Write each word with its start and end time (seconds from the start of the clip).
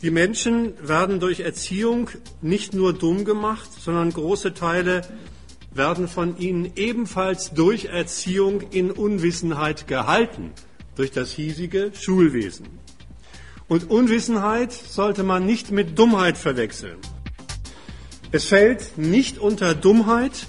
die 0.00 0.10
Menschen 0.10 0.72
werden 0.80 1.20
durch 1.20 1.40
Erziehung 1.40 2.08
nicht 2.40 2.72
nur 2.72 2.94
dumm 2.94 3.26
gemacht, 3.26 3.68
sondern 3.78 4.10
große 4.10 4.54
Teile 4.54 5.02
werden 5.72 6.08
von 6.08 6.38
ihnen 6.38 6.72
ebenfalls 6.74 7.52
durch 7.52 7.84
Erziehung 7.84 8.62
in 8.70 8.90
Unwissenheit 8.90 9.86
gehalten, 9.86 10.52
durch 10.96 11.10
das 11.10 11.32
hiesige 11.32 11.92
Schulwesen. 11.92 12.66
Und 13.68 13.90
Unwissenheit 13.90 14.72
sollte 14.72 15.22
man 15.22 15.44
nicht 15.44 15.70
mit 15.70 15.98
Dummheit 15.98 16.38
verwechseln. 16.38 16.98
Es 18.32 18.46
fällt 18.46 18.96
nicht 18.96 19.38
unter 19.38 19.74
Dummheit, 19.74 20.46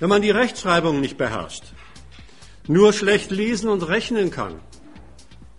wenn 0.00 0.08
man 0.08 0.22
die 0.22 0.30
Rechtschreibung 0.30 1.02
nicht 1.02 1.18
beherrscht, 1.18 1.73
nur 2.66 2.92
schlecht 2.92 3.30
lesen 3.30 3.68
und 3.68 3.86
rechnen 3.88 4.30
kann, 4.30 4.60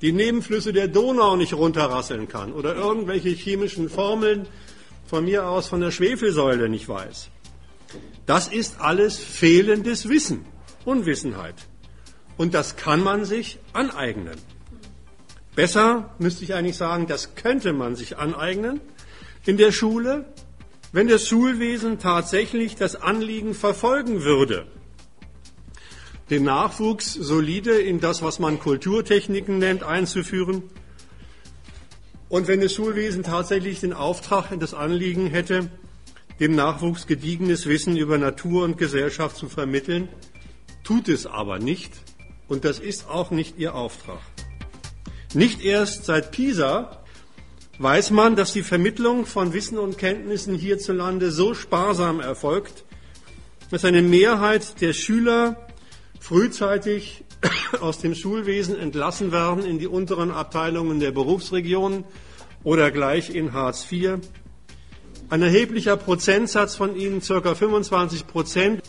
die 0.02 0.12
Nebenflüsse 0.12 0.74
der 0.74 0.88
Donau 0.88 1.36
nicht 1.36 1.54
runterrasseln 1.54 2.28
kann 2.28 2.52
oder 2.54 2.76
irgendwelche 2.76 3.30
chemischen 3.30 3.90
Formeln 3.90 4.48
von 5.06 5.26
mir 5.26 5.48
aus 5.48 5.68
von 5.68 5.82
der 5.82 5.92
Schwefelsäule 5.92 6.70
nicht 6.70 6.90
weiß. 6.90 7.30
Das 8.26 8.48
ist 8.48 8.82
alles 8.82 9.20
fehlendes 9.20 10.10
Wissen, 10.10 10.46
Unwissenheit. 10.84 11.56
Und 12.38 12.54
das 12.54 12.76
kann 12.76 13.04
man 13.04 13.24
sich 13.24 13.60
aneignen. 13.72 14.38
Besser 15.56 16.14
müsste 16.20 16.44
ich 16.44 16.54
eigentlich 16.54 16.76
sagen, 16.76 17.08
das 17.08 17.36
könnte 17.36 17.72
man 17.72 17.96
sich 17.96 18.18
aneignen 18.18 18.82
in 19.46 19.58
der 19.58 19.72
Schule, 19.72 20.26
wenn 20.92 21.08
das 21.08 21.28
Schulwesen 21.28 22.00
tatsächlich 22.00 22.76
das 22.76 22.96
Anliegen 22.96 23.54
verfolgen 23.54 24.24
würde, 24.24 24.68
den 26.30 26.44
Nachwuchs 26.44 27.14
solide 27.14 27.80
in 27.80 28.00
das, 28.00 28.22
was 28.22 28.40
man 28.40 28.60
Kulturtechniken 28.60 29.60
nennt, 29.60 29.84
einzuführen, 29.84 30.64
und 32.28 32.48
wenn 32.48 32.60
das 32.60 32.74
Schulwesen 32.74 33.24
tatsächlich 33.24 33.80
den 33.80 33.94
Auftrag 33.94 34.52
und 34.52 34.62
das 34.62 34.74
Anliegen 34.74 35.28
hätte, 35.28 35.70
dem 36.40 36.56
Nachwuchs 36.56 37.08
gediegenes 37.08 37.68
Wissen 37.68 37.96
über 37.98 38.18
Natur 38.18 38.64
und 38.64 38.78
Gesellschaft 38.78 39.38
zu 39.38 39.48
vermitteln, 39.48 40.10
tut 40.84 41.08
es 41.08 41.28
aber 41.28 41.60
nicht, 41.60 41.94
und 42.48 42.66
das 42.66 42.80
ist 42.80 43.08
auch 43.10 43.32
nicht 43.32 43.58
ihr 43.58 43.76
Auftrag. 43.76 44.20
Nicht 45.34 45.64
erst 45.64 46.06
seit 46.06 46.32
Pisa 46.32 47.04
weiß 47.78 48.12
man, 48.12 48.36
dass 48.36 48.54
die 48.54 48.64
Vermittlung 48.64 49.26
von 49.26 49.54
Wissen 49.54 49.78
und 49.78 49.98
Kenntnissen 49.98 50.56
hierzulande 50.56 51.32
so 51.32 51.54
sparsam 51.54 52.20
erfolgt, 52.20 52.86
dass 53.70 53.86
eine 53.86 54.02
Mehrheit 54.02 54.82
der 54.82 54.94
Schüler 54.94 55.65
frühzeitig 56.26 57.24
aus 57.82 58.00
dem 58.00 58.16
Schulwesen 58.16 58.76
entlassen 58.76 59.32
werden 59.32 59.64
in 59.64 59.78
die 59.78 59.86
unteren 59.86 60.32
Abteilungen 60.32 61.00
der 61.00 61.12
Berufsregionen 61.12 62.04
oder 62.64 62.90
gleich 62.90 63.30
in 63.30 63.54
Hartz 63.54 63.86
IV. 63.92 64.18
Ein 65.30 65.44
erheblicher 65.44 65.98
Prozentsatz 65.98 66.76
von 66.76 66.96
ihnen, 66.96 67.22
circa 67.22 67.54
25 67.54 68.26
Prozent, 68.26 68.82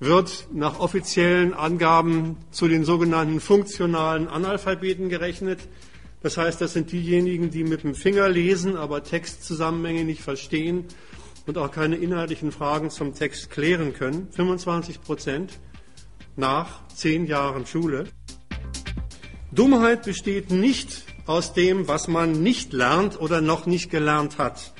wird 0.00 0.48
nach 0.52 0.78
offiziellen 0.78 1.54
Angaben 1.54 2.36
zu 2.50 2.68
den 2.68 2.84
sogenannten 2.84 3.40
funktionalen 3.40 4.28
Analphabeten 4.28 5.08
gerechnet. 5.08 5.60
Das 6.22 6.36
heißt, 6.36 6.60
das 6.60 6.74
sind 6.74 6.92
diejenigen, 6.92 7.50
die 7.50 7.64
mit 7.64 7.84
dem 7.84 7.94
Finger 7.94 8.28
lesen, 8.28 8.76
aber 8.76 9.02
Textzusammenhänge 9.02 10.04
nicht 10.04 10.20
verstehen 10.20 10.84
und 11.46 11.56
auch 11.56 11.70
keine 11.70 11.96
inhaltlichen 11.96 12.52
Fragen 12.52 12.90
zum 12.90 13.14
Text 13.14 13.48
klären 13.48 13.94
können. 13.94 14.28
25 14.32 15.00
Prozent 15.00 15.58
nach 16.36 16.86
zehn 16.88 17.26
Jahren 17.26 17.66
Schule. 17.66 18.04
Dummheit 19.52 20.04
besteht 20.04 20.50
nicht 20.50 21.04
aus 21.26 21.52
dem, 21.52 21.88
was 21.88 22.08
man 22.08 22.42
nicht 22.42 22.72
lernt 22.72 23.20
oder 23.20 23.40
noch 23.40 23.66
nicht 23.66 23.90
gelernt 23.90 24.38
hat. 24.38 24.72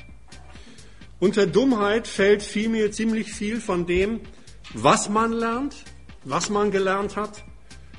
Unter 1.19 1.47
Dummheit 1.47 2.07
fällt 2.07 2.43
vielmehr 2.43 2.91
ziemlich 2.91 3.33
viel 3.33 3.59
von 3.59 3.85
dem, 3.85 4.21
was 4.73 5.09
man 5.09 5.31
lernt, 5.31 5.75
was 6.23 6.49
man 6.49 6.71
gelernt 6.71 7.15
hat, 7.15 7.43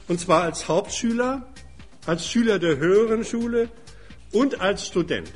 und 0.07 0.21
zwar 0.21 0.43
als 0.43 0.69
Hauptschüler 0.69 1.47
als 2.09 2.27
Schüler 2.27 2.59
der 2.59 2.79
höheren 2.79 3.23
Schule 3.23 3.69
und 4.33 4.61
als 4.63 4.87
Student. 4.87 5.31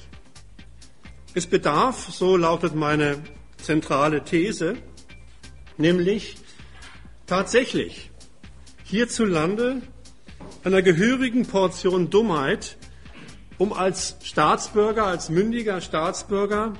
Es 1.34 1.46
bedarf, 1.46 2.08
so 2.10 2.38
lautet 2.38 2.74
meine 2.74 3.22
zentrale 3.58 4.24
These, 4.24 4.76
nämlich 5.76 6.36
tatsächlich 7.26 8.10
hierzulande 8.92 9.80
einer 10.64 10.82
gehörigen 10.82 11.46
Portion 11.46 12.10
Dummheit, 12.10 12.76
um 13.56 13.72
als 13.72 14.16
Staatsbürger, 14.22 15.06
als 15.06 15.30
mündiger 15.30 15.80
Staatsbürger 15.80 16.74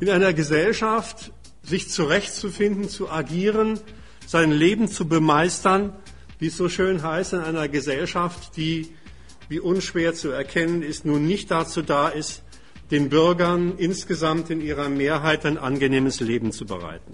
in 0.00 0.10
einer 0.10 0.34
Gesellschaft 0.34 1.32
sich 1.62 1.88
zurechtzufinden, 1.88 2.90
zu 2.90 3.10
agieren, 3.10 3.80
sein 4.26 4.52
Leben 4.52 4.86
zu 4.86 5.08
bemeistern 5.08 5.94
wie 6.38 6.48
es 6.48 6.56
so 6.56 6.68
schön 6.68 7.02
heißt, 7.02 7.32
in 7.32 7.40
einer 7.40 7.68
Gesellschaft, 7.68 8.56
die, 8.56 8.88
wie 9.48 9.60
unschwer 9.60 10.14
zu 10.14 10.30
erkennen 10.30 10.82
ist, 10.82 11.04
nun 11.04 11.26
nicht 11.26 11.50
dazu 11.50 11.82
da 11.82 12.08
ist, 12.08 12.42
den 12.90 13.08
Bürgern 13.08 13.74
insgesamt 13.76 14.50
in 14.50 14.60
ihrer 14.60 14.88
Mehrheit 14.88 15.44
ein 15.44 15.58
angenehmes 15.58 16.20
Leben 16.20 16.52
zu 16.52 16.64
bereiten. 16.64 17.12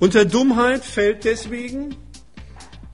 Unter 0.00 0.24
Dummheit 0.24 0.84
fällt 0.84 1.24
deswegen 1.24 1.96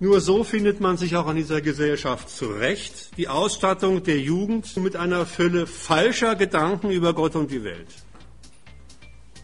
Nur 0.01 0.21
so 0.21 0.45
findet 0.45 0.81
man 0.81 0.97
sich 0.97 1.17
auch 1.17 1.27
an 1.27 1.37
dieser 1.37 1.61
Gesellschaft 1.61 2.29
zurecht. 2.29 3.17
Die 3.17 3.29
Ausstattung 3.29 4.03
der 4.03 4.19
Jugend 4.19 4.77
mit 4.77 4.97
einer 4.97 5.25
Fülle 5.25 5.67
falscher 5.67 6.35
Gedanken 6.35 6.91
über 6.91 7.15
Gott 7.15 7.37
und 7.37 7.51
die 7.51 7.65
Welt. 7.65 7.89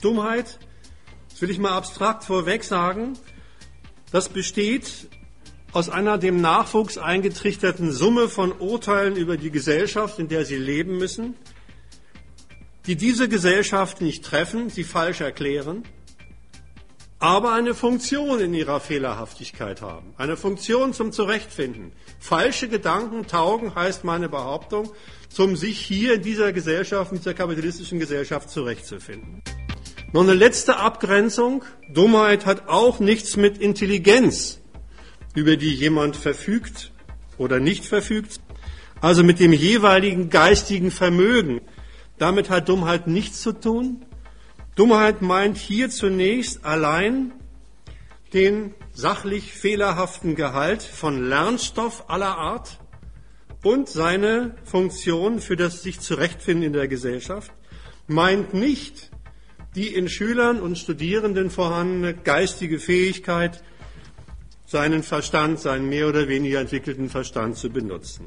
Dummheit, 0.02 0.58
das 1.30 1.40
will 1.40 1.50
ich 1.50 1.58
mal 1.58 1.70
abstrakt 1.70 2.24
vorweg 2.24 2.64
sagen, 2.64 3.14
das 4.10 4.28
besteht 4.28 5.08
aus 5.72 5.88
einer 5.88 6.18
dem 6.18 6.40
Nachwuchs 6.40 6.98
eingetrichterten 6.98 7.92
Summe 7.92 8.28
von 8.28 8.52
Urteilen 8.52 9.16
über 9.16 9.36
die 9.36 9.50
Gesellschaft, 9.50 10.18
in 10.18 10.28
der 10.28 10.44
sie 10.44 10.56
leben 10.56 10.98
müssen, 10.98 11.36
die 12.86 12.96
diese 12.96 13.28
Gesellschaft 13.28 14.00
nicht 14.00 14.24
treffen, 14.24 14.68
sie 14.68 14.84
falsch 14.84 15.20
erklären, 15.20 15.84
aber 17.20 17.52
eine 17.52 17.74
Funktion 17.74 18.40
in 18.40 18.54
ihrer 18.54 18.80
Fehlerhaftigkeit 18.80 19.82
haben, 19.82 20.14
eine 20.16 20.38
Funktion 20.38 20.94
zum 20.94 21.12
Zurechtfinden. 21.12 21.92
Falsche 22.18 22.66
Gedanken 22.66 23.26
taugen, 23.26 23.74
heißt 23.74 24.04
meine 24.04 24.30
Behauptung, 24.30 24.90
zum 25.28 25.54
sich 25.54 25.78
hier 25.78 26.14
in 26.14 26.22
dieser 26.22 26.54
Gesellschaft, 26.54 27.12
in 27.12 27.18
dieser 27.18 27.34
kapitalistischen 27.34 27.98
Gesellschaft 27.98 28.48
zurechtzufinden. 28.48 29.42
Noch 30.12 30.22
eine 30.22 30.34
letzte 30.34 30.78
Abgrenzung. 30.78 31.62
Dummheit 31.92 32.46
hat 32.46 32.68
auch 32.68 33.00
nichts 33.00 33.36
mit 33.36 33.58
Intelligenz, 33.58 34.58
über 35.34 35.56
die 35.56 35.74
jemand 35.74 36.16
verfügt 36.16 36.90
oder 37.36 37.60
nicht 37.60 37.84
verfügt, 37.84 38.40
also 39.02 39.22
mit 39.22 39.40
dem 39.40 39.52
jeweiligen 39.52 40.30
geistigen 40.30 40.90
Vermögen. 40.90 41.60
Damit 42.16 42.48
hat 42.48 42.70
Dummheit 42.70 43.06
nichts 43.06 43.42
zu 43.42 43.52
tun. 43.52 44.06
Dummheit 44.76 45.20
meint 45.20 45.56
hier 45.56 45.90
zunächst 45.90 46.64
allein 46.64 47.32
den 48.32 48.74
sachlich 48.92 49.52
fehlerhaften 49.52 50.34
Gehalt 50.34 50.82
von 50.82 51.28
Lernstoff 51.28 52.08
aller 52.08 52.38
Art 52.38 52.78
und 53.62 53.88
seine 53.88 54.54
Funktion 54.64 55.40
für 55.40 55.56
das 55.56 55.82
sich 55.82 56.00
zurechtfinden 56.00 56.64
in 56.68 56.72
der 56.72 56.88
Gesellschaft, 56.88 57.52
meint 58.06 58.54
nicht 58.54 59.10
die 59.74 59.94
in 59.94 60.08
Schülern 60.08 60.60
und 60.60 60.78
Studierenden 60.78 61.50
vorhandene 61.50 62.14
geistige 62.14 62.78
Fähigkeit, 62.78 63.62
seinen 64.66 65.02
Verstand, 65.02 65.60
seinen 65.60 65.88
mehr 65.88 66.08
oder 66.08 66.28
weniger 66.28 66.60
entwickelten 66.60 67.08
Verstand 67.08 67.56
zu 67.56 67.70
benutzen. 67.70 68.24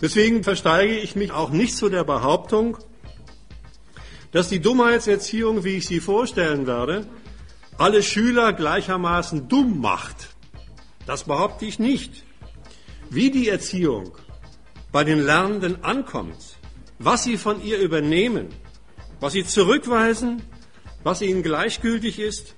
Deswegen 0.00 0.42
versteige 0.42 0.98
ich 0.98 1.16
mich 1.16 1.32
auch 1.32 1.50
nicht 1.50 1.76
zu 1.76 1.88
der 1.88 2.04
Behauptung, 2.04 2.78
dass 4.32 4.48
die 4.48 4.60
Dummheitserziehung, 4.60 5.62
wie 5.64 5.76
ich 5.76 5.86
sie 5.86 6.00
vorstellen 6.00 6.66
werde, 6.66 7.06
alle 7.78 8.02
Schüler 8.02 8.52
gleichermaßen 8.52 9.48
dumm 9.48 9.80
macht. 9.80 10.30
Das 11.06 11.24
behaupte 11.24 11.64
ich 11.64 11.78
nicht. 11.78 12.24
Wie 13.10 13.30
die 13.30 13.48
Erziehung 13.48 14.12
bei 14.90 15.04
den 15.04 15.20
Lernenden 15.20 15.84
ankommt, 15.84 16.56
was 16.98 17.24
sie 17.24 17.36
von 17.36 17.62
ihr 17.62 17.78
übernehmen, 17.78 18.48
was 19.20 19.34
sie 19.34 19.44
zurückweisen, 19.44 20.42
was 21.02 21.22
ihnen 21.22 21.42
gleichgültig 21.42 22.18
ist, 22.18 22.54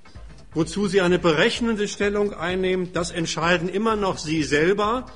wozu 0.53 0.87
sie 0.87 1.00
eine 1.00 1.19
berechnende 1.19 1.88
Stellung 1.88 2.32
einnehmen, 2.32 2.93
das 2.93 3.11
entscheiden 3.11 3.69
immer 3.69 3.97
noch 3.97 4.19
sie 4.19 4.43
selber 4.43 5.06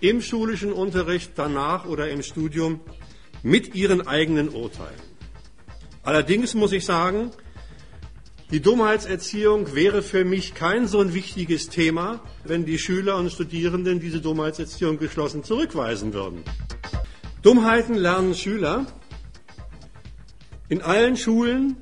im 0.00 0.20
schulischen 0.20 0.72
Unterricht, 0.72 1.32
danach 1.36 1.84
oder 1.84 2.10
im 2.10 2.22
Studium 2.22 2.80
mit 3.42 3.74
ihren 3.74 4.06
eigenen 4.06 4.48
Urteilen. 4.48 5.11
Allerdings 6.02 6.54
muss 6.54 6.72
ich 6.72 6.84
sagen, 6.84 7.30
die 8.50 8.60
Dummheitserziehung 8.60 9.74
wäre 9.74 10.02
für 10.02 10.24
mich 10.24 10.54
kein 10.54 10.86
so 10.86 11.00
ein 11.00 11.14
wichtiges 11.14 11.68
Thema, 11.68 12.20
wenn 12.44 12.64
die 12.66 12.78
Schüler 12.78 13.16
und 13.16 13.30
Studierenden 13.32 14.00
diese 14.00 14.20
Dummheitserziehung 14.20 14.98
geschlossen 14.98 15.44
zurückweisen 15.44 16.12
würden. 16.12 16.44
Dummheiten 17.42 17.94
lernen 17.94 18.34
Schüler, 18.34 18.86
in 20.68 20.82
allen 20.82 21.16
Schulen, 21.16 21.76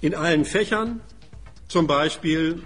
in 0.00 0.14
allen 0.14 0.44
Fächern, 0.44 1.00
zum 1.66 1.86
Beispiel, 1.86 2.62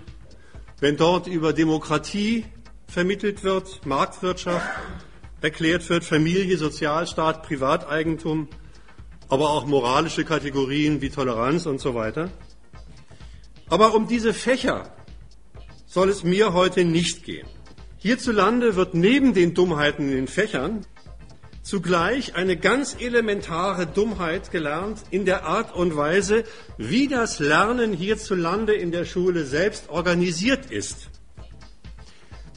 wenn 0.80 0.96
dort 0.96 1.28
über 1.28 1.52
Demokratie 1.52 2.44
vermittelt 2.88 3.42
wird, 3.42 3.86
Marktwirtschaft 3.86 4.68
erklärt 5.40 5.88
wird, 5.88 6.04
Familie, 6.04 6.56
Sozialstaat, 6.58 7.42
Privateigentum, 7.42 8.48
aber 9.32 9.48
auch 9.48 9.64
moralische 9.64 10.26
Kategorien 10.26 11.00
wie 11.00 11.08
Toleranz 11.08 11.64
und 11.64 11.80
so 11.80 11.94
weiter. 11.94 12.30
Aber 13.66 13.94
um 13.94 14.06
diese 14.06 14.34
Fächer 14.34 14.94
soll 15.86 16.10
es 16.10 16.22
mir 16.22 16.52
heute 16.52 16.84
nicht 16.84 17.24
gehen. 17.24 17.48
Hierzulande 17.96 18.76
wird 18.76 18.92
neben 18.92 19.32
den 19.32 19.54
Dummheiten 19.54 20.10
in 20.10 20.16
den 20.16 20.28
Fächern 20.28 20.84
zugleich 21.62 22.34
eine 22.34 22.58
ganz 22.58 22.94
elementare 23.00 23.86
Dummheit 23.86 24.50
gelernt 24.50 24.98
in 25.10 25.24
der 25.24 25.46
Art 25.46 25.74
und 25.74 25.96
Weise, 25.96 26.44
wie 26.76 27.08
das 27.08 27.38
Lernen 27.38 27.94
hierzulande 27.94 28.74
in 28.74 28.92
der 28.92 29.06
Schule 29.06 29.46
selbst 29.46 29.88
organisiert 29.88 30.70
ist. 30.70 31.08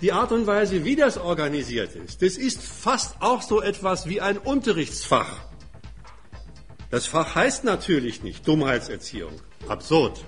Die 0.02 0.12
Art 0.12 0.34
und 0.34 0.46
Weise, 0.46 0.84
wie 0.84 0.98
das 0.98 1.18
organisiert 1.18 1.96
ist, 1.96 2.22
das 2.22 2.36
ist 2.36 2.62
fast 2.62 3.22
auch 3.22 3.42
so 3.44 3.62
etwas 3.62 4.10
wie 4.10 4.20
ein 4.20 4.38
Unterrichtsfach. 4.38 5.55
Das 6.96 7.08
Fach 7.08 7.36
heißt 7.36 7.66
natürlich 7.66 8.24
nicht 8.24 8.48
Dummheitserziehung. 8.48 9.34
Absurd. 9.68 10.24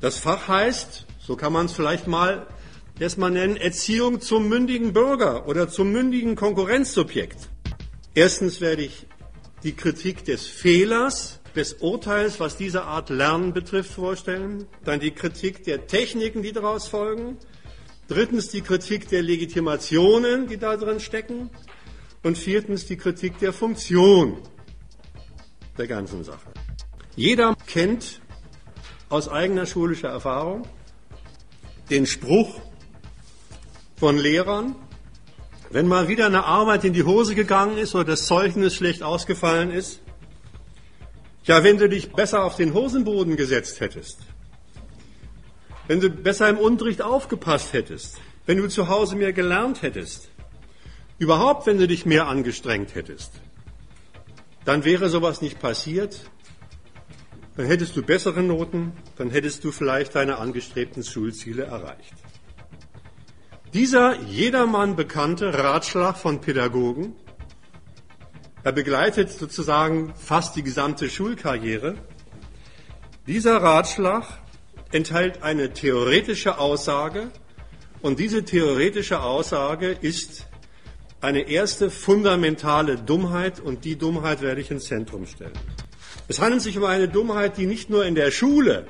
Das 0.00 0.18
Fach 0.18 0.48
heißt, 0.48 1.06
so 1.20 1.36
kann 1.36 1.52
man 1.52 1.66
es 1.66 1.72
vielleicht 1.72 2.08
mal 2.08 2.48
erstmal 2.98 3.30
nennen, 3.30 3.56
Erziehung 3.56 4.20
zum 4.20 4.48
mündigen 4.48 4.92
Bürger 4.92 5.46
oder 5.46 5.68
zum 5.68 5.92
mündigen 5.92 6.34
Konkurrenzsubjekt. 6.34 7.48
Erstens 8.12 8.60
werde 8.60 8.82
ich 8.82 9.06
die 9.62 9.76
Kritik 9.76 10.24
des 10.24 10.48
Fehlers, 10.48 11.38
des 11.54 11.74
Urteils, 11.74 12.40
was 12.40 12.56
diese 12.56 12.82
Art 12.82 13.08
Lernen 13.08 13.52
betrifft, 13.52 13.92
vorstellen. 13.92 14.66
Dann 14.82 14.98
die 14.98 15.12
Kritik 15.12 15.62
der 15.62 15.86
Techniken, 15.86 16.42
die 16.42 16.50
daraus 16.50 16.88
folgen. 16.88 17.38
Drittens 18.08 18.48
die 18.48 18.62
Kritik 18.62 19.08
der 19.10 19.22
Legitimationen, 19.22 20.48
die 20.48 20.56
da 20.56 20.76
drin 20.76 20.98
stecken. 20.98 21.50
Und 22.24 22.36
viertens 22.36 22.86
die 22.86 22.96
Kritik 22.96 23.38
der 23.38 23.52
Funktion 23.52 24.38
der 25.78 25.86
ganzen 25.86 26.24
Sache. 26.24 26.50
Jeder 27.16 27.54
kennt 27.66 28.20
aus 29.08 29.28
eigener 29.28 29.66
schulischer 29.66 30.08
Erfahrung 30.08 30.66
den 31.90 32.06
Spruch 32.06 32.60
von 33.96 34.16
Lehrern, 34.16 34.74
wenn 35.70 35.86
mal 35.86 36.08
wieder 36.08 36.26
eine 36.26 36.44
Arbeit 36.44 36.84
in 36.84 36.92
die 36.92 37.04
Hose 37.04 37.34
gegangen 37.34 37.78
ist 37.78 37.94
oder 37.94 38.04
das 38.04 38.26
Zeugnis 38.26 38.74
schlecht 38.74 39.02
ausgefallen 39.02 39.70
ist, 39.70 40.00
ja, 41.44 41.64
wenn 41.64 41.78
du 41.78 41.88
dich 41.88 42.12
besser 42.12 42.44
auf 42.44 42.56
den 42.56 42.72
Hosenboden 42.72 43.36
gesetzt 43.36 43.80
hättest, 43.80 44.18
wenn 45.88 46.00
du 46.00 46.08
besser 46.08 46.48
im 46.48 46.58
Unterricht 46.58 47.02
aufgepasst 47.02 47.72
hättest, 47.72 48.18
wenn 48.46 48.58
du 48.58 48.68
zu 48.68 48.88
Hause 48.88 49.16
mehr 49.16 49.32
gelernt 49.32 49.82
hättest, 49.82 50.28
überhaupt 51.18 51.66
wenn 51.66 51.78
du 51.78 51.86
dich 51.86 52.06
mehr 52.06 52.28
angestrengt 52.28 52.94
hättest, 52.94 53.32
dann 54.64 54.84
wäre 54.84 55.08
sowas 55.08 55.42
nicht 55.42 55.60
passiert, 55.60 56.30
dann 57.56 57.66
hättest 57.66 57.96
du 57.96 58.02
bessere 58.02 58.42
Noten, 58.42 58.92
dann 59.16 59.30
hättest 59.30 59.64
du 59.64 59.72
vielleicht 59.72 60.14
deine 60.14 60.38
angestrebten 60.38 61.02
Schulziele 61.02 61.64
erreicht. 61.64 62.14
Dieser 63.74 64.20
jedermann 64.22 64.96
bekannte 64.96 65.58
Ratschlag 65.58 66.16
von 66.16 66.40
Pädagogen, 66.40 67.14
er 68.64 68.72
begleitet 68.72 69.30
sozusagen 69.30 70.14
fast 70.14 70.56
die 70.56 70.62
gesamte 70.62 71.10
Schulkarriere, 71.10 71.96
dieser 73.26 73.62
Ratschlag 73.62 74.26
enthält 74.92 75.42
eine 75.42 75.72
theoretische 75.72 76.58
Aussage 76.58 77.30
und 78.02 78.18
diese 78.18 78.44
theoretische 78.44 79.22
Aussage 79.22 79.90
ist 79.90 80.46
eine 81.22 81.48
erste 81.48 81.88
fundamentale 81.90 82.96
Dummheit 82.96 83.60
und 83.60 83.84
die 83.84 83.96
Dummheit 83.96 84.42
werde 84.42 84.60
ich 84.60 84.70
ins 84.70 84.86
Zentrum 84.86 85.26
stellen. 85.26 85.52
Es 86.28 86.40
handelt 86.40 86.62
sich 86.62 86.76
um 86.76 86.84
eine 86.84 87.08
Dummheit, 87.08 87.56
die 87.56 87.66
nicht 87.66 87.90
nur 87.90 88.04
in 88.04 88.14
der 88.14 88.30
Schule 88.30 88.86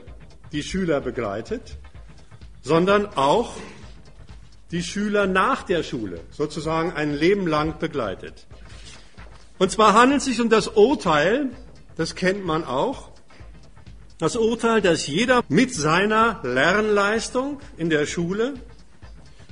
die 0.50 0.62
Schüler 0.62 1.00
begleitet, 1.00 1.76
sondern 2.62 3.06
auch 3.16 3.56
die 4.70 4.82
Schüler 4.82 5.26
nach 5.26 5.62
der 5.62 5.82
Schule 5.82 6.20
sozusagen 6.30 6.92
ein 6.92 7.14
Leben 7.14 7.46
lang 7.46 7.78
begleitet. 7.78 8.46
Und 9.58 9.70
zwar 9.70 9.92
handelt 9.92 10.20
es 10.20 10.24
sich 10.24 10.40
um 10.40 10.48
das 10.48 10.68
Urteil, 10.68 11.50
das 11.96 12.14
kennt 12.14 12.46
man 12.46 12.64
auch, 12.64 13.10
das 14.18 14.36
Urteil, 14.36 14.80
dass 14.80 15.06
jeder 15.06 15.42
mit 15.48 15.74
seiner 15.74 16.40
Lernleistung 16.42 17.60
in 17.76 17.90
der 17.90 18.06
Schule 18.06 18.54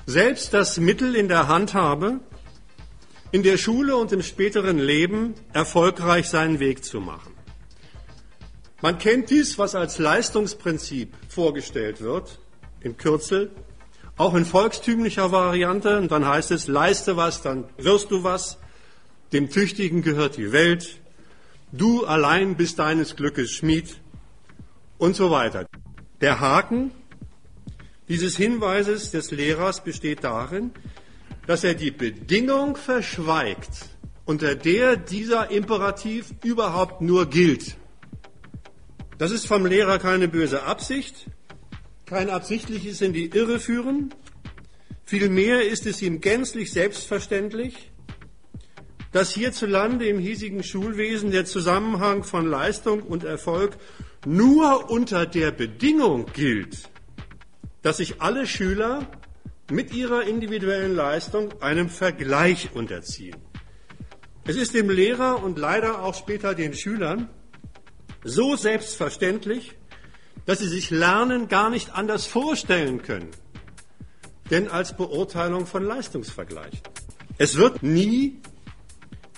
selbst 0.06 0.54
das 0.54 0.78
Mittel 0.78 1.14
in 1.14 1.28
der 1.28 1.49
Hand 1.49 1.75
habe, 1.75 2.20
in 3.32 3.42
der 3.42 3.56
Schule 3.56 3.96
und 3.96 4.12
im 4.12 4.22
späteren 4.22 4.78
Leben 4.78 5.34
erfolgreich 5.52 6.28
seinen 6.28 6.58
Weg 6.58 6.84
zu 6.84 7.00
machen. 7.00 7.34
Man 8.82 8.99
kennt 8.99 9.30
dies, 9.30 9.58
was 9.58 9.75
als 9.75 9.99
Leistungsprinzip 9.99 11.12
vorgestellt 11.28 12.00
wird, 12.00 12.38
im 12.80 12.96
Kürzel 12.96 13.50
auch 14.20 14.34
in 14.34 14.44
volkstümlicher 14.44 15.32
Variante. 15.32 15.96
Und 15.96 16.12
dann 16.12 16.26
heißt 16.26 16.50
es, 16.50 16.66
leiste 16.68 17.16
was, 17.16 17.40
dann 17.40 17.64
wirst 17.78 18.10
du 18.10 18.22
was. 18.22 18.58
Dem 19.32 19.49
Tüchtigen 19.49 20.02
gehört 20.02 20.37
die 20.37 20.52
Welt. 20.52 21.00
Du 21.72 22.04
allein 22.04 22.54
bist 22.54 22.78
deines 22.78 23.16
Glückes 23.16 23.50
Schmied 23.50 23.99
und 24.99 25.16
so 25.16 25.30
weiter. 25.30 25.66
Der 26.20 26.38
Haken 26.38 26.90
dieses 28.08 28.37
Hinweises 28.37 29.10
des 29.10 29.30
Lehrers 29.30 29.82
besteht 29.82 30.22
darin, 30.22 30.72
dass 31.47 31.64
er 31.64 31.75
die 31.75 31.90
Bedingung 31.90 32.76
verschweigt, 32.76 33.88
unter 34.25 34.54
der 34.54 34.97
dieser 34.97 35.50
Imperativ 35.50 36.32
überhaupt 36.44 37.00
nur 37.00 37.26
gilt. 37.28 37.76
Das 39.18 39.32
ist 39.32 39.47
vom 39.47 39.66
Lehrer 39.66 39.99
keine 39.99 40.28
böse 40.28 40.62
Absicht, 40.62 41.26
kein 42.06 42.30
absichtliches 42.30 43.00
in 43.02 43.12
die 43.12 43.26
Irre 43.26 43.59
führen. 43.59 44.14
Vielmehr 45.04 45.66
ist 45.68 45.87
es 45.87 46.00
ihm 46.02 46.20
gänzlich 46.20 46.73
selbstverständlich, 46.73 47.90
dass 49.12 49.35
hierzulande 49.35 50.06
im 50.06 50.18
hiesigen 50.18 50.62
Schulwesen 50.62 51.32
der 51.32 51.44
Zusammenhang 51.44 52.23
von 52.23 52.47
Leistung 52.47 53.02
und 53.02 53.25
Erfolg 53.25 53.76
nur 54.25 54.90
unter 54.90 55.26
der 55.26 55.50
Bedingung 55.50 56.26
gilt, 56.32 56.88
dass 57.82 57.97
sich 57.97 58.20
alle 58.20 58.47
Schüler 58.47 59.06
mit 59.70 59.92
ihrer 59.94 60.22
individuellen 60.22 60.94
Leistung 60.94 61.52
einem 61.60 61.88
Vergleich 61.88 62.70
unterziehen. 62.74 63.36
Es 64.44 64.56
ist 64.56 64.74
dem 64.74 64.90
Lehrer 64.90 65.42
und 65.42 65.58
leider 65.58 66.02
auch 66.02 66.14
später 66.14 66.54
den 66.54 66.74
Schülern 66.74 67.28
so 68.24 68.56
selbstverständlich, 68.56 69.76
dass 70.46 70.58
sie 70.58 70.68
sich 70.68 70.90
Lernen 70.90 71.48
gar 71.48 71.70
nicht 71.70 71.94
anders 71.94 72.26
vorstellen 72.26 73.02
können, 73.02 73.30
denn 74.50 74.68
als 74.68 74.96
Beurteilung 74.96 75.66
von 75.66 75.84
Leistungsvergleichen. 75.84 76.80
Es 77.38 77.56
wird 77.56 77.82
nie 77.82 78.40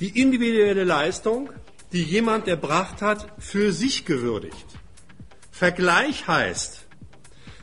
die 0.00 0.20
individuelle 0.20 0.84
Leistung, 0.84 1.50
die 1.92 2.02
jemand 2.02 2.48
erbracht 2.48 3.02
hat, 3.02 3.32
für 3.38 3.72
sich 3.72 4.04
gewürdigt. 4.04 4.66
Vergleich 5.50 6.26
heißt, 6.26 6.86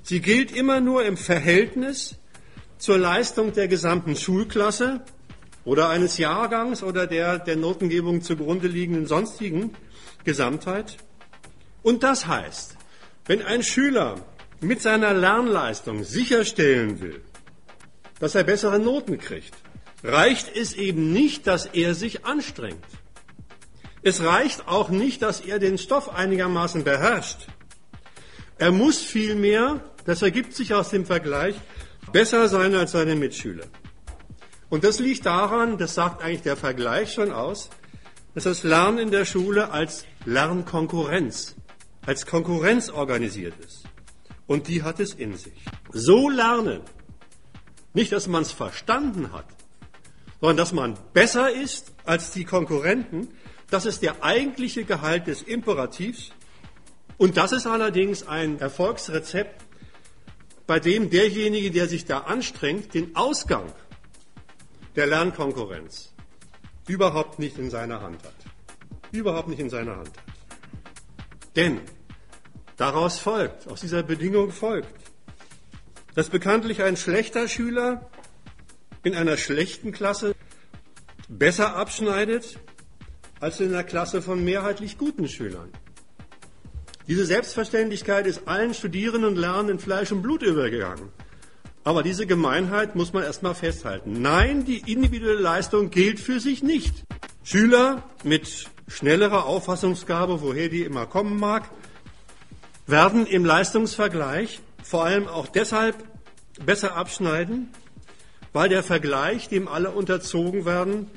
sie 0.03 0.21
gilt 0.21 0.51
immer 0.51 0.79
nur 0.79 1.03
im 1.03 1.17
Verhältnis 1.17 2.18
zur 2.79 2.98
Leistung 2.98 3.53
der 3.53 3.67
gesamten 3.67 4.15
Schulklasse 4.15 5.01
oder 5.65 5.89
eines 5.89 6.17
Jahrgangs 6.17 6.81
oder 6.81 7.05
der 7.05 7.38
der 7.38 7.57
Notengebung 7.57 8.21
zugrunde 8.21 8.67
liegenden 8.67 9.05
sonstigen 9.05 9.75
Gesamtheit. 10.24 10.98
Und 11.83 12.03
das 12.03 12.25
heißt, 12.25 12.77
wenn 13.27 13.43
ein 13.43 13.62
Schüler 13.62 14.15
mit 14.62 14.81
seiner 14.81 15.13
Lernleistung 15.13 16.03
sicherstellen 16.03 17.01
will, 17.01 17.21
dass 18.19 18.36
er 18.36 18.43
bessere 18.43 18.79
Noten 18.79 19.17
kriegt, 19.17 19.53
reicht 20.03 20.55
es 20.55 20.74
eben 20.74 21.12
nicht, 21.12 21.48
dass 21.48 21.65
er 21.65 21.93
sich 21.93 22.25
anstrengt. 22.25 22.83
Es 24.01 24.24
reicht 24.24 24.67
auch 24.67 24.89
nicht, 24.89 25.21
dass 25.21 25.41
er 25.41 25.59
den 25.59 25.77
Stoff 25.77 26.09
einigermaßen 26.09 26.86
beherrscht. 26.86 27.48
Er 28.57 28.71
muss 28.71 29.00
vielmehr, 29.01 29.81
das 30.05 30.21
ergibt 30.21 30.53
sich 30.53 30.74
aus 30.74 30.89
dem 30.89 31.05
Vergleich, 31.05 31.55
besser 32.12 32.48
sein 32.48 32.75
als 32.75 32.92
seine 32.92 33.16
Mitschüler. 33.16 33.66
Und 34.70 34.84
das 34.84 35.00
liegt 35.00 35.25
daran, 35.25 35.78
das 35.78 35.96
sagt 35.96 36.22
eigentlich 36.22 36.44
der 36.44 36.58
Vergleich 36.58 37.13
schon 37.13 37.32
aus, 37.32 37.70
dass 38.36 38.44
das 38.44 38.63
Lernen 38.63 39.00
in 39.00 39.12
der 39.12 39.25
Schule 39.25 39.72
als 39.72 40.06
Lernkonkurrenz 40.25 41.56
als 42.10 42.25
Konkurrenz 42.25 42.89
organisiert 42.89 43.54
ist. 43.63 43.84
Und 44.48 44.68
die 44.68 44.82
hat 44.82 45.00
es 45.00 45.13
in 45.13 45.36
sich. 45.38 45.54
So 45.92 46.30
lernen, 46.30 46.82
nicht, 47.94 48.12
dass 48.12 48.28
man 48.28 48.42
es 48.42 48.51
verstanden 48.51 49.32
hat, 49.32 49.46
sondern 50.42 50.58
dass 50.58 50.74
man 50.74 50.98
besser 51.13 51.51
ist 51.51 51.94
als 52.06 52.32
die 52.32 52.46
Konkurrenten, 52.46 53.28
das 53.70 53.86
ist 53.86 54.01
der 54.01 54.24
eigentliche 54.24 54.86
Gehalt 54.86 55.28
des 55.28 55.44
Imperativs. 55.44 56.32
Und 57.18 57.38
das 57.38 57.51
ist 57.51 57.68
allerdings 57.68 58.28
ein 58.28 58.60
Erfolgsrezept, 58.60 59.63
bei 60.69 60.79
dem 60.79 61.09
derjenige, 61.09 61.71
der 61.71 61.88
sich 61.88 62.05
da 62.05 62.19
anstrengt, 62.19 62.93
den 62.93 63.15
Ausgang 63.15 63.73
der 64.95 65.07
Lernkonkurrenz 65.07 66.13
überhaupt 66.88 67.39
nicht 67.39 67.57
in 67.57 67.69
seiner 67.69 68.01
Hand 68.01 68.23
hat. 68.23 68.35
Überhaupt 69.11 69.47
nicht 69.47 69.59
in 69.59 69.71
seiner 69.71 69.97
Hand 69.97 70.09
hat. 70.09 70.23
Denn 71.55 71.81
Daraus 72.79 73.19
folgt, 73.19 73.67
aus 73.67 73.81
dieser 73.81 74.03
Bedingung 74.03 74.51
folgt, 74.53 74.93
dass 76.15 76.29
bekanntlich 76.29 76.81
ein 76.81 76.95
schlechter 76.95 77.49
Schüler 77.49 78.09
in 79.03 79.15
einer 79.15 79.35
schlechten 79.35 79.91
Klasse 79.91 80.33
besser 81.27 81.75
abschneidet 81.75 82.57
als 83.41 83.59
in 83.59 83.73
einer 83.73 83.83
Klasse 83.83 84.21
von 84.21 84.45
mehrheitlich 84.45 84.97
guten 84.97 85.27
Schülern. 85.27 85.73
Diese 87.10 87.25
Selbstverständlichkeit 87.25 88.28
ist 88.28 88.48
allen 88.48 88.75
Studierenden 88.75 89.32
und 89.32 89.36
Lernenden 89.36 89.78
in 89.78 89.80
Fleisch 89.80 90.12
und 90.12 90.22
Blut 90.22 90.44
übergegangen. 90.44 91.10
Aber 91.84 92.04
diese 92.04 92.28
Gemeinheit 92.28 92.96
muss 92.96 93.13
man 93.13 93.24
erstmal 93.24 93.56
festhalten. 93.56 94.22
Nein, 94.22 94.63
die 94.63 94.92
individuelle 94.92 95.42
Leistung 95.42 95.89
gilt 95.89 96.20
für 96.20 96.39
sich 96.39 96.62
nicht. 96.62 97.04
Schüler 97.44 98.04
mit 98.24 98.68
schnellerer 98.88 99.48
Auffassungsgabe, 99.48 100.44
woher 100.44 100.70
die 100.70 100.84
immer 100.84 101.08
kommen 101.08 101.39
mag, 101.39 101.72
werden 102.86 103.25
im 103.25 103.44
Leistungsvergleich 103.44 104.60
vor 104.84 105.04
allem 105.04 105.28
auch 105.28 105.48
deshalb 105.48 105.96
besser 106.63 106.96
abschneiden, 106.96 107.70
weil 108.54 108.70
der 108.70 108.84
Vergleich, 108.84 109.50
dem 109.50 109.68
alle 109.68 109.89
unterzogen 109.89 110.63
werden, 110.63 111.10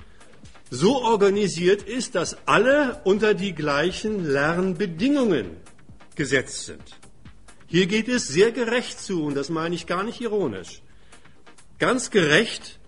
so 0.71 1.03
organisiert 1.03 1.83
ist, 1.83 2.15
dass 2.15 2.39
alle 2.49 3.03
unter 3.05 3.35
die 3.35 3.55
gleichen 3.55 4.25
Lernbedingungen 4.25 5.62
gesetzt 6.17 6.67
sind. 6.67 6.83
Hier 7.67 7.87
geht 7.87 8.09
es 8.09 8.29
sehr 8.29 8.53
gerecht 8.53 9.01
zu, 9.01 9.25
und 9.25 9.35
das 9.35 9.49
meine 9.49 9.75
ich 9.75 9.87
gar 9.87 10.03
nicht 10.03 10.21
ironisch. 10.21 10.83
Ganz 11.79 12.11
gerecht 12.11 12.79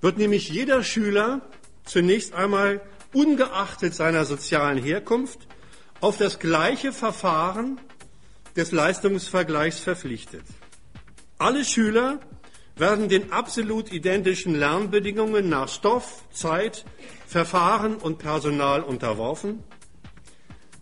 wird 0.00 0.18
nämlich 0.18 0.48
jeder 0.48 0.82
Schüler 0.82 1.42
zunächst 1.84 2.34
einmal 2.34 2.80
ungeachtet 3.12 3.94
seiner 3.94 4.24
sozialen 4.24 4.82
Herkunft 4.82 5.40
auf 6.00 6.16
das 6.16 6.38
gleiche 6.38 6.92
Verfahren 6.92 7.80
des 8.56 8.72
Leistungsvergleichs 8.72 9.80
verpflichtet. 9.80 10.44
Alle 11.38 11.64
Schüler 11.64 12.20
werden 12.76 13.08
den 13.08 13.32
absolut 13.32 13.92
identischen 13.92 14.54
Lernbedingungen 14.54 15.48
nach 15.48 15.68
Stoff, 15.68 16.24
Zeit, 16.32 16.84
Verfahren 17.26 17.96
und 17.96 18.18
Personal 18.18 18.82
unterworfen. 18.82 19.62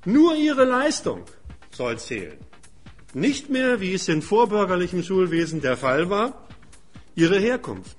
Nur 0.04 0.34
ihre 0.34 0.64
Leistung 0.64 1.24
soll 1.74 1.98
zählen. 1.98 2.38
Nicht 3.14 3.50
mehr, 3.50 3.80
wie 3.80 3.94
es 3.94 4.08
in 4.08 4.22
vorbürgerlichem 4.22 5.02
Schulwesen 5.02 5.60
der 5.60 5.76
Fall 5.76 6.08
war, 6.08 6.46
ihre 7.14 7.38
Herkunft. 7.38 7.96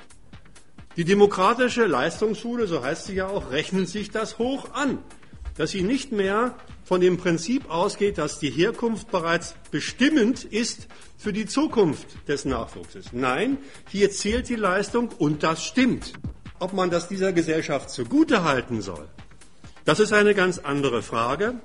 Die 0.96 1.06
demokratische 1.06 1.86
Leistungsschule, 1.86 2.68
so 2.68 2.84
heißt 2.84 3.06
sie 3.06 3.16
ja 3.16 3.28
auch, 3.28 3.52
rechnet 3.52 3.90
sich 3.90 4.12
das 4.12 4.38
hoch 4.38 4.74
an, 4.74 5.00
dass 5.58 5.72
sie 5.72 5.82
nicht 5.82 6.12
mehr 6.12 6.56
von 6.84 7.02
dem 7.02 7.18
Prinzip 7.18 7.70
ausgeht, 7.70 8.18
dass 8.18 8.40
die 8.40 8.50
Herkunft 8.50 9.10
bereits 9.10 9.56
bestimmend 9.72 10.44
ist 10.44 10.88
für 11.18 11.34
die 11.34 11.46
Zukunft 11.46 12.08
des 12.28 12.46
Nachwuchses. 12.46 13.14
Nein, 13.14 13.58
hier 13.90 14.12
zählt 14.12 14.50
die 14.50 14.56
Leistung 14.56 15.10
und 15.18 15.44
das 15.44 15.64
stimmt. 15.64 16.14
Ob 16.60 16.74
man 16.74 16.90
das 16.90 17.08
dieser 17.08 17.34
Gesellschaft 17.34 17.90
zugute 17.90 18.44
halten 18.44 18.82
soll, 18.82 19.08
das 19.86 20.00
ist 20.00 20.14
eine 20.14 20.34
ganz 20.34 20.60
andere 20.60 21.02
Frage. 21.02 21.56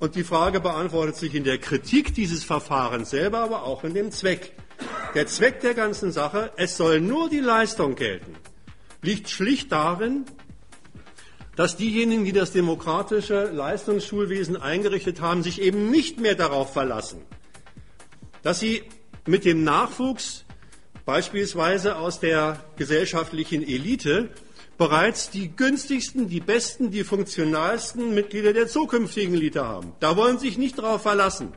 Und 0.00 0.14
die 0.14 0.24
Frage 0.24 0.60
beantwortet 0.60 1.16
sich 1.16 1.34
in 1.34 1.44
der 1.44 1.58
Kritik 1.58 2.14
dieses 2.14 2.42
Verfahrens 2.42 3.10
selber, 3.10 3.40
aber 3.40 3.64
auch 3.64 3.84
in 3.84 3.92
dem 3.92 4.10
Zweck. 4.10 4.54
Der 5.14 5.26
Zweck 5.26 5.60
der 5.60 5.74
ganzen 5.74 6.10
Sache, 6.10 6.52
es 6.56 6.78
soll 6.78 7.00
nur 7.00 7.28
die 7.28 7.40
Leistung 7.40 7.96
gelten, 7.96 8.34
liegt 9.02 9.28
schlicht 9.28 9.70
darin, 9.70 10.24
dass 11.54 11.76
diejenigen, 11.76 12.24
die 12.24 12.32
das 12.32 12.52
demokratische 12.52 13.50
Leistungsschulwesen 13.50 14.56
eingerichtet 14.56 15.20
haben, 15.20 15.42
sich 15.42 15.60
eben 15.60 15.90
nicht 15.90 16.18
mehr 16.18 16.34
darauf 16.34 16.72
verlassen, 16.72 17.20
dass 18.42 18.58
sie 18.58 18.82
mit 19.26 19.44
dem 19.44 19.64
Nachwuchs 19.64 20.46
beispielsweise 21.04 21.96
aus 21.96 22.20
der 22.20 22.64
gesellschaftlichen 22.76 23.62
Elite 23.62 24.30
bereits 24.80 25.28
die 25.28 25.54
günstigsten, 25.54 26.26
die 26.26 26.40
besten, 26.40 26.90
die 26.90 27.04
funktionalsten 27.04 28.14
Mitglieder 28.14 28.54
der 28.54 28.66
zukünftigen 28.66 29.34
Elite 29.34 29.62
haben. 29.62 29.92
Da 30.00 30.16
wollen 30.16 30.38
sie 30.38 30.48
sich 30.48 30.56
nicht 30.56 30.78
darauf 30.78 31.02
verlassen. 31.02 31.52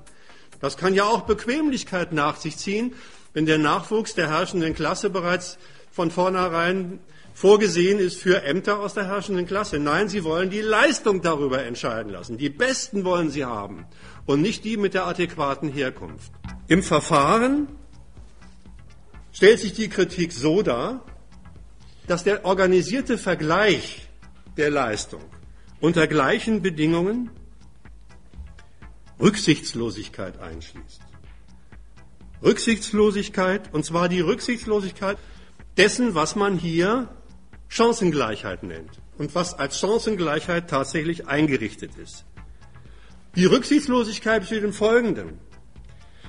Das 0.59 0.75
kann 0.75 0.93
ja 0.93 1.05
auch 1.05 1.21
Bequemlichkeit 1.21 2.11
nach 2.11 2.35
sich 2.35 2.57
ziehen, 2.57 2.93
wenn 3.31 3.45
der 3.45 3.59
Nachwuchs 3.59 4.13
der 4.13 4.29
herrschenden 4.29 4.75
Klasse 4.75 5.09
bereits 5.09 5.57
von 5.89 6.11
vornherein 6.11 6.99
vorgesehen 7.33 7.97
ist 7.97 8.17
für 8.17 8.43
Ämter 8.43 8.81
aus 8.81 8.93
der 8.93 9.07
herrschenden 9.07 9.45
Klasse. 9.45 9.79
Nein, 9.79 10.09
sie 10.09 10.25
wollen 10.25 10.49
die 10.49 10.59
Leistung 10.59 11.21
darüber 11.21 11.63
entscheiden 11.63 12.11
lassen. 12.11 12.37
Die 12.37 12.49
Besten 12.49 13.05
wollen 13.05 13.29
sie 13.29 13.45
haben 13.45 13.85
und 14.25 14.41
nicht 14.41 14.65
die 14.65 14.75
mit 14.75 14.95
der 14.95 15.07
adäquaten 15.07 15.69
Herkunft. 15.69 16.33
Im 16.67 16.83
Verfahren 16.83 17.69
stellt 19.31 19.59
sich 19.59 19.71
die 19.71 19.87
Kritik 19.87 20.33
so 20.33 20.61
dar, 20.61 21.05
dass 22.07 22.23
der 22.23 22.45
organisierte 22.45 23.17
Vergleich 23.17 24.07
der 24.57 24.69
Leistung 24.69 25.23
unter 25.79 26.07
gleichen 26.07 26.61
Bedingungen 26.61 27.29
Rücksichtslosigkeit 29.19 30.39
einschließt. 30.39 31.01
Rücksichtslosigkeit, 32.43 33.73
und 33.73 33.85
zwar 33.85 34.09
die 34.09 34.19
Rücksichtslosigkeit 34.19 35.17
dessen, 35.77 36.13
was 36.13 36.35
man 36.35 36.57
hier 36.57 37.09
Chancengleichheit 37.69 38.63
nennt 38.63 38.91
und 39.17 39.33
was 39.33 39.57
als 39.57 39.79
Chancengleichheit 39.79 40.69
tatsächlich 40.69 41.27
eingerichtet 41.27 41.95
ist. 41.95 42.25
Die 43.35 43.45
Rücksichtslosigkeit 43.45 44.41
besteht 44.41 44.63
im 44.63 44.73
Folgenden. 44.73 45.39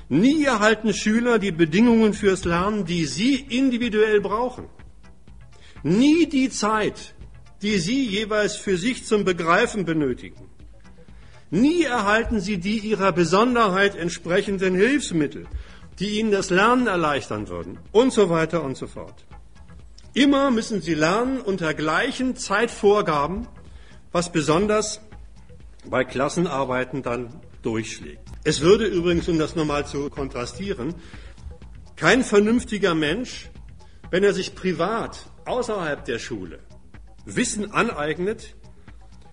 Nie 0.09 0.45
erhalten 0.45 0.95
Schüler 0.95 1.38
die 1.38 1.52
Bedingungen 1.52 2.14
fürs 2.14 2.45
Lernen, 2.45 2.85
die 2.85 3.04
sie 3.07 3.35
individuell 3.35 4.21
brauchen. 4.21 4.69
Nie 5.85 6.26
die 6.26 6.49
Zeit, 6.49 7.14
die 7.61 7.76
sie 7.79 8.07
jeweils 8.07 8.57
für 8.57 8.79
sich 8.79 9.05
zum 9.05 9.25
Begreifen 9.25 9.85
benötigen. 9.85 10.49
Nie 11.50 11.83
erhalten 11.83 12.41
sie 12.41 12.57
die 12.57 12.79
ihrer 12.79 13.12
Besonderheit 13.12 13.95
entsprechenden 13.95 14.75
Hilfsmittel, 14.75 15.47
die 15.99 16.19
ihnen 16.19 16.31
das 16.31 16.49
Lernen 16.49 16.87
erleichtern 16.87 17.49
würden 17.49 17.79
und 17.93 18.14
so 18.14 18.31
weiter 18.31 18.64
und 18.64 18.79
so 18.79 18.87
fort. 18.87 19.26
Immer 20.14 20.50
müssen 20.50 20.81
sie 20.81 20.95
lernen 20.95 21.43
unter 21.43 21.75
gleichen 21.75 22.35
Zeitvorgaben, 22.35 23.47
was 24.11 24.33
besonders 24.33 25.03
bei 25.85 26.03
Klassenarbeiten 26.03 27.03
dann 27.03 27.29
durchschlägt. 27.61 28.26
Es 28.43 28.62
würde 28.62 28.87
übrigens, 28.87 29.29
um 29.29 29.38
das 29.38 29.55
nochmal 29.55 29.87
zu 29.87 30.09
kontrastieren, 30.09 30.95
kein 31.95 32.25
vernünftiger 32.25 32.95
Mensch, 32.95 33.50
wenn 34.11 34.25
er 34.25 34.33
sich 34.33 34.55
privat 34.55 35.26
außerhalb 35.46 36.04
der 36.04 36.18
Schule 36.18 36.60
Wissen 37.26 37.72
aneignet, 37.72 38.54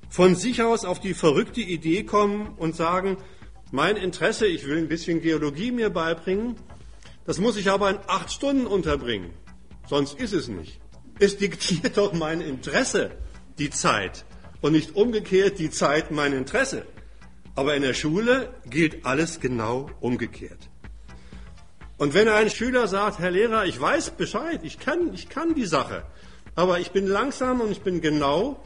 von 0.10 0.36
sich 0.36 0.62
aus 0.62 0.86
auf 0.86 1.00
die 1.00 1.14
verrückte 1.14 1.62
Idee 1.62 2.04
kommen 2.04 2.56
und 2.58 2.76
sagen, 2.76 3.18
mein 3.72 3.98
Interesse, 3.98 4.48
ich 4.48 4.66
will 4.66 4.78
ein 4.78 4.88
bisschen 4.88 5.22
Geologie 5.22 5.72
mir 5.72 5.90
beibringen, 5.90 6.56
das 7.26 7.40
muss 7.40 7.58
ich 7.58 7.70
aber 7.70 7.90
in 7.90 8.00
acht 8.08 8.32
Stunden 8.32 8.66
unterbringen. 8.66 9.32
Sonst 9.88 10.20
ist 10.20 10.34
es 10.34 10.48
nicht. 10.48 10.80
Es 11.20 11.38
diktiert 11.38 11.98
doch 11.98 12.14
mein 12.14 12.42
Interesse 12.42 13.12
die 13.58 13.70
Zeit 13.70 14.26
und 14.62 14.72
nicht 14.72 14.96
umgekehrt 14.96 15.60
die 15.60 15.70
Zeit 15.70 16.12
mein 16.12 16.34
Interesse. 16.34 16.86
Aber 17.56 17.76
in 17.76 17.84
der 17.84 17.94
Schule 17.94 18.54
gilt 18.70 19.06
alles 19.06 19.40
genau 19.40 19.90
umgekehrt. 20.00 20.71
Und 22.02 22.16
wenn 22.16 22.28
ein 22.30 22.50
Schüler 22.50 22.88
sagt, 22.88 23.20
Herr 23.20 23.30
Lehrer, 23.30 23.66
ich 23.66 23.80
weiß 23.80 24.18
Bescheid, 24.18 24.62
ich 24.64 24.80
kann, 24.80 25.14
ich 25.14 25.30
kann 25.30 25.54
die 25.54 25.68
Sache, 25.68 26.02
aber 26.56 26.80
ich 26.80 26.90
bin 26.90 27.06
langsam 27.06 27.62
und 27.62 27.72
ich 27.72 27.82
bin 27.82 28.02
genau, 28.02 28.60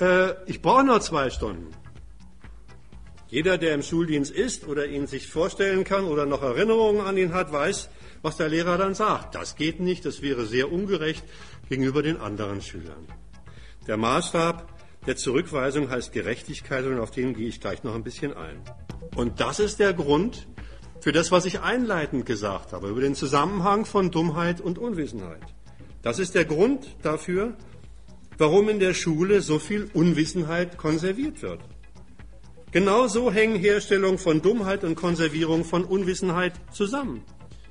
äh, 0.00 0.32
ich 0.46 0.60
brauche 0.60 0.82
nur 0.82 1.00
zwei 1.00 1.30
Stunden. 1.30 1.70
Jeder, 3.28 3.56
der 3.56 3.72
im 3.72 3.84
Schuldienst 3.84 4.32
ist 4.32 4.66
oder 4.66 4.86
ihn 4.86 5.06
sich 5.06 5.28
vorstellen 5.28 5.84
kann 5.84 6.06
oder 6.06 6.26
noch 6.26 6.42
Erinnerungen 6.42 7.02
an 7.02 7.16
ihn 7.16 7.32
hat, 7.32 7.52
weiß, 7.52 7.88
was 8.22 8.36
der 8.36 8.48
Lehrer 8.48 8.78
dann 8.78 8.96
sagt. 8.96 9.36
Das 9.36 9.54
geht 9.54 9.78
nicht, 9.78 10.04
das 10.04 10.20
wäre 10.20 10.44
sehr 10.44 10.72
ungerecht 10.72 11.22
gegenüber 11.68 12.02
den 12.02 12.16
anderen 12.16 12.62
Schülern. 12.62 13.06
Der 13.86 13.96
Maßstab 13.96 14.66
der 15.06 15.14
Zurückweisung 15.14 15.88
heißt 15.88 16.12
Gerechtigkeit 16.12 16.84
und 16.84 16.98
auf 16.98 17.12
den 17.12 17.34
gehe 17.34 17.46
ich 17.46 17.60
gleich 17.60 17.84
noch 17.84 17.94
ein 17.94 18.02
bisschen 18.02 18.36
ein. 18.36 18.60
Und 19.14 19.38
das 19.38 19.60
ist 19.60 19.78
der 19.78 19.92
Grund 19.92 20.48
für 21.00 21.12
das, 21.12 21.30
was 21.30 21.44
ich 21.44 21.60
einleitend 21.60 22.26
gesagt 22.26 22.72
habe, 22.72 22.88
über 22.88 23.00
den 23.00 23.14
Zusammenhang 23.14 23.84
von 23.84 24.10
Dummheit 24.10 24.60
und 24.60 24.78
Unwissenheit. 24.78 25.42
Das 26.02 26.18
ist 26.18 26.34
der 26.34 26.44
Grund 26.44 26.96
dafür, 27.02 27.56
warum 28.36 28.68
in 28.68 28.78
der 28.78 28.94
Schule 28.94 29.40
so 29.40 29.58
viel 29.58 29.90
Unwissenheit 29.92 30.78
konserviert 30.78 31.42
wird. 31.42 31.60
Genauso 32.70 33.32
hängen 33.32 33.56
Herstellung 33.56 34.18
von 34.18 34.42
Dummheit 34.42 34.84
und 34.84 34.94
Konservierung 34.94 35.64
von 35.64 35.84
Unwissenheit 35.84 36.52
zusammen. 36.72 37.22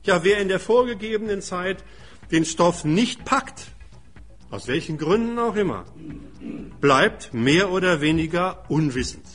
Ja, 0.04 0.24
wer 0.24 0.40
in 0.40 0.48
der 0.48 0.60
vorgegebenen 0.60 1.42
Zeit 1.42 1.84
den 2.32 2.46
Stoff 2.46 2.84
nicht 2.84 3.24
packt, 3.24 3.68
aus 4.50 4.68
welchen 4.68 4.98
Gründen 4.98 5.38
auch 5.38 5.56
immer, 5.56 5.86
bleibt 6.82 7.34
mehr 7.34 7.72
oder 7.72 8.02
weniger 8.02 8.63
unwissend. 8.70 9.26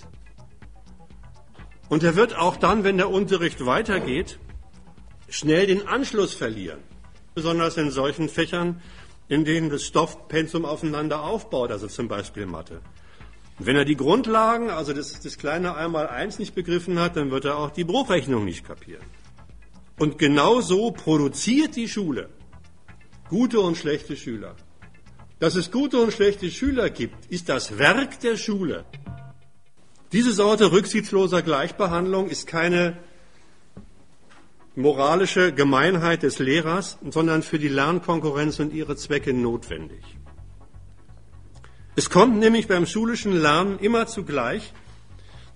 Und 1.93 2.03
er 2.03 2.17
wird 2.17 2.35
auch 2.35 2.57
dann, 2.57 2.85
wenn 2.85 2.97
der 2.97 3.11
Unterricht 3.11 3.67
weitergeht, 3.67 4.39
schnell 5.29 5.67
den 5.67 5.87
Anschluss 5.87 6.33
verlieren. 6.33 6.79
Besonders 7.35 7.77
in 7.77 7.91
solchen 7.91 8.31
Fächern, 8.31 8.81
in 9.29 9.45
denen 9.45 9.69
das 9.69 9.85
Stoffpensum 9.85 10.65
aufeinander 10.65 11.23
aufbaut, 11.23 11.71
also 11.71 11.89
zum 11.89 12.09
Beispiel 12.09 12.47
Mathe. 12.47 12.81
Wenn 13.59 13.77
er 13.77 13.85
die 13.85 13.99
Grundlagen, 13.99 14.71
also 14.71 14.95
das, 14.95 15.21
das 15.21 15.37
kleine 15.37 15.75
Einmal-Eins 15.75 16.39
nicht 16.39 16.55
begriffen 16.55 16.99
hat, 16.99 17.17
dann 17.17 17.31
wird 17.31 17.45
er 17.45 17.59
auch 17.59 17.69
die 17.69 17.85
Bruchrechnung 17.85 18.47
nicht 18.47 18.65
kapieren. 18.67 19.05
Und 19.99 20.19
genau 20.19 20.63
so 20.63 20.93
produziert 20.93 21.77
die 21.77 21.89
Schule 21.89 22.31
gute 23.29 23.61
und 23.61 23.77
schlechte 23.77 24.17
Schüler. 24.17 24.57
Dass 25.41 25.57
es 25.57 25.71
gute 25.71 26.01
und 26.01 26.15
schlechte 26.15 26.51
Schüler 26.51 26.89
gibt, 26.89 27.27
ist 27.27 27.51
das 27.51 27.77
Werk 27.77 28.19
der 28.21 28.39
Schule. 28.39 28.87
Diese 30.13 30.33
Sorte 30.33 30.73
rücksichtsloser 30.73 31.41
Gleichbehandlung 31.41 32.29
ist 32.29 32.47
keine 32.47 32.99
moralische 34.75 35.55
Gemeinheit 35.55 36.23
des 36.23 36.39
Lehrers, 36.39 36.99
sondern 37.09 37.43
für 37.43 37.59
die 37.59 37.69
Lernkonkurrenz 37.69 38.61
und 38.61 38.75
ihre 38.75 38.97
Zwecke 38.97 39.33
notwendig. 39.33 40.03
Es 41.97 42.11
kommt 42.11 42.39
nämlich 42.39 42.69
beim 42.69 42.85
schulischen 42.85 43.33
Lernen 43.33 43.79
immer 43.79 44.07
zugleich 44.07 44.75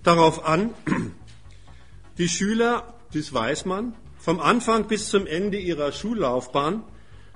darauf 0.01 0.43
an, 0.43 0.71
die 2.17 2.27
Schüler, 2.27 2.95
das 3.13 3.31
weiß 3.31 3.65
man, 3.65 3.93
vom 4.17 4.39
Anfang 4.39 4.87
bis 4.87 5.09
zum 5.09 5.27
Ende 5.27 5.59
ihrer 5.59 5.91
Schullaufbahn 5.91 6.83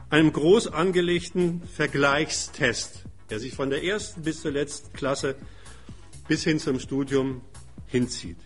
einem 0.10 0.34
groß 0.34 0.74
angelegten 0.74 1.62
Vergleichstest, 1.72 3.04
der 3.30 3.40
sich 3.40 3.54
von 3.54 3.70
der 3.70 3.84
ersten 3.84 4.24
bis 4.24 4.42
zur 4.42 4.52
letzten 4.52 4.92
Klasse 4.94 5.36
bis 6.32 6.46
hin 6.46 6.60
zum 6.60 6.80
Studium 6.80 7.42
hinzieht. 7.88 8.38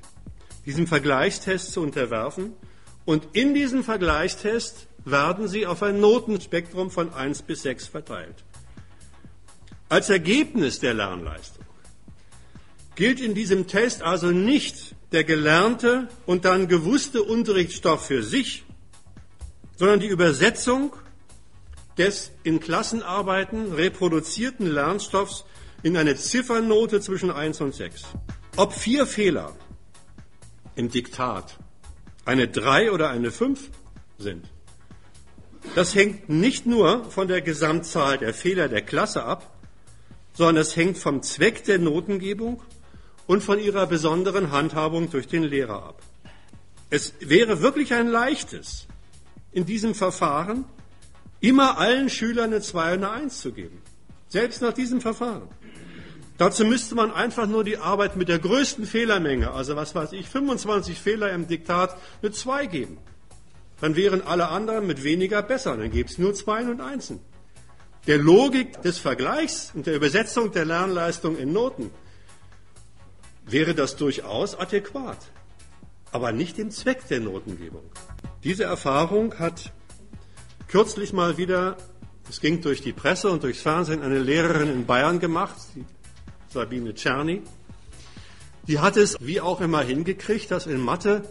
Diesem 0.66 0.88
Vergleichstest 0.88 1.72
zu 1.72 1.82
unterwerfen 1.82 2.54
und 3.06 3.28
in 3.34 3.54
diesem 3.54 3.84
Vergleichstest 3.84 4.88
werden 5.06 5.48
sie 5.48 5.68
auf 5.68 5.84
ein 5.84 6.00
Notenspektrum 6.00 6.90
von 6.90 7.14
1 7.14 7.44
bis 7.44 7.62
6 7.62 7.86
verteilt. 7.86 8.44
Als 9.88 10.10
Ergebnis 10.10 10.80
der 10.80 10.96
Lernleistung 10.96 11.64
gilt 12.96 13.22
in 13.22 13.36
diesem 13.36 13.68
Test 13.68 14.02
also 14.02 14.32
nicht 14.32 14.96
der 15.12 15.24
gelernte 15.24 16.08
und 16.26 16.44
dann 16.44 16.68
gewusste 16.68 17.22
Unterrichtsstoff 17.22 18.08
für 18.08 18.24
sich, 18.24 18.64
sondern 19.78 20.00
die 20.00 20.08
Übersetzung 20.08 20.92
des 22.00 22.32
in 22.42 22.60
Klassenarbeiten 22.60 23.74
reproduzierten 23.74 24.66
Lernstoffs 24.66 25.46
in 25.86 25.98
eine 25.98 26.16
Ziffernote 26.16 27.00
zwischen 27.00 27.30
1 27.30 27.62
und 27.62 27.76
6. 27.76 28.06
Ob 28.56 28.74
vier 28.74 29.06
Fehler 29.06 29.56
im 30.76 30.90
Diktat 30.90 31.60
eine 32.26 32.48
3 32.48 32.92
oder 32.92 33.12
eine 33.12 33.30
5 33.30 33.70
sind, 34.18 34.50
das 35.76 35.94
hängt 35.94 36.28
nicht 36.28 36.66
nur 36.66 37.06
von 37.12 37.28
der 37.28 37.42
Gesamtzahl 37.42 38.18
der 38.18 38.34
Fehler 38.34 38.68
der 38.68 38.82
Klasse 38.82 39.26
ab, 39.26 39.60
sondern 40.34 40.58
es 40.58 40.76
hängt 40.76 40.98
vom 40.98 41.22
Zweck 41.22 41.64
der 41.66 41.78
Notengebung 41.78 42.64
und 43.28 43.44
von 43.44 43.60
ihrer 43.60 43.86
besonderen 43.86 44.50
Handhabung 44.50 45.12
durch 45.12 45.28
den 45.28 45.44
Lehrer 45.44 45.84
ab. 45.84 46.02
Es 46.90 47.14
wäre 47.20 47.62
wirklich 47.62 47.94
ein 47.94 48.08
leichtes, 48.08 48.88
in 49.52 49.68
diesem 49.68 49.94
Verfahren 49.94 50.66
immer 51.42 51.78
allen 51.78 52.10
Schülern 52.10 52.46
eine 52.46 52.62
2 52.62 52.96
und 52.96 53.04
eine 53.04 53.12
1 53.12 53.40
zu 53.40 53.52
geben. 53.52 53.84
Selbst 54.30 54.64
nach 54.64 54.74
diesem 54.74 55.00
Verfahren. 55.00 55.48
Dazu 56.38 56.66
müsste 56.66 56.96
man 56.96 57.12
einfach 57.12 57.48
nur 57.48 57.64
die 57.64 57.78
Arbeit 57.78 58.18
mit 58.18 58.28
der 58.28 58.40
größten 58.40 58.86
Fehlermenge, 58.86 59.52
also 59.52 59.76
was 59.76 59.96
weiß 59.96 60.12
ich, 60.12 60.28
25 60.30 61.00
Fehler 61.00 61.32
im 61.32 61.48
Diktat, 61.48 61.98
eine 62.22 62.32
2 62.32 62.66
geben. 62.66 62.98
Dann 63.80 63.96
wären 63.96 64.22
alle 64.22 64.50
anderen 64.50 64.86
mit 64.88 65.04
weniger 65.04 65.42
besser. 65.42 65.78
Dann 65.78 65.92
gäbe 65.92 66.10
es 66.10 66.18
nur 66.18 66.34
Zweien 66.34 66.70
und 66.70 66.82
Einsen. 66.82 67.20
Der 68.08 68.18
Logik 68.18 68.82
des 68.82 69.00
Vergleichs 69.00 69.72
und 69.74 69.88
der 69.88 69.96
Übersetzung 69.96 70.52
der 70.52 70.66
Lernleistung 70.66 71.38
in 71.38 71.54
Noten 71.54 71.90
wäre 73.46 73.74
das 73.74 73.96
durchaus 73.96 74.58
adäquat, 74.60 75.18
aber 76.12 76.32
nicht 76.32 76.58
dem 76.58 76.70
Zweck 76.70 77.08
der 77.08 77.20
Notengebung. 77.20 77.84
Diese 78.44 78.64
Erfahrung 78.64 79.40
hat 79.40 79.72
kürzlich 80.68 81.14
mal 81.14 81.38
wieder, 81.38 81.78
es 82.30 82.42
ging 82.42 82.62
durch 82.62 82.82
die 82.82 82.94
Presse 82.94 83.30
und 83.30 83.44
durchs 83.44 83.62
Fernsehen, 83.62 84.02
eine 84.02 84.20
Lehrerin 84.20 84.70
in 84.70 84.86
Bayern 84.86 85.20
gemacht, 85.20 85.56
Sabine 86.56 86.94
Czerny. 86.94 87.42
Die 88.68 88.80
hat 88.80 88.96
es 88.98 89.18
wie 89.20 89.42
auch 89.42 89.60
immer 89.60 89.82
hingekriegt, 89.82 90.50
dass 90.50 90.66
in 90.66 90.80
Mathe 90.80 91.22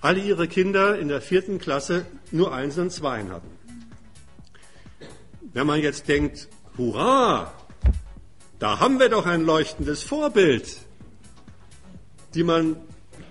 alle 0.00 0.20
ihre 0.20 0.48
Kinder 0.48 0.98
in 0.98 1.08
der 1.08 1.20
vierten 1.20 1.58
Klasse 1.58 2.04
nur 2.32 2.52
Eins 2.52 2.76
und 2.76 2.90
Zweien 2.90 3.30
hatten. 3.30 3.48
Wenn 5.52 5.66
man 5.66 5.80
jetzt 5.80 6.08
denkt, 6.08 6.48
hurra, 6.76 7.54
da 8.58 8.80
haben 8.80 8.98
wir 8.98 9.08
doch 9.08 9.26
ein 9.26 9.44
leuchtendes 9.44 10.02
Vorbild, 10.02 10.78
die 12.34 12.42
man 12.42 12.76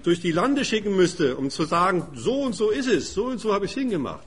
durch 0.04 0.22
die 0.22 0.32
Lande 0.32 0.64
schicken 0.64 0.96
müsste, 0.96 1.36
um 1.36 1.50
zu 1.50 1.66
sagen, 1.66 2.08
so 2.16 2.42
und 2.42 2.54
so 2.56 2.70
ist 2.70 2.88
es, 2.88 3.14
so 3.14 3.26
und 3.26 3.40
so 3.40 3.54
habe 3.54 3.66
ich 3.66 3.72
es 3.72 3.78
hingemacht. 3.78 4.26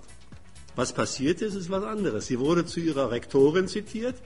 Was 0.75 0.93
passiert 0.93 1.41
ist, 1.41 1.55
ist 1.55 1.71
was 1.71 1.83
anderes. 1.83 2.27
Sie 2.27 2.39
wurde 2.39 2.67
zu 2.67 2.81
ihrer 2.81 3.11
Rektorin 3.11 3.69
zitiert 3.69 4.17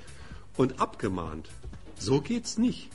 und 0.57 0.81
abgemahnt. 0.81 1.49
So 2.01 2.21
geht's 2.21 2.59
nicht. 2.59 2.89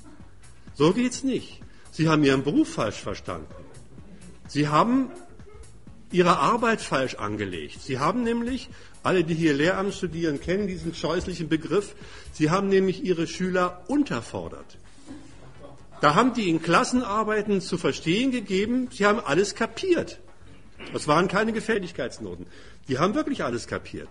So 0.73 0.91
geht's 0.91 1.23
nicht. 1.23 1.61
Sie 1.91 2.09
haben 2.09 2.23
Ihren 2.23 2.43
Beruf 2.43 2.73
falsch 2.73 2.99
verstanden. 2.99 3.47
Sie 4.47 4.67
haben 4.67 5.11
Ihre 6.11 6.39
Arbeit 6.39 6.81
falsch 6.81 7.15
angelegt. 7.15 7.81
Sie 7.81 7.99
haben 7.99 8.23
nämlich, 8.23 8.69
alle, 9.03 9.23
die 9.23 9.35
hier 9.35 9.53
Lehramt 9.53 9.93
studieren, 9.93 10.41
kennen 10.41 10.67
diesen 10.67 10.93
scheußlichen 10.93 11.47
Begriff, 11.47 11.95
Sie 12.33 12.49
haben 12.49 12.67
nämlich 12.67 13.03
Ihre 13.03 13.27
Schüler 13.27 13.83
unterfordert. 13.87 14.77
Da 16.01 16.15
haben 16.15 16.33
die 16.33 16.49
in 16.49 16.61
Klassenarbeiten 16.61 17.61
zu 17.61 17.77
verstehen 17.77 18.31
gegeben, 18.31 18.89
sie 18.91 19.05
haben 19.05 19.19
alles 19.19 19.55
kapiert. 19.55 20.19
Das 20.93 21.07
waren 21.07 21.27
keine 21.27 21.53
Gefälligkeitsnoten. 21.53 22.47
Die 22.87 22.99
haben 22.99 23.15
wirklich 23.15 23.43
alles 23.43 23.67
kapiert. 23.67 24.09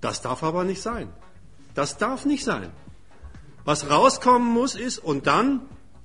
Das 0.00 0.20
darf 0.20 0.42
aber 0.42 0.64
nicht 0.64 0.82
sein. 0.82 1.08
Das 1.74 1.96
darf 1.96 2.24
nicht 2.24 2.44
sein. 2.44 2.70
Was 3.64 3.88
rauskommen 3.88 4.48
muss 4.48 4.74
ist, 4.74 4.98
und 4.98 5.26
dann 5.26 5.62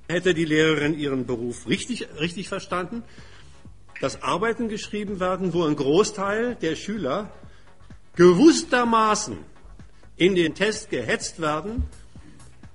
hätte 0.08 0.34
die 0.34 0.44
Lehrerin 0.44 0.98
ihren 0.98 1.26
Beruf 1.26 1.66
richtig, 1.68 2.08
richtig 2.18 2.48
verstanden, 2.48 3.02
dass 4.00 4.22
Arbeiten 4.22 4.68
geschrieben 4.68 5.20
werden, 5.20 5.52
wo 5.52 5.64
ein 5.64 5.76
Großteil 5.76 6.54
der 6.54 6.76
Schüler 6.76 7.30
gewusstermaßen 8.16 9.38
in 10.16 10.34
den 10.34 10.54
Test 10.54 10.90
gehetzt 10.90 11.40
werden, 11.40 11.84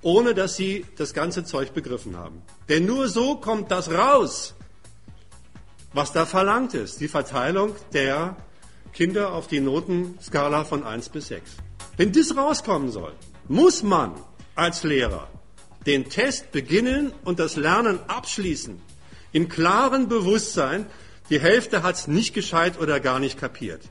ohne 0.02 0.34
dass 0.34 0.58
sie 0.58 0.86
das 0.98 1.14
ganze 1.14 1.44
Zeug 1.44 1.74
begriffen 1.74 2.18
haben. 2.18 2.42
Denn 2.70 2.86
nur 2.86 3.08
so 3.08 3.36
kommt 3.36 3.72
das 3.72 3.90
raus, 3.90 4.54
was 5.94 6.12
da 6.12 6.26
verlangt 6.26 6.74
ist, 6.74 7.00
die 7.00 7.08
Verteilung 7.08 7.76
der 7.94 8.36
Kinder 8.94 9.34
auf 9.34 9.48
die 9.48 9.60
Notenskala 9.60 10.66
von 10.66 10.84
1 10.84 11.10
bis 11.10 11.28
6. 11.28 11.52
Wenn 11.98 12.12
das 12.12 12.36
rauskommen 12.36 12.92
soll, 12.92 13.14
muss 13.48 13.84
man 13.84 14.14
als 14.56 14.84
Lehrer 14.84 15.30
den 15.86 16.10
Test 16.10 16.52
beginnen 16.52 17.14
und 17.24 17.40
das 17.40 17.56
Lernen 17.56 18.00
abschließen. 18.08 18.82
Im 19.32 19.50
klaren 19.50 20.08
Bewusstsein, 20.08 20.86
die 21.30 21.40
Hälfte 21.40 21.84
hat 21.84 21.96
es 21.96 22.08
nicht 22.08 22.34
gescheit 22.34 22.80
oder 22.80 23.00
gar 23.00 23.20
nicht 23.20 23.40
kapiert. 23.40 23.82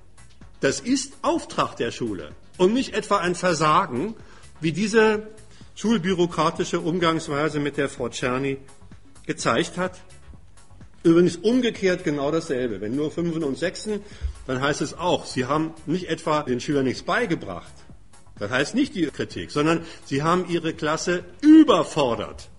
Das 0.60 0.80
ist 0.80 1.14
Auftrag 1.22 1.76
der 1.76 1.90
Schule 1.90 2.30
und 2.56 2.72
nicht 2.72 2.94
etwa 2.94 3.18
ein 3.18 3.34
Versagen, 3.34 4.14
wie 4.60 4.72
diese 4.72 5.28
schulbürokratische 5.74 6.80
Umgangsweise 6.80 7.58
mit 7.58 7.76
der 7.76 7.88
Frau 7.88 8.08
Czerny 8.08 8.58
gezeigt 9.26 9.76
hat. 9.76 10.00
Übrigens 11.02 11.36
umgekehrt 11.36 12.04
genau 12.04 12.30
dasselbe. 12.30 12.80
Wenn 12.80 12.94
nur 12.94 13.10
Fünfen 13.10 13.42
und 13.42 13.58
Sechsen, 13.58 14.00
dann 14.46 14.60
heißt 14.60 14.82
es 14.82 14.94
auch, 14.94 15.26
sie 15.26 15.46
haben 15.46 15.74
nicht 15.86 16.08
etwa 16.08 16.42
den 16.42 16.60
Schülern 16.60 16.84
nichts 16.84 17.02
beigebracht, 17.02 17.72
das 18.42 18.50
heißt 18.50 18.74
nicht 18.74 18.96
die 18.96 19.06
Kritik, 19.06 19.52
sondern 19.52 19.86
sie 20.04 20.24
haben 20.24 20.48
ihre 20.48 20.74
Klasse 20.74 21.22
überfordert, 21.42 22.50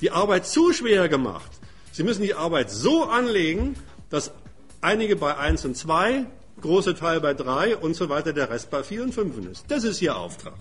die 0.00 0.10
Arbeit 0.10 0.46
zu 0.46 0.72
schwer 0.72 1.08
gemacht. 1.08 1.48
Sie 1.92 2.02
müssen 2.02 2.24
die 2.24 2.34
Arbeit 2.34 2.72
so 2.72 3.04
anlegen, 3.04 3.76
dass 4.10 4.32
einige 4.80 5.14
bei 5.14 5.36
1 5.36 5.64
und 5.64 5.76
2, 5.76 6.26
große 6.60 6.96
Teil 6.96 7.20
bei 7.20 7.34
3 7.34 7.76
und 7.76 7.94
so 7.94 8.08
weiter, 8.08 8.32
der 8.32 8.50
Rest 8.50 8.68
bei 8.70 8.82
4 8.82 9.04
und 9.04 9.14
5 9.14 9.46
ist. 9.52 9.64
Das 9.68 9.84
ist 9.84 10.02
ihr 10.02 10.16
Auftrag. 10.16 10.56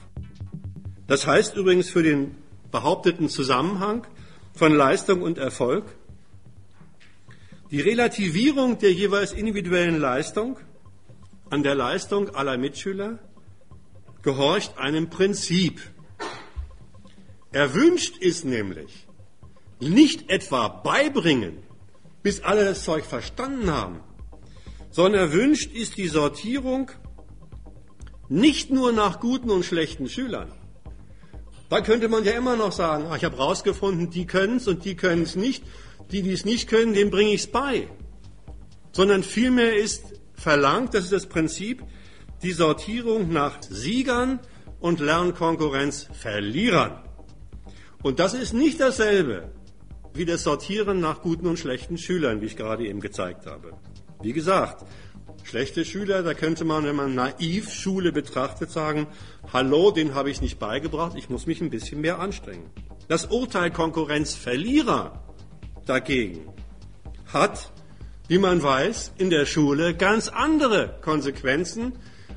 Das 1.08 1.26
heißt 1.26 1.56
übrigens 1.56 1.90
für 1.90 2.04
den 2.04 2.36
behaupteten 2.70 3.30
Zusammenhang 3.30 4.06
von 4.54 4.76
Leistung 4.76 5.24
und 5.24 5.40
Erfolg, 5.40 5.86
die 7.72 7.82
Relativierung 7.82 8.78
der 8.78 8.94
jeweils 8.94 9.32
individuellen 9.32 10.00
Leistung 10.00 10.60
an 11.50 11.64
der 11.64 11.74
Leistung 11.74 12.30
aller 12.36 12.60
Mitschüler 12.60 13.18
gehorcht 14.26 14.78
einem 14.78 15.10
Prinzip. 15.10 15.80
Erwünscht 17.52 18.18
ist 18.18 18.44
nämlich 18.44 19.08
nicht 19.80 20.30
etwa 20.30 20.68
beibringen, 20.68 21.60
bis 22.24 22.42
alle 22.42 22.66
das 22.66 22.84
Zeug 22.84 23.06
verstanden 23.06 23.70
haben, 23.72 24.00
sondern 24.90 25.22
erwünscht 25.22 25.72
ist 25.72 25.98
die 25.98 26.08
Sortierung 26.08 26.92
nicht 28.28 28.72
nur 28.72 28.92
nach 28.92 29.20
guten 29.20 29.52
und 29.52 29.64
schlechten 29.64 30.10
Schülern. 30.10 30.52
Da 31.70 31.82
könnte 31.82 32.10
man 32.10 32.24
ja 32.24 32.32
immer 32.32 32.56
noch 32.56 32.72
sagen, 32.72 33.06
ach, 33.10 33.18
ich 33.18 33.26
habe 33.26 33.38
rausgefunden, 33.38 34.10
die 34.10 34.26
können 34.26 34.58
es 34.58 34.68
und 34.68 34.86
die 34.86 34.96
können 34.96 35.22
es 35.22 35.36
nicht. 35.36 35.64
Die, 36.12 36.24
die 36.24 36.32
es 36.32 36.46
nicht 36.46 36.68
können, 36.68 36.94
denen 36.94 37.12
bringe 37.12 37.32
ich 37.32 37.42
es 37.42 37.48
bei. 37.48 37.88
Sondern 38.92 39.24
vielmehr 39.24 39.76
ist 39.76 40.20
verlangt, 40.34 40.94
das 40.96 41.06
ist 41.06 41.14
das 41.14 41.28
Prinzip, 41.28 41.84
die 42.43 42.52
Sortierung 42.52 43.32
nach 43.32 43.62
Siegern 43.62 44.39
und 44.80 45.00
Lernkonkurrenz 45.00 46.08
Verlierern. 46.13 47.04
Und 48.04 48.19
das 48.19 48.34
ist 48.34 48.54
nicht 48.54 48.80
dasselbe 48.80 49.52
wie 50.15 50.26
das 50.26 50.43
Sortieren 50.43 51.00
nach 51.02 51.21
guten 51.21 51.45
und 51.45 51.60
schlechten 51.60 51.98
Schülern, 51.98 52.41
wie 52.41 52.45
ich 52.45 52.56
gerade 52.56 52.88
eben 52.88 53.02
gezeigt 53.02 53.45
habe. 53.45 53.74
Wie 54.21 54.34
gesagt, 54.34 54.86
schlechte 55.43 55.84
Schüler, 55.84 56.24
da 56.24 56.34
könnte 56.34 56.63
man, 56.63 56.86
wenn 56.86 56.95
man 56.95 57.13
naiv 57.13 57.69
Schule 57.69 58.13
betrachtet, 58.13 58.71
sagen, 58.71 59.08
hallo, 59.52 59.91
den 59.91 60.15
habe 60.15 60.32
ich 60.32 60.41
nicht 60.41 60.58
beigebracht, 60.58 61.17
ich 61.17 61.30
muss 61.30 61.45
mich 61.45 61.62
ein 61.62 61.69
bisschen 61.69 62.00
mehr 62.00 62.19
anstrengen. 62.19 62.69
Das 63.10 63.26
Urteil 63.26 63.71
Konkurrenzverlierer 63.71 65.21
dagegen 65.86 66.48
hat, 67.32 67.71
wie 68.28 68.39
man 68.39 68.63
weiß, 68.63 69.13
in 69.17 69.30
der 69.30 69.45
Schule 69.45 69.95
ganz 69.95 70.30
andere 70.30 70.98
Konsequenzen, 71.02 71.93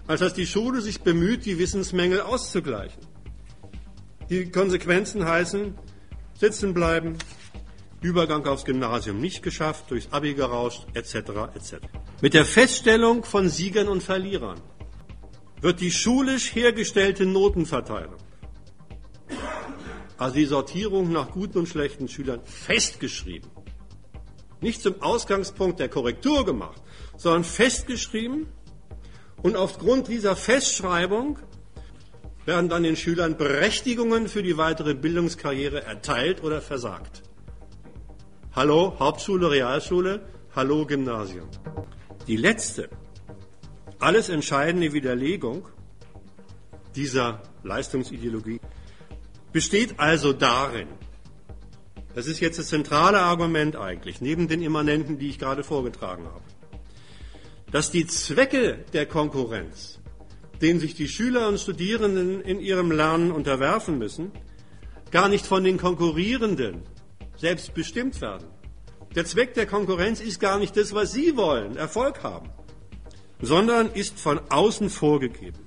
als 0.08 0.20
dass 0.20 0.34
die 0.34 0.46
Schule 0.46 0.80
sich 0.80 1.02
bemüht, 1.02 1.44
die 1.44 1.58
Wissensmängel 1.58 2.22
auszugleichen. 2.22 3.00
Die 4.30 4.50
Konsequenzen 4.50 5.24
heißen, 5.24 5.74
sitzen 6.34 6.74
bleiben, 6.74 7.16
Übergang 8.00 8.46
aufs 8.46 8.64
Gymnasium 8.64 9.20
nicht 9.20 9.42
geschafft, 9.42 9.90
durchs 9.90 10.12
Abi 10.12 10.34
gerauscht, 10.34 10.86
etc. 10.94 11.14
etc. 11.54 11.74
Mit 12.22 12.32
der 12.32 12.44
Feststellung 12.44 13.24
von 13.24 13.48
Siegern 13.48 13.88
und 13.88 14.02
Verlierern 14.02 14.60
wird 15.60 15.80
die 15.80 15.90
schulisch 15.90 16.54
hergestellte 16.54 17.26
Notenverteilung, 17.26 18.16
also 20.16 20.34
die 20.36 20.46
Sortierung 20.46 21.12
nach 21.12 21.32
guten 21.32 21.58
und 21.58 21.68
schlechten 21.68 22.08
Schülern, 22.08 22.40
festgeschrieben. 22.44 23.50
Nicht 24.60 24.82
zum 24.82 25.02
Ausgangspunkt 25.02 25.80
der 25.80 25.88
Korrektur 25.88 26.44
gemacht, 26.44 26.80
sondern 27.16 27.44
festgeschrieben 27.44 28.46
und 29.42 29.56
aufgrund 29.56 30.08
dieser 30.08 30.36
Festschreibung 30.36 31.38
werden 32.44 32.68
dann 32.68 32.82
den 32.82 32.96
Schülern 32.96 33.36
Berechtigungen 33.36 34.28
für 34.28 34.42
die 34.42 34.56
weitere 34.56 34.94
Bildungskarriere 34.94 35.84
erteilt 35.84 36.42
oder 36.42 36.60
versagt. 36.60 37.22
Hallo 38.54 38.96
Hauptschule, 38.98 39.50
Realschule, 39.50 40.22
hallo 40.56 40.86
Gymnasium. 40.86 41.48
Die 42.26 42.36
letzte, 42.36 42.88
alles 43.98 44.28
entscheidende 44.28 44.92
Widerlegung 44.92 45.68
dieser 46.96 47.42
Leistungsideologie 47.62 48.60
besteht 49.52 50.00
also 50.00 50.32
darin, 50.32 50.88
das 52.14 52.26
ist 52.26 52.40
jetzt 52.40 52.58
das 52.58 52.68
zentrale 52.68 53.20
Argument 53.20 53.76
eigentlich, 53.76 54.20
neben 54.20 54.48
den 54.48 54.62
Immanenten, 54.62 55.18
die 55.18 55.28
ich 55.28 55.38
gerade 55.38 55.62
vorgetragen 55.62 56.24
habe, 56.24 56.42
dass 57.70 57.90
die 57.90 58.06
Zwecke 58.06 58.84
der 58.92 59.06
Konkurrenz, 59.06 59.98
denen 60.60 60.80
sich 60.80 60.94
die 60.94 61.08
Schüler 61.08 61.48
und 61.48 61.60
Studierenden 61.60 62.40
in 62.40 62.60
ihrem 62.60 62.90
Lernen 62.90 63.30
unterwerfen 63.30 63.98
müssen, 63.98 64.32
gar 65.10 65.28
nicht 65.28 65.46
von 65.46 65.64
den 65.64 65.78
Konkurrierenden 65.78 66.82
selbst 67.36 67.74
bestimmt 67.74 68.20
werden. 68.20 68.48
Der 69.14 69.24
Zweck 69.24 69.54
der 69.54 69.66
Konkurrenz 69.66 70.20
ist 70.20 70.40
gar 70.40 70.58
nicht 70.58 70.76
das, 70.76 70.92
was 70.92 71.12
sie 71.12 71.36
wollen, 71.36 71.76
Erfolg 71.76 72.22
haben, 72.22 72.50
sondern 73.40 73.90
ist 73.92 74.18
von 74.18 74.40
außen 74.50 74.90
vorgegeben. 74.90 75.66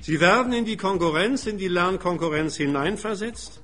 Sie 0.00 0.20
werden 0.20 0.52
in 0.52 0.64
die 0.64 0.76
Konkurrenz, 0.76 1.46
in 1.46 1.58
die 1.58 1.68
Lernkonkurrenz 1.68 2.56
hineinversetzt, 2.56 3.62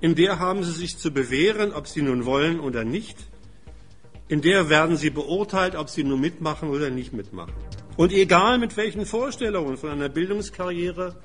in 0.00 0.16
der 0.16 0.40
haben 0.40 0.64
sie 0.64 0.72
sich 0.72 0.98
zu 0.98 1.12
bewähren, 1.12 1.72
ob 1.72 1.86
sie 1.86 2.02
nun 2.02 2.24
wollen 2.24 2.58
oder 2.58 2.82
nicht, 2.82 3.16
in 4.32 4.40
der 4.40 4.70
werden 4.70 4.96
sie 4.96 5.10
beurteilt, 5.10 5.76
ob 5.76 5.90
sie 5.90 6.04
nur 6.04 6.16
mitmachen 6.16 6.70
oder 6.70 6.88
nicht 6.88 7.12
mitmachen. 7.12 7.52
Und 7.98 8.12
egal 8.12 8.56
mit 8.56 8.78
welchen 8.78 9.04
Vorstellungen 9.04 9.76
von 9.76 9.90
einer 9.90 10.08
Bildungskarriere 10.08 11.16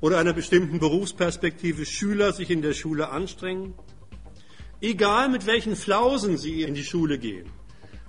oder 0.00 0.18
einer 0.18 0.32
bestimmten 0.32 0.80
Berufsperspektive 0.80 1.86
Schüler 1.86 2.32
sich 2.32 2.50
in 2.50 2.60
der 2.60 2.72
Schule 2.72 3.10
anstrengen, 3.10 3.74
egal 4.80 5.28
mit 5.28 5.46
welchen 5.46 5.76
Flausen 5.76 6.36
sie 6.36 6.62
in 6.62 6.74
die 6.74 6.82
Schule 6.82 7.18
gehen, 7.20 7.48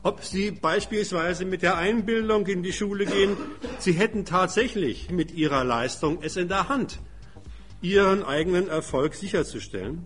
ob 0.01 0.23
Sie 0.23 0.49
beispielsweise 0.49 1.45
mit 1.45 1.61
der 1.61 1.77
Einbildung 1.77 2.47
in 2.47 2.63
die 2.63 2.73
Schule 2.73 3.05
gehen, 3.05 3.38
Sie 3.77 3.93
hätten 3.93 4.25
tatsächlich 4.25 5.11
mit 5.11 5.35
Ihrer 5.35 5.63
Leistung 5.63 6.17
es 6.23 6.35
in 6.35 6.47
der 6.47 6.67
Hand, 6.67 6.99
Ihren 7.79 8.23
eigenen 8.23 8.69
Erfolg 8.69 9.13
sicherzustellen, 9.13 10.03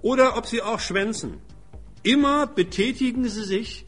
oder 0.00 0.38
ob 0.38 0.46
Sie 0.46 0.62
auch 0.62 0.80
schwänzen. 0.80 1.42
Immer 2.02 2.46
betätigen 2.46 3.28
Sie 3.28 3.44
sich 3.44 3.84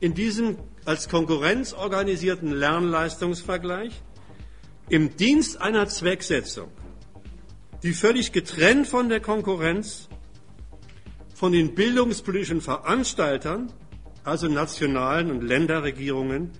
in 0.00 0.14
diesem 0.14 0.56
als 0.84 1.08
Konkurrenz 1.08 1.72
organisierten 1.72 2.52
Lernleistungsvergleich 2.52 4.02
im 4.88 5.16
Dienst 5.16 5.60
einer 5.60 5.86
Zwecksetzung, 5.88 6.68
die 7.82 7.92
völlig 7.92 8.32
getrennt 8.32 8.86
von 8.86 9.08
der 9.08 9.20
Konkurrenz, 9.20 10.08
von 11.34 11.52
den 11.52 11.74
bildungspolitischen 11.74 12.60
Veranstaltern 12.60 13.72
also 14.24 14.48
nationalen 14.48 15.30
und 15.30 15.42
Länderregierungen, 15.42 16.50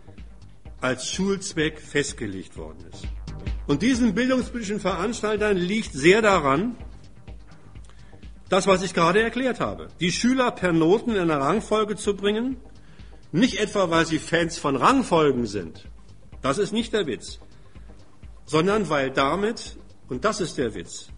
als 0.80 1.10
Schulzweck 1.10 1.78
festgelegt 1.78 2.56
worden 2.56 2.78
ist. 2.90 3.06
Und 3.66 3.82
diesen 3.82 4.14
bildungspolitischen 4.14 4.80
Veranstaltern 4.80 5.56
liegt 5.56 5.92
sehr 5.92 6.22
daran, 6.22 6.76
das, 8.50 8.66
was 8.66 8.82
ich 8.82 8.92
gerade 8.92 9.22
erklärt 9.22 9.60
habe, 9.60 9.88
die 10.00 10.12
Schüler 10.12 10.50
per 10.50 10.72
Noten 10.72 11.12
in 11.12 11.30
eine 11.30 11.40
Rangfolge 11.40 11.96
zu 11.96 12.14
bringen, 12.14 12.56
nicht 13.32 13.58
etwa, 13.58 13.90
weil 13.90 14.04
sie 14.06 14.18
Fans 14.18 14.58
von 14.58 14.76
Rangfolgen 14.76 15.46
sind, 15.46 15.88
das 16.42 16.58
ist 16.58 16.72
nicht 16.72 16.92
der 16.92 17.06
Witz, 17.06 17.38
sondern 18.44 18.90
weil 18.90 19.10
damit, 19.12 19.76
und 20.08 20.24
das 20.24 20.40
ist 20.40 20.58
der 20.58 20.74
Witz, 20.74 21.10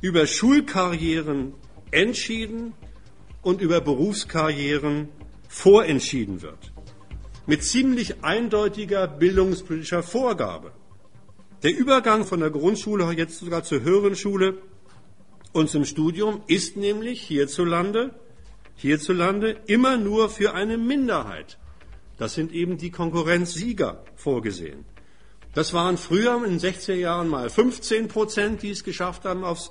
über 0.00 0.26
Schulkarrieren 0.26 1.54
entschieden 1.92 2.74
und 3.42 3.60
über 3.60 3.80
Berufskarrieren 3.80 5.08
vorentschieden 5.48 6.42
wird. 6.42 6.72
Mit 7.46 7.62
ziemlich 7.62 8.24
eindeutiger 8.24 9.06
bildungspolitischer 9.06 10.02
Vorgabe. 10.02 10.72
Der 11.62 11.76
Übergang 11.76 12.24
von 12.24 12.40
der 12.40 12.50
Grundschule 12.50 13.10
jetzt 13.12 13.38
sogar 13.38 13.62
zur 13.62 13.82
höheren 13.82 14.16
Schule 14.16 14.58
und 15.52 15.68
zum 15.68 15.84
Studium 15.84 16.42
ist 16.46 16.76
nämlich 16.76 17.22
hierzulande, 17.22 18.14
hierzulande 18.76 19.56
immer 19.66 19.96
nur 19.96 20.30
für 20.30 20.54
eine 20.54 20.78
Minderheit. 20.78 21.58
Das 22.18 22.34
sind 22.34 22.52
eben 22.52 22.76
die 22.76 22.90
Konkurrenzsieger 22.90 24.04
vorgesehen. 24.14 24.84
Das 25.54 25.72
waren 25.72 25.98
früher 25.98 26.36
in 26.44 26.58
den 26.58 26.60
60er 26.60 26.94
Jahren 26.94 27.28
mal 27.28 27.50
15 27.50 28.08
Prozent, 28.08 28.62
die 28.62 28.70
es 28.70 28.84
geschafft 28.84 29.24
haben 29.24 29.42
aufs 29.42 29.70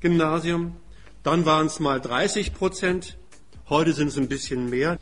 Gymnasium. 0.00 0.76
Dann 1.22 1.44
waren 1.44 1.66
es 1.66 1.80
mal 1.80 2.00
30 2.00 2.54
Prozent. 2.54 3.18
Heute 3.68 3.92
sind 3.92 4.08
es 4.08 4.16
ein 4.16 4.28
bisschen 4.28 4.70
mehr. 4.70 4.98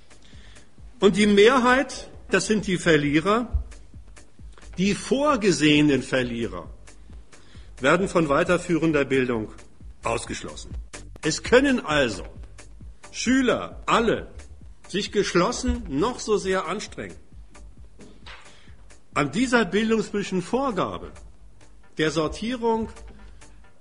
Und 0.98 1.16
die 1.16 1.26
Mehrheit, 1.26 2.10
das 2.30 2.46
sind 2.46 2.66
die 2.66 2.78
Verlierer, 2.78 3.62
die 4.78 4.94
vorgesehenen 4.94 6.02
Verlierer, 6.02 6.68
werden 7.80 8.08
von 8.08 8.28
weiterführender 8.28 9.04
Bildung 9.04 9.52
ausgeschlossen. 10.06 10.70
Es 11.22 11.42
können 11.42 11.84
also 11.84 12.24
Schüler 13.10 13.82
alle 13.86 14.30
sich 14.88 15.12
geschlossen 15.12 15.82
noch 15.88 16.20
so 16.20 16.36
sehr 16.36 16.66
anstrengen. 16.66 17.16
An 19.14 19.32
dieser 19.32 19.64
bildungspolitischen 19.64 20.42
Vorgabe 20.42 21.12
der 21.98 22.10
Sortierung 22.10 22.90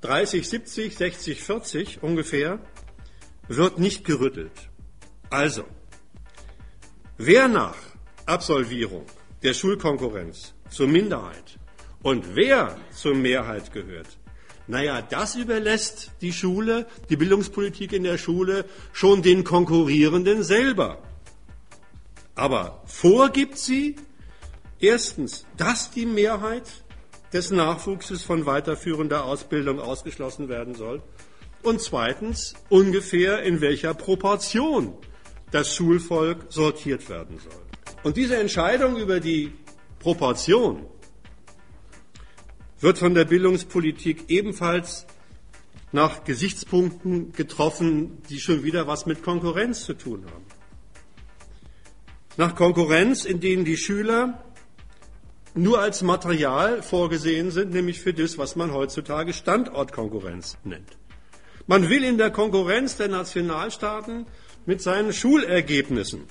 30, 0.01 0.47
70, 0.47 0.97
60, 0.97 1.43
40 1.43 2.03
ungefähr 2.03 2.59
wird 3.47 3.79
nicht 3.79 4.05
gerüttelt. 4.05 4.69
Also, 5.29 5.65
Wer 7.17 7.47
nach 7.47 7.77
Absolvierung 8.25 9.05
der 9.41 9.53
Schulkonkurrenz 9.53 10.53
zur 10.69 10.89
Minderheit 10.89 11.57
und 12.03 12.35
wer 12.35 12.77
zur 12.91 13.15
Mehrheit 13.15 13.71
gehört, 13.71 14.17
naja, 14.67 15.01
das 15.01 15.35
überlässt 15.35 16.11
die 16.21 16.33
Schule, 16.33 16.87
die 17.09 17.15
Bildungspolitik 17.15 17.93
in 17.93 18.03
der 18.03 18.17
Schule 18.17 18.65
schon 18.93 19.21
den 19.21 19.43
Konkurrierenden 19.43 20.43
selber. 20.43 20.97
Aber 22.33 22.81
vorgibt 22.85 23.57
sie 23.57 23.95
erstens, 24.79 25.45
dass 25.57 25.91
die 25.91 26.05
Mehrheit 26.05 26.63
des 27.31 27.51
Nachwuchses 27.51 28.23
von 28.23 28.45
weiterführender 28.45 29.25
Ausbildung 29.25 29.79
ausgeschlossen 29.79 30.49
werden 30.49 30.75
soll 30.75 31.01
und 31.63 31.81
zweitens 31.81 32.53
ungefähr 32.69 33.43
in 33.43 33.61
welcher 33.61 33.93
Proportion 33.93 34.93
das 35.51 35.73
Schulvolk 35.75 36.45
sortiert 36.49 37.07
werden 37.09 37.39
soll. 37.39 37.61
Und 38.03 38.17
diese 38.17 38.37
Entscheidung 38.37 38.97
über 38.97 39.19
die 39.19 39.53
Proportion 39.99 40.85
wird 42.79 42.97
von 42.97 43.13
der 43.13 43.25
Bildungspolitik 43.25 44.25
ebenfalls 44.29 45.05
nach 45.91 46.23
Gesichtspunkten 46.23 47.31
getroffen, 47.31 48.21
die 48.29 48.39
schon 48.39 48.63
wieder 48.63 48.87
was 48.87 49.05
mit 49.05 49.23
Konkurrenz 49.23 49.85
zu 49.85 49.93
tun 49.93 50.25
haben. 50.25 50.45
Nach 52.37 52.55
Konkurrenz, 52.55 53.23
in 53.23 53.39
denen 53.39 53.63
die 53.63 53.77
Schüler 53.77 54.43
nur 55.53 55.79
als 55.79 56.01
Material 56.01 56.81
vorgesehen 56.83 57.49
sind, 57.49 57.71
nämlich 57.71 58.01
für 58.01 58.13
das, 58.13 58.37
was 58.37 58.57
man 58.57 58.73
heutzutage 58.73 59.31
Standortkonkurrenz 59.31 60.57
nennt. 60.65 60.97
Man 61.65 61.89
will 61.89 62.03
in 62.03 62.17
der 62.17 62.29
Konkurrenz 62.29 62.97
der 62.97 63.07
Nationalstaaten 63.07 64.25
mit 64.65 64.81
seinen 64.81 65.13
Schulergebnissen 65.13 66.23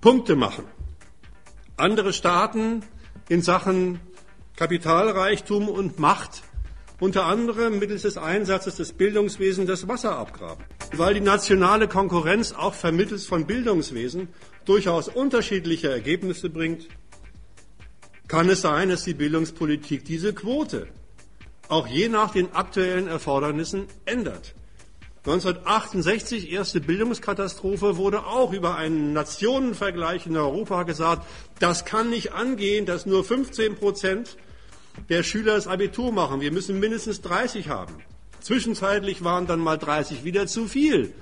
Punkte 0.00 0.36
machen. 0.36 0.64
Andere 1.76 2.12
Staaten 2.12 2.82
in 3.28 3.42
Sachen 3.42 4.00
Kapitalreichtum 4.56 5.68
und 5.68 5.98
Macht 5.98 6.42
unter 6.98 7.26
anderem 7.26 7.78
mittels 7.78 8.02
des 8.02 8.16
Einsatzes 8.16 8.76
des 8.76 8.94
Bildungswesens 8.94 9.68
das 9.68 9.86
Wasser 9.86 10.16
abgraben. 10.16 10.64
Weil 10.92 11.14
die 11.14 11.20
nationale 11.20 11.88
Konkurrenz 11.88 12.52
auch 12.52 12.72
vermittels 12.72 13.26
von 13.26 13.46
Bildungswesen 13.46 14.28
durchaus 14.64 15.08
unterschiedliche 15.08 15.90
Ergebnisse 15.90 16.48
bringt, 16.48 16.88
kann 18.28 18.48
es 18.48 18.62
sein, 18.62 18.88
dass 18.88 19.04
die 19.04 19.14
Bildungspolitik 19.14 20.04
diese 20.06 20.32
Quote 20.32 20.88
auch 21.68 21.86
je 21.86 22.08
nach 22.08 22.30
den 22.30 22.54
aktuellen 22.54 23.08
Erfordernissen 23.08 23.86
ändert. 24.04 24.54
1968, 25.26 26.52
erste 26.52 26.80
Bildungskatastrophe, 26.80 27.96
wurde 27.96 28.26
auch 28.26 28.52
über 28.52 28.76
einen 28.76 29.12
Nationenvergleich 29.12 30.26
in 30.26 30.36
Europa 30.36 30.84
gesagt, 30.84 31.26
das 31.58 31.84
kann 31.84 32.10
nicht 32.10 32.32
angehen, 32.32 32.86
dass 32.86 33.06
nur 33.06 33.24
15 33.24 33.74
Prozent 33.74 34.36
der 35.08 35.22
Schüler 35.22 35.54
das 35.54 35.66
Abitur 35.66 36.12
machen. 36.12 36.40
Wir 36.40 36.52
müssen 36.52 36.80
mindestens 36.80 37.20
30 37.22 37.68
haben. 37.68 37.94
Zwischenzeitlich 38.40 39.24
waren 39.24 39.46
dann 39.46 39.60
mal 39.60 39.76
30 39.76 40.24
wieder 40.24 40.46
zu 40.46 40.66
viel. 40.66 41.12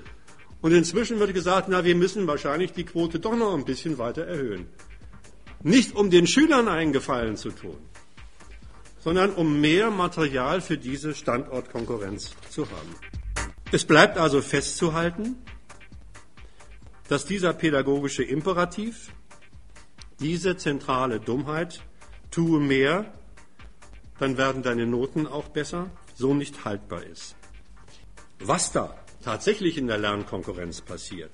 Und 0.61 0.71
inzwischen 0.71 1.19
wird 1.19 1.33
gesagt, 1.33 1.67
na, 1.69 1.83
wir 1.83 1.95
müssen 1.95 2.27
wahrscheinlich 2.27 2.71
die 2.71 2.85
Quote 2.85 3.19
doch 3.19 3.35
noch 3.35 3.53
ein 3.53 3.65
bisschen 3.65 3.97
weiter 3.97 4.25
erhöhen. 4.25 4.67
Nicht 5.61 5.95
um 5.95 6.09
den 6.09 6.27
Schülern 6.27 6.67
einen 6.67 6.93
Gefallen 6.93 7.37
zu 7.37 7.51
tun, 7.51 7.77
sondern 8.99 9.33
um 9.33 9.61
mehr 9.61 9.91
Material 9.91 10.61
für 10.61 10.77
diese 10.77 11.13
Standortkonkurrenz 11.13 12.35
zu 12.49 12.69
haben. 12.69 12.95
Es 13.71 13.85
bleibt 13.85 14.17
also 14.17 14.41
festzuhalten, 14.41 15.35
dass 17.07 17.25
dieser 17.25 17.53
pädagogische 17.53 18.23
Imperativ, 18.23 19.11
diese 20.19 20.57
zentrale 20.57 21.19
Dummheit, 21.19 21.83
tue 22.31 22.59
mehr, 22.59 23.11
dann 24.19 24.37
werden 24.37 24.63
deine 24.63 24.85
Noten 24.85 25.27
auch 25.27 25.49
besser, 25.49 25.89
so 26.15 26.33
nicht 26.33 26.65
haltbar 26.65 27.03
ist. 27.03 27.35
Was 28.39 28.71
da 28.71 28.95
tatsächlich 29.23 29.77
in 29.77 29.87
der 29.87 29.97
Lernkonkurrenz 29.97 30.81
passiert, 30.81 31.31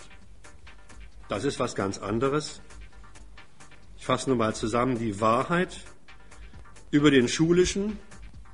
das 1.29 1.43
ist 1.45 1.59
was 1.59 1.75
ganz 1.75 1.97
anderes. 1.97 2.61
Ich 3.97 4.05
fasse 4.05 4.29
nur 4.29 4.37
mal 4.37 4.55
zusammen 4.55 4.97
die 4.97 5.21
Wahrheit 5.21 5.77
über 6.89 7.11
den 7.11 7.27
schulischen, 7.27 7.97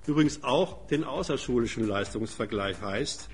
übrigens 0.06 0.44
auch 0.44 0.88
den 0.88 1.04
außerschulischen 1.04 1.88
Leistungsvergleich 1.88 2.82
heißt, 2.82 3.30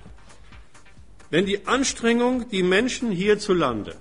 wenn 1.29 1.45
die 1.45 1.65
Anstrengung, 1.65 2.47
die 2.49 2.61
Menschen 2.61 3.11
hierzulande 3.11 3.95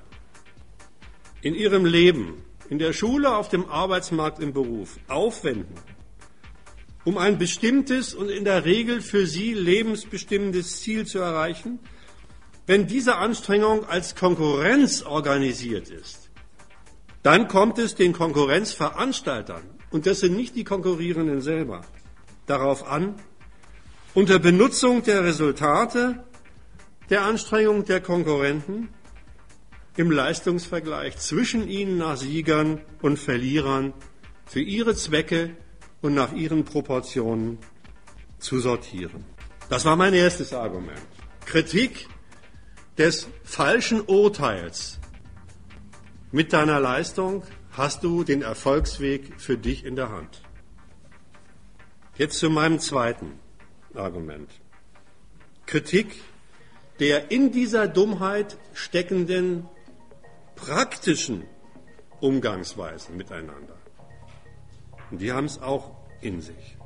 in 1.41 1.55
ihrem 1.55 1.87
Leben, 1.87 2.45
in 2.69 2.79
der 2.79 2.93
Schule, 2.93 3.35
auf 3.35 3.49
dem 3.49 3.69
Arbeitsmarkt, 3.69 4.39
im 4.39 4.53
Beruf 4.53 4.99
aufwenden, 5.09 5.75
um 7.05 7.19
ein 7.19 7.39
bestimmtes 7.39 8.15
und 8.15 8.29
in 8.29 8.45
der 8.45 8.65
Regel 8.65 9.01
für 9.01 9.27
sie 9.27 9.55
lebensbestimmendes 9.55 10.81
Ziel 10.81 11.07
zu 11.07 11.19
erreichen, 11.19 11.81
wenn 12.67 12.87
diese 12.87 13.17
Anstrengung 13.17 13.85
als 13.87 14.15
Konkurrenz 14.15 15.03
organisiert 15.03 15.91
ist, 15.91 16.31
dann 17.23 17.49
kommt 17.49 17.79
es 17.79 17.95
den 17.95 18.13
Konkurrenzveranstaltern, 18.13 19.63
und 19.91 20.07
das 20.07 20.21
sind 20.21 20.37
nicht 20.37 20.55
die 20.55 20.65
Konkurrierenden 20.65 21.41
selber, 21.41 21.83
darauf 22.47 22.87
an, 22.87 23.17
unter 24.15 24.39
Benutzung 24.39 25.03
der 25.03 25.25
Resultate 25.25 26.25
der 27.11 27.23
Anstrengung 27.23 27.85
der 27.85 28.01
Konkurrenten 28.01 28.89
im 29.97 30.11
Leistungsvergleich 30.11 31.19
zwischen 31.19 31.69
ihnen 31.69 31.99
nach 31.99 32.17
Siegern 32.17 32.81
und 33.03 33.19
Verlierern 33.19 33.93
für 34.47 34.61
ihre 34.61 34.95
Zwecke 34.95 35.57
und 36.03 36.15
nach 36.15 36.33
ihren 36.33 36.65
Proportionen 36.65 37.59
zu 38.39 38.59
sortieren. 38.59 39.25
Das 39.71 39.85
war 39.85 39.97
mein 39.97 40.13
erstes 40.13 40.53
Argument. 40.53 41.01
Kritik 41.47 42.09
des 42.99 43.29
falschen 43.45 44.03
Urteils. 44.03 44.99
Mit 46.31 46.53
deiner 46.53 46.81
Leistung 46.81 47.43
hast 47.71 48.05
du 48.05 48.25
den 48.25 48.43
Erfolgsweg 48.43 49.41
für 49.41 49.57
dich 49.57 49.85
in 49.85 49.97
der 49.97 50.11
Hand. 50.11 50.43
Jetzt 52.17 52.39
zu 52.39 52.51
meinem 52.51 52.79
zweiten 52.79 53.39
Argument. 53.95 54.51
Kritik 55.67 56.21
der 56.99 57.31
in 57.31 57.51
dieser 57.51 57.89
Dummheit 57.89 58.57
steckenden 58.75 59.69
praktischen 60.55 61.45
Umgangsweisen 62.21 63.17
miteinander. 63.17 63.82
Und 65.13 65.21
die 65.21 65.31
haben 65.31 65.45
es 65.45 65.61
auch 65.61 65.93
in 66.23 66.41
sich. 66.41 66.79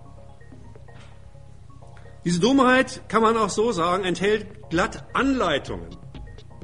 Diese 2.25 2.41
Dummheit, 2.41 3.09
kann 3.09 3.23
man 3.23 3.37
auch 3.37 3.51
so 3.51 3.71
sagen, 3.71 4.05
enthält 4.05 4.69
glatt 4.69 5.07
Anleitungen 5.13 5.97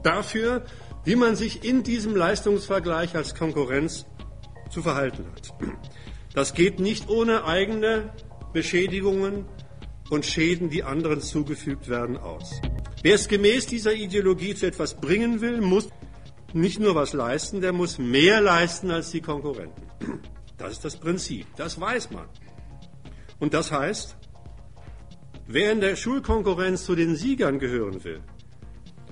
dafür, 0.03 0.65
wie 1.05 1.15
man 1.15 1.37
sich 1.37 1.65
in 1.65 1.85
diesem 1.85 2.17
Leistungsvergleich 2.17 3.15
als 3.15 3.37
Konkurrenz 3.37 4.07
zu 4.71 4.83
verhalten 4.83 5.25
hat. 5.33 5.55
Das 6.35 6.55
geht 6.55 6.81
nicht 6.81 7.09
ohne 7.09 7.45
eigene 7.45 8.13
Beschädigungen 8.53 9.45
und 10.11 10.27
Schäden, 10.27 10.69
die 10.69 10.83
anderen 10.83 11.21
zugefügt 11.21 11.89
werden, 11.89 12.17
aus. 12.17 12.61
Wer 13.03 13.15
es 13.15 13.29
gemäß 13.29 13.67
dieser 13.67 13.93
Ideologie 13.93 14.57
zu 14.57 14.67
etwas 14.67 15.01
bringen 15.01 15.41
will, 15.41 15.61
muss 15.61 15.89
nicht 16.53 16.81
nur 16.81 16.97
was 16.97 17.13
leisten, 17.13 17.61
der 17.61 17.73
muss 17.73 17.99
mehr 17.99 18.41
leisten 18.41 18.91
als 18.91 19.13
die 19.13 19.21
Konkurrenten. 19.21 19.83
Das 20.59 20.73
ist 20.73 20.85
das 20.85 20.97
Prinzip, 20.97 21.47
das 21.57 21.81
weiß 21.81 22.11
man. 22.11 22.27
Und 23.41 23.55
das 23.55 23.73
heißt, 23.73 24.17
wer 25.47 25.73
in 25.73 25.81
der 25.81 25.97
Schulkonkurrenz 25.97 26.85
zu 26.85 26.95
den 26.95 27.17
Siegern 27.17 27.59
gehören 27.59 28.05
will, 28.05 28.23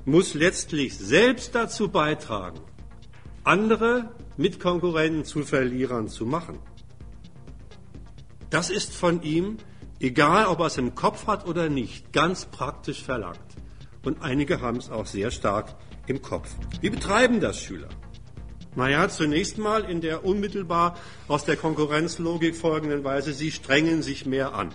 muss 0.04 0.34
letztlich 0.34 0.96
selbst 0.96 1.54
dazu 1.54 1.88
beitragen, 1.88 2.60
andere 3.44 4.14
Mitkonkurrenten 4.36 5.24
zu 5.24 5.42
Verlierern 5.42 6.08
zu 6.08 6.26
machen. 6.26 6.58
Das 8.50 8.70
ist 8.70 8.94
von 8.94 9.22
ihm, 9.22 9.58
egal 10.00 10.46
ob 10.46 10.60
er 10.60 10.66
es 10.66 10.78
im 10.78 10.94
Kopf 10.94 11.26
hat 11.26 11.46
oder 11.46 11.68
nicht, 11.68 12.12
ganz 12.12 12.46
praktisch 12.46 13.02
verlangt. 13.02 13.38
Und 14.04 14.22
einige 14.22 14.60
haben 14.60 14.78
es 14.78 14.90
auch 14.90 15.06
sehr 15.06 15.30
stark 15.30 15.76
im 16.06 16.22
Kopf. 16.22 16.54
Wie 16.80 16.90
betreiben 16.90 17.40
das 17.40 17.60
Schüler? 17.60 17.88
Naja, 18.76 19.08
zunächst 19.08 19.58
mal 19.58 19.84
in 19.84 20.00
der 20.00 20.24
unmittelbar 20.24 20.96
aus 21.26 21.44
der 21.44 21.56
Konkurrenzlogik 21.56 22.54
folgenden 22.54 23.02
Weise, 23.02 23.32
sie 23.32 23.50
strengen 23.50 24.02
sich 24.02 24.26
mehr 24.26 24.54
an. 24.54 24.74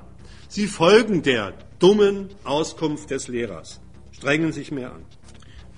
Sie 0.50 0.68
folgen 0.68 1.24
der 1.24 1.54
dummen 1.80 2.30
Auskunft 2.44 3.10
des 3.12 3.28
Lehrers, 3.28 3.80
strengen 4.12 4.52
sich 4.52 4.72
mehr 4.72 4.92
an. 4.92 5.06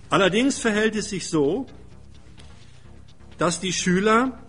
Allerdings 0.10 0.58
verhält 0.58 0.96
es 0.96 1.10
sich 1.10 1.28
so, 1.28 1.68
dass 3.38 3.60
die 3.60 3.74
Schüler 3.74 4.40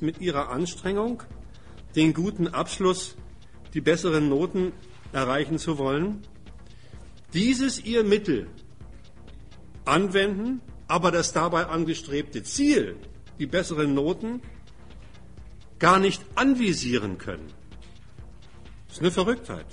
mit 0.00 0.20
ihrer 0.20 0.50
Anstrengung, 0.50 1.22
den 1.94 2.14
guten 2.14 2.48
Abschluss, 2.48 3.16
die 3.74 3.80
besseren 3.80 4.28
Noten 4.28 4.72
erreichen 5.12 5.58
zu 5.58 5.78
wollen, 5.78 6.22
dieses 7.34 7.84
ihr 7.84 8.04
Mittel 8.04 8.48
anwenden, 9.84 10.60
aber 10.88 11.10
das 11.10 11.32
dabei 11.32 11.66
angestrebte 11.66 12.42
Ziel, 12.42 12.96
die 13.38 13.46
besseren 13.46 13.94
Noten, 13.94 14.42
gar 15.78 15.98
nicht 15.98 16.22
anvisieren 16.34 17.18
können. 17.18 17.52
Das 18.88 18.96
ist 18.96 19.02
eine 19.02 19.10
Verrücktheit. 19.12 19.66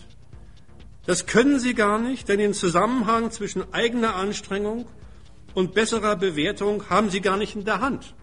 Das 1.06 1.25
können 1.25 1.60
sie 1.60 1.73
gar 1.73 1.99
nicht, 1.99 2.28
denn 2.28 2.39
den 2.39 2.54
Zusammenhang 2.54 3.32
zwischen 3.32 3.73
eigener 3.73 4.15
Anstrengung 4.15 4.86
und 5.54 5.73
besserer 5.73 6.15
Bewertung 6.15 6.89
haben 6.89 7.10
sie 7.10 7.21
gar 7.21 7.38
nicht 7.38 7.56
in 7.56 7.63
der 7.63 7.80
Hand. 7.80 8.13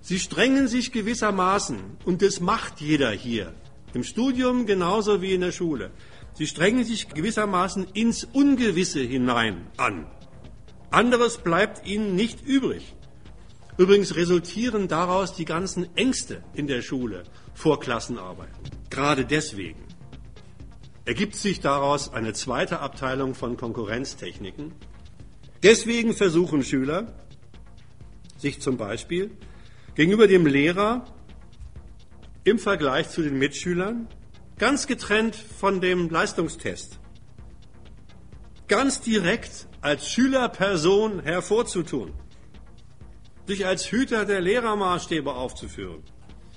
Sie 0.00 0.18
strengen 0.18 0.68
sich 0.68 0.92
gewissermaßen, 0.92 1.78
und 2.04 2.20
das 2.20 2.40
macht 2.40 2.80
jeder 2.80 3.10
hier, 3.10 3.54
im 3.94 4.04
Studium 4.04 4.66
genauso 4.66 5.22
wie 5.22 5.34
in 5.34 5.40
der 5.40 5.52
Schule, 5.52 5.92
sie 6.34 6.46
strengen 6.46 6.84
sich 6.84 7.08
gewissermaßen 7.08 7.86
ins 7.94 8.24
Ungewisse 8.24 9.00
hinein 9.00 9.66
an. 9.76 10.06
Anderes 10.94 11.38
bleibt 11.38 11.86
ihnen 11.86 12.14
nicht 12.14 12.46
übrig. 12.46 12.94
Übrigens 13.76 14.14
resultieren 14.14 14.86
daraus 14.86 15.34
die 15.34 15.44
ganzen 15.44 15.96
Ängste 15.96 16.44
in 16.54 16.68
der 16.68 16.82
Schule 16.82 17.24
vor 17.52 17.80
Klassenarbeiten. 17.80 18.54
Gerade 18.90 19.24
deswegen 19.24 19.82
ergibt 21.04 21.34
sich 21.34 21.58
daraus 21.60 22.12
eine 22.14 22.32
zweite 22.32 22.78
Abteilung 22.78 23.34
von 23.34 23.56
Konkurrenztechniken. 23.56 24.72
Deswegen 25.64 26.14
versuchen 26.14 26.62
Schüler, 26.62 27.12
sich 28.36 28.60
zum 28.60 28.76
Beispiel 28.76 29.32
gegenüber 29.96 30.28
dem 30.28 30.46
Lehrer 30.46 31.06
im 32.44 32.60
Vergleich 32.60 33.10
zu 33.10 33.22
den 33.22 33.36
Mitschülern 33.38 34.06
ganz 34.58 34.86
getrennt 34.86 35.34
von 35.34 35.80
dem 35.80 36.08
Leistungstest 36.08 37.00
ganz 38.68 39.00
direkt 39.00 39.66
als 39.84 40.10
Schülerperson 40.10 41.20
hervorzutun, 41.20 42.14
sich 43.46 43.66
als 43.66 43.92
Hüter 43.92 44.24
der 44.24 44.40
Lehrermaßstäbe 44.40 45.34
aufzuführen, 45.34 46.02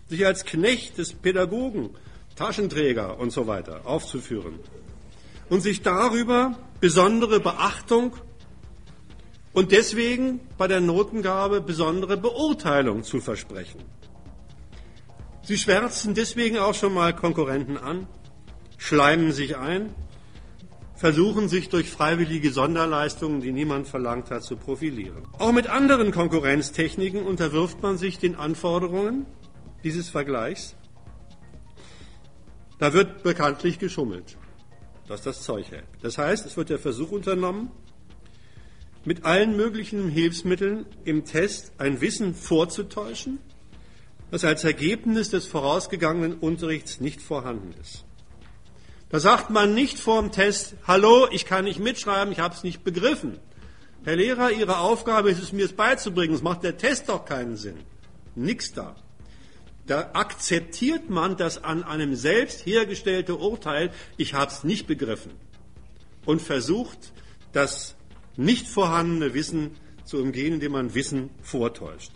sich 0.08 0.26
als 0.26 0.46
Knecht 0.46 0.98
des 0.98 1.14
Pädagogen, 1.14 1.90
Taschenträger 2.38 3.20
und 3.20 3.32
so 3.32 3.46
weiter 3.46 3.82
aufzuführen. 3.84 4.60
Und 5.50 5.60
sich 5.60 5.82
darüber 5.82 6.58
besondere 6.80 7.42
Beachtung 7.42 8.16
und 9.52 9.74
deswegen 9.74 10.40
bei 10.58 10.70
der 10.70 10.80
Notengabe 10.80 11.60
besondere 11.60 12.16
Beurteilung 12.16 13.04
zu 13.04 13.20
versprechen. 13.20 13.82
Sie 15.42 15.58
schwärzen 15.58 16.14
deswegen 16.14 16.60
auch 16.60 16.76
schon 16.76 16.94
mal 16.94 17.14
Konkurrenten 17.14 17.78
an, 17.78 18.08
schleimen 18.78 19.34
sich 19.34 19.58
ein 19.58 19.94
versuchen 20.98 21.48
sich 21.48 21.70
durch 21.70 21.90
freiwillige 21.90 22.52
Sonderleistungen, 22.52 23.40
die 23.40 23.52
niemand 23.52 23.88
verlangt 23.88 24.32
hat, 24.32 24.44
zu 24.44 24.58
profilieren. 24.58 25.24
Auch 25.38 25.52
mit 25.52 25.68
anderen 25.68 26.12
Konkurrenztechniken 26.12 27.24
unterwirft 27.24 27.82
man 27.84 27.98
sich 27.98 28.18
den 28.18 28.36
Anforderungen 28.36 29.26
dieses 29.84 30.10
Vergleichs. 30.10 30.76
Da 32.80 32.94
wird 32.94 33.24
bekanntlich 33.24 33.80
geschummelt, 33.80 34.38
dass 35.08 35.22
das 35.22 35.44
Zeug 35.44 35.72
hält. 35.72 35.88
Das 36.02 36.18
heißt, 36.18 36.46
es 36.46 36.58
wird 36.58 36.70
der 36.70 36.80
Versuch 36.80 37.12
unternommen, 37.12 37.72
mit 39.06 39.24
allen 39.24 39.56
möglichen 39.56 40.10
Hilfsmitteln 40.10 40.86
im 41.06 41.26
Test 41.26 41.74
ein 41.78 42.02
Wissen 42.02 42.34
vorzutäuschen, 42.34 43.40
das 44.32 44.44
als 44.44 44.64
Ergebnis 44.64 45.30
des 45.30 45.46
vorausgegangenen 45.46 46.34
Unterrichts 46.40 47.00
nicht 47.00 47.22
vorhanden 47.22 47.74
ist. 47.80 48.07
Da 49.10 49.20
sagt 49.20 49.50
man 49.50 49.74
nicht 49.74 50.00
vorm 50.00 50.32
Test, 50.32 50.76
hallo, 50.86 51.28
ich 51.32 51.46
kann 51.46 51.64
nicht 51.64 51.80
mitschreiben, 51.80 52.34
ich 52.34 52.40
habe 52.40 52.54
es 52.54 52.64
nicht 52.64 52.84
begriffen. 52.84 53.40
Herr 54.04 54.18
Lehrer, 54.18 54.52
Ihre 54.52 54.80
Aufgabe 54.80 55.32
ist 55.32 55.42
es, 55.42 55.54
mir 55.54 55.66
es 55.66 55.74
beizubringen. 55.74 56.36
Es 56.36 56.42
macht 56.42 56.64
der 56.64 56.78
Test 56.78 57.10
doch 57.10 57.26
keinen 57.26 57.56
Sinn. 57.56 57.78
Nix 58.36 58.74
da. 58.74 58.96
Da 59.86 60.12
akzeptiert 60.14 61.10
man 61.10 61.38
das 61.38 61.64
an 61.64 61.84
einem 61.84 62.16
selbst 62.16 62.66
hergestellte 62.66 63.38
Urteil, 63.38 63.92
ich 64.18 64.34
habe 64.34 64.52
es 64.52 64.66
nicht 64.66 64.88
begriffen. 64.88 65.32
Und 66.26 66.42
versucht, 66.42 67.14
das 67.54 67.96
nicht 68.36 68.68
vorhandene 68.68 69.34
Wissen 69.34 69.72
zu 70.04 70.18
umgehen, 70.18 70.56
indem 70.56 70.74
man 70.74 70.94
Wissen 70.94 71.30
vortäuscht. 71.42 72.12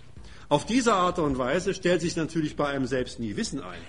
Auf 0.49 0.65
diese 0.65 0.93
Art 0.93 1.17
und 1.19 1.37
Weise 1.37 1.73
stellt 1.73 2.01
sich 2.01 2.17
natürlich 2.17 2.57
bei 2.57 2.67
einem 2.67 2.85
selbst 2.85 3.19
nie 3.19 3.37
Wissen 3.37 3.61
ein. 3.61 3.79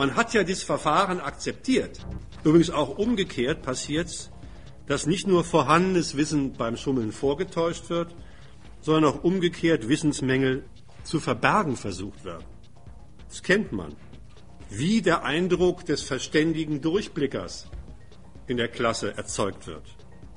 Man 0.00 0.16
hat 0.16 0.32
ja 0.32 0.44
dieses 0.44 0.62
Verfahren 0.62 1.20
akzeptiert. 1.20 2.00
Übrigens 2.42 2.70
auch 2.70 2.96
umgekehrt 2.96 3.60
passiert 3.60 4.08
es, 4.08 4.30
dass 4.86 5.04
nicht 5.04 5.26
nur 5.26 5.44
vorhandenes 5.44 6.16
Wissen 6.16 6.54
beim 6.54 6.78
Schummeln 6.78 7.12
vorgetäuscht 7.12 7.90
wird, 7.90 8.14
sondern 8.80 9.04
auch 9.04 9.24
umgekehrt 9.24 9.90
Wissensmängel 9.90 10.64
zu 11.04 11.20
verbergen 11.20 11.76
versucht 11.76 12.24
werden. 12.24 12.46
Das 13.28 13.42
kennt 13.42 13.72
man. 13.72 13.94
Wie 14.70 15.02
der 15.02 15.22
Eindruck 15.24 15.84
des 15.84 16.00
verständigen 16.00 16.80
Durchblickers 16.80 17.68
in 18.46 18.56
der 18.56 18.68
Klasse 18.68 19.18
erzeugt 19.18 19.66
wird. 19.66 19.84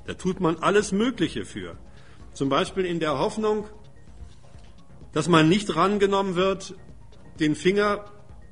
Da 0.07 0.16
tut 0.16 0.41
man 0.41 0.57
alles 0.57 0.91
Mögliche 0.91 1.45
für. 1.45 1.78
Zum 2.34 2.49
Beispiel 2.49 2.84
in 2.84 2.99
der 2.99 3.18
Hoffnung, 3.18 3.70
dass 5.14 5.30
man 5.30 5.47
nicht 5.47 5.74
rangenommen 5.74 6.36
wird, 6.36 6.76
den 7.39 7.55
Finger 7.55 8.03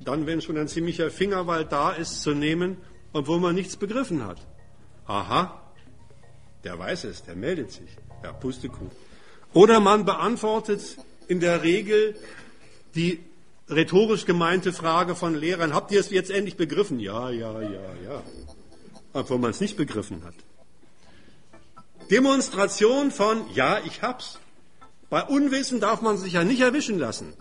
dann, 0.04 0.26
wenn 0.26 0.42
schon 0.42 0.58
ein 0.58 0.68
ziemlicher 0.68 1.12
Fingerwald 1.12 1.72
da 1.72 1.92
ist, 1.92 2.22
zu 2.22 2.34
nehmen, 2.34 2.78
obwohl 3.14 3.40
man 3.40 3.56
nichts 3.56 3.76
begriffen 3.76 4.26
hat. 4.26 4.38
Aha, 5.06 5.62
der 6.64 6.78
weiß 6.78 7.06
es, 7.06 7.24
der 7.24 7.36
meldet 7.36 7.72
sich. 7.72 7.90
Ja, 8.24 8.34
Pustekuchen. 8.34 8.92
Oder 9.54 9.80
man 9.80 10.06
beantwortet 10.06 10.98
in 11.28 11.40
der 11.40 11.64
Regel 11.64 12.16
die 12.96 13.20
rhetorisch 13.70 14.26
gemeinte 14.26 14.74
Frage 14.74 15.16
von 15.16 15.36
Lehrern, 15.36 15.74
habt 15.74 15.92
ihr 15.92 16.00
es 16.00 16.10
jetzt 16.10 16.30
endlich 16.30 16.58
begriffen? 16.58 17.00
Ja, 17.00 17.30
ja, 17.30 17.62
ja, 17.62 17.96
ja. 18.06 18.24
Obwohl 19.14 19.40
man 19.40 19.52
es 19.52 19.60
nicht 19.60 19.78
begriffen 19.78 20.24
hat. 20.24 20.36
Demonstration 22.10 23.12
von, 23.12 23.46
ja, 23.54 23.80
ich 23.86 24.02
hab's. 24.02 24.40
Bei 25.10 25.24
Unwissen 25.24 25.80
darf 25.80 26.02
man 26.02 26.18
sich 26.18 26.34
ja 26.34 26.44
nicht 26.44 26.62
erwischen 26.62 27.00
lassen. 27.00 27.34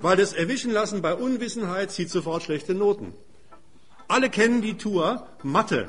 Weil 0.00 0.16
das 0.16 0.32
Erwischen 0.32 0.70
lassen 0.70 1.02
bei 1.02 1.14
Unwissenheit 1.14 1.90
zieht 1.90 2.10
sofort 2.10 2.42
schlechte 2.42 2.74
Noten. 2.74 3.14
Alle 4.06 4.30
kennen 4.30 4.62
die 4.62 4.76
Tour, 4.76 5.26
Mathe. 5.42 5.88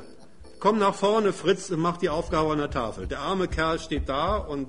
Komm 0.59 0.77
nach 0.77 0.95
vorne, 0.95 1.31
Fritz, 1.31 1.69
und 1.69 1.79
mach 1.79 1.97
die 1.97 2.09
Aufgabe 2.09 2.51
an 2.51 2.57
der 2.57 2.69
Tafel. 2.71 3.07
Der 3.07 3.19
arme 3.19 3.47
Kerl 3.47 3.79
steht 3.79 4.09
da 4.09 4.35
und 4.35 4.67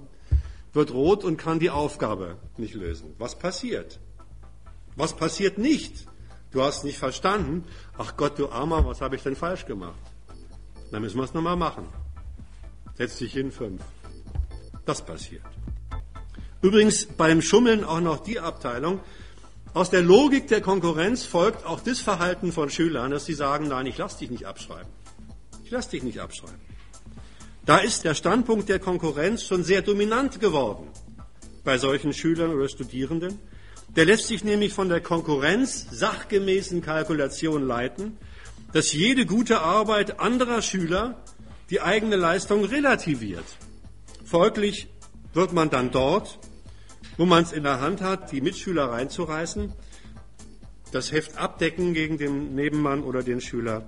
wird 0.72 0.92
rot 0.92 1.24
und 1.24 1.36
kann 1.36 1.58
die 1.58 1.70
Aufgabe 1.70 2.36
nicht 2.56 2.74
lösen. 2.74 3.14
Was 3.18 3.36
passiert? 3.38 3.98
Was 4.94 5.16
passiert 5.16 5.58
nicht? 5.58 6.06
Du 6.52 6.62
hast 6.62 6.84
nicht 6.84 6.98
verstanden. 6.98 7.64
Ach 7.96 8.16
Gott, 8.16 8.38
du 8.38 8.50
Armer, 8.50 8.84
was 8.84 9.00
habe 9.00 9.16
ich 9.16 9.22
denn 9.22 9.36
falsch 9.36 9.66
gemacht? 9.66 9.98
Dann 10.90 11.02
müssen 11.02 11.16
wir 11.16 11.24
es 11.24 11.34
nochmal 11.34 11.56
machen. 11.56 11.86
Setz 12.96 13.18
dich 13.18 13.32
hin, 13.32 13.50
fünf. 13.50 13.82
Das 14.84 15.02
passiert. 15.02 15.44
Übrigens 16.62 17.06
beim 17.06 17.40
Schummeln 17.40 17.84
auch 17.84 18.00
noch 18.00 18.20
die 18.20 18.38
Abteilung. 18.40 19.00
Aus 19.72 19.88
der 19.88 20.02
Logik 20.02 20.48
der 20.48 20.60
Konkurrenz 20.60 21.24
folgt 21.24 21.64
auch 21.64 21.80
das 21.80 22.00
Verhalten 22.00 22.50
von 22.50 22.70
Schülern, 22.70 23.12
dass 23.12 23.26
sie 23.26 23.34
sagen, 23.34 23.68
nein, 23.68 23.86
ich 23.86 23.98
lass 23.98 24.16
dich 24.16 24.28
nicht 24.28 24.44
abschreiben. 24.44 24.90
Ich 25.64 25.70
lass 25.70 25.88
dich 25.88 26.02
nicht 26.02 26.18
abschreiben. 26.18 26.58
Da 27.66 27.78
ist 27.78 28.04
der 28.04 28.14
Standpunkt 28.14 28.68
der 28.68 28.80
Konkurrenz 28.80 29.44
schon 29.44 29.62
sehr 29.62 29.82
dominant 29.82 30.40
geworden 30.40 30.88
bei 31.62 31.78
solchen 31.78 32.12
Schülern 32.12 32.52
oder 32.52 32.68
Studierenden. 32.68 33.38
Der 33.94 34.06
lässt 34.06 34.26
sich 34.26 34.42
nämlich 34.42 34.72
von 34.72 34.88
der 34.88 35.00
Konkurrenz 35.00 35.86
sachgemäßen 35.92 36.82
Kalkulation 36.82 37.64
leiten, 37.64 38.16
dass 38.72 38.92
jede 38.92 39.24
gute 39.24 39.60
Arbeit 39.60 40.18
anderer 40.18 40.62
Schüler 40.62 41.22
die 41.70 41.80
eigene 41.80 42.16
Leistung 42.16 42.64
relativiert. 42.64 43.44
Folglich 44.24 44.88
wird 45.32 45.52
man 45.52 45.70
dann 45.70 45.92
dort, 45.92 46.40
wo 47.20 47.26
man 47.26 47.42
es 47.42 47.52
in 47.52 47.64
der 47.64 47.82
Hand 47.82 48.00
hat, 48.00 48.32
die 48.32 48.40
Mitschüler 48.40 48.86
reinzureißen, 48.86 49.74
das 50.90 51.12
Heft 51.12 51.36
abdecken 51.36 51.92
gegen 51.92 52.16
den 52.16 52.54
Nebenmann 52.54 53.02
oder 53.02 53.22
den 53.22 53.42
Schüler 53.42 53.84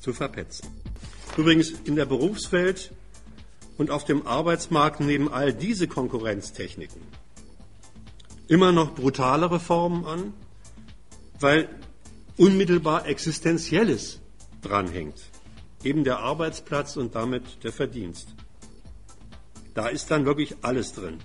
zu 0.00 0.12
verpetzen. 0.12 0.68
Übrigens 1.36 1.70
in 1.84 1.94
der 1.94 2.04
Berufswelt 2.04 2.90
und 3.78 3.92
auf 3.92 4.04
dem 4.04 4.26
Arbeitsmarkt 4.26 4.98
nehmen 4.98 5.28
all 5.28 5.52
diese 5.52 5.86
Konkurrenztechniken 5.86 7.00
immer 8.48 8.72
noch 8.72 8.96
brutalere 8.96 9.60
Formen 9.60 10.04
an, 10.04 10.32
weil 11.38 11.68
unmittelbar 12.36 13.06
Existenzielles 13.06 14.18
dranhängt. 14.62 15.22
Eben 15.84 16.02
der 16.02 16.18
Arbeitsplatz 16.18 16.96
und 16.96 17.14
damit 17.14 17.62
der 17.62 17.72
Verdienst. 17.72 18.34
Da 19.74 19.86
ist 19.86 20.10
dann 20.10 20.26
wirklich 20.26 20.56
alles 20.62 20.92
drin, 20.92 21.20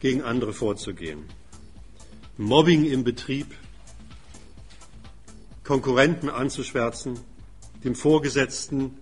gegen 0.00 0.22
andere 0.22 0.52
vorzugehen. 0.52 1.24
Mobbing 2.36 2.84
im 2.84 3.02
Betrieb, 3.04 3.46
Konkurrenten 5.64 6.28
anzuschwärzen, 6.28 7.18
dem 7.82 7.94
Vorgesetzten 7.94 8.98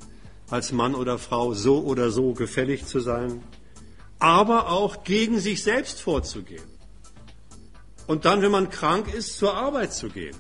als 0.51 0.73
Mann 0.73 0.95
oder 0.95 1.19
Frau 1.19 1.55
so 1.55 1.83
oder 1.83 2.11
so 2.11 2.33
gefällig 2.33 2.87
zu 2.87 3.01
sein, 3.01 3.43
aber 4.19 4.71
auch 4.71 5.05
gegen 5.05 5.41
sich 5.41 5.63
selbst 5.63 6.01
vorzugehen. 6.01 6.65
Und 8.07 8.25
dann, 8.25 8.43
wenn 8.43 8.51
man 8.51 8.71
krank 8.71 9.13
ist, 9.13 9.39
zur 9.39 9.55
Arbeit 9.55 9.93
zu 9.93 10.09
gehen. 10.09 10.37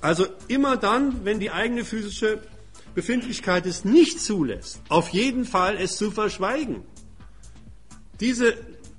Also 0.00 0.26
immer 0.48 0.76
dann, 0.76 1.24
wenn 1.24 1.40
die 1.40 1.50
eigene 1.50 1.84
physische 1.84 2.42
Befindlichkeit 2.94 3.66
es 3.66 3.84
nicht 3.84 4.20
zulässt, 4.20 4.80
auf 4.88 5.08
jeden 5.10 5.44
Fall 5.44 5.76
es 5.76 5.96
zu 5.96 6.10
verschweigen. 6.10 6.82
Diese 8.20 8.56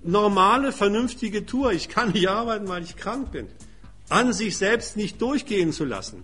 normale, 0.07 0.71
vernünftige 0.71 1.45
Tour, 1.45 1.71
ich 1.71 1.89
kann 1.89 2.11
nicht 2.11 2.29
arbeiten, 2.29 2.67
weil 2.67 2.83
ich 2.83 2.95
krank 2.95 3.31
bin, 3.31 3.47
an 4.09 4.33
sich 4.33 4.57
selbst 4.57 4.97
nicht 4.97 5.21
durchgehen 5.21 5.71
zu 5.71 5.85
lassen. 5.85 6.23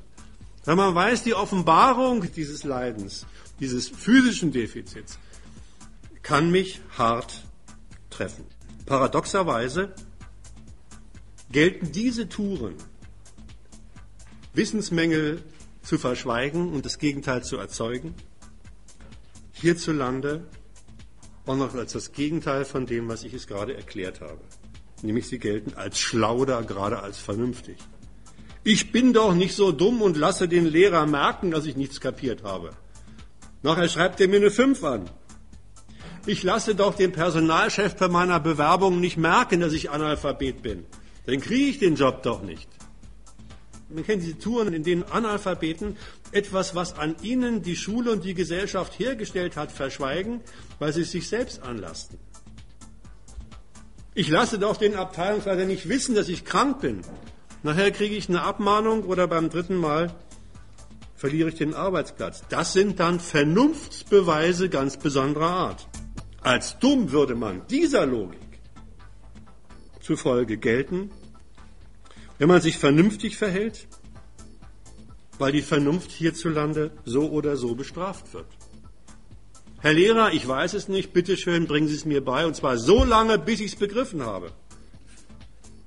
Wenn 0.65 0.77
man 0.77 0.93
weiß, 0.93 1.23
die 1.23 1.33
Offenbarung 1.33 2.31
dieses 2.31 2.63
Leidens, 2.63 3.25
dieses 3.59 3.89
physischen 3.89 4.51
Defizits, 4.51 5.17
kann 6.21 6.51
mich 6.51 6.81
hart 6.97 7.43
treffen. 8.09 8.45
Paradoxerweise 8.85 9.93
gelten 11.51 11.91
diese 11.91 12.29
Touren, 12.29 12.75
Wissensmängel 14.53 15.43
zu 15.81 15.97
verschweigen 15.97 16.71
und 16.73 16.85
das 16.85 16.99
Gegenteil 16.99 17.43
zu 17.43 17.57
erzeugen, 17.57 18.13
hierzulande 19.53 20.45
auch 21.45 21.55
noch 21.55 21.73
als 21.73 21.93
das 21.93 22.11
Gegenteil 22.11 22.65
von 22.65 22.85
dem, 22.85 23.07
was 23.07 23.23
ich 23.23 23.33
es 23.33 23.47
gerade 23.47 23.75
erklärt 23.75 24.21
habe. 24.21 24.41
Nämlich 25.01 25.27
sie 25.27 25.39
gelten 25.39 25.73
als 25.75 25.99
schlau 25.99 26.37
oder 26.37 26.61
gerade 26.63 27.01
als 27.01 27.17
vernünftig. 27.17 27.77
Ich 28.63 28.91
bin 28.91 29.13
doch 29.13 29.33
nicht 29.33 29.55
so 29.55 29.71
dumm 29.71 30.01
und 30.01 30.17
lasse 30.17 30.47
den 30.47 30.67
Lehrer 30.67 31.07
merken, 31.07 31.49
dass 31.49 31.65
ich 31.65 31.75
nichts 31.75 31.99
kapiert 31.99 32.43
habe. 32.43 32.71
Nachher 33.63 33.89
schreibt 33.89 34.21
er 34.21 34.27
mir 34.27 34.37
eine 34.37 34.51
5 34.51 34.83
an. 34.83 35.09
Ich 36.27 36.43
lasse 36.43 36.75
doch 36.75 36.93
den 36.93 37.11
Personalchef 37.11 37.95
bei 37.95 38.07
meiner 38.07 38.39
Bewerbung 38.39 38.99
nicht 38.99 39.17
merken, 39.17 39.59
dass 39.59 39.73
ich 39.73 39.89
Analphabet 39.89 40.61
bin. 40.61 40.85
Dann 41.25 41.41
kriege 41.41 41.69
ich 41.69 41.79
den 41.79 41.95
Job 41.95 42.21
doch 42.21 42.43
nicht. 42.43 42.69
Man 43.89 44.05
kennt 44.05 44.21
diese 44.21 44.37
Touren, 44.37 44.73
in 44.73 44.83
denen 44.83 45.03
Analphabeten 45.03 45.97
etwas, 46.31 46.75
was 46.75 46.97
an 46.97 47.15
ihnen 47.21 47.61
die 47.61 47.75
Schule 47.75 48.11
und 48.11 48.23
die 48.23 48.33
Gesellschaft 48.33 48.97
hergestellt 48.99 49.55
hat, 49.55 49.71
verschweigen, 49.71 50.41
weil 50.79 50.93
sie 50.93 51.01
es 51.01 51.11
sich 51.11 51.27
selbst 51.27 51.61
anlasten. 51.63 52.17
Ich 54.13 54.27
lasse 54.27 54.59
doch 54.59 54.77
den 54.77 54.95
Abteilungsleiter 54.95 55.65
nicht 55.65 55.87
wissen, 55.87 56.15
dass 56.15 56.27
ich 56.27 56.43
krank 56.43 56.81
bin. 56.81 57.01
Nachher 57.63 57.91
kriege 57.91 58.15
ich 58.15 58.27
eine 58.27 58.41
Abmahnung 58.41 59.03
oder 59.03 59.27
beim 59.27 59.49
dritten 59.49 59.75
Mal 59.75 60.13
verliere 61.15 61.49
ich 61.49 61.55
den 61.55 61.75
Arbeitsplatz. 61.75 62.43
Das 62.49 62.73
sind 62.73 62.99
dann 62.99 63.19
Vernunftsbeweise 63.19 64.69
ganz 64.69 64.97
besonderer 64.97 65.51
Art. 65.51 65.87
Als 66.41 66.79
dumm 66.79 67.11
würde 67.11 67.35
man 67.35 67.67
dieser 67.67 68.07
Logik 68.07 68.39
zufolge 69.99 70.57
gelten, 70.57 71.11
wenn 72.39 72.47
man 72.47 72.59
sich 72.59 72.79
vernünftig 72.79 73.37
verhält, 73.37 73.87
weil 75.41 75.51
die 75.51 75.63
Vernunft 75.63 76.11
hierzulande 76.11 76.91
so 77.03 77.31
oder 77.31 77.57
so 77.57 77.73
bestraft 77.73 78.31
wird. 78.35 78.45
Herr 79.79 79.93
Lehrer, 79.93 80.33
ich 80.33 80.47
weiß 80.47 80.75
es 80.75 80.87
nicht, 80.87 81.13
bitte 81.13 81.35
schön, 81.35 81.65
bringen 81.65 81.87
Sie 81.87 81.95
es 81.95 82.05
mir 82.05 82.23
bei, 82.23 82.45
und 82.45 82.55
zwar 82.55 82.77
so 82.77 83.03
lange, 83.03 83.39
bis 83.39 83.59
ich 83.59 83.71
es 83.71 83.75
begriffen 83.75 84.23
habe. 84.23 84.51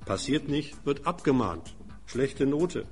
Passiert 0.05 0.49
nicht, 0.49 0.85
wird 0.85 1.07
abgemahnt. 1.07 1.73
Schlechte 2.05 2.45
Note. 2.45 2.85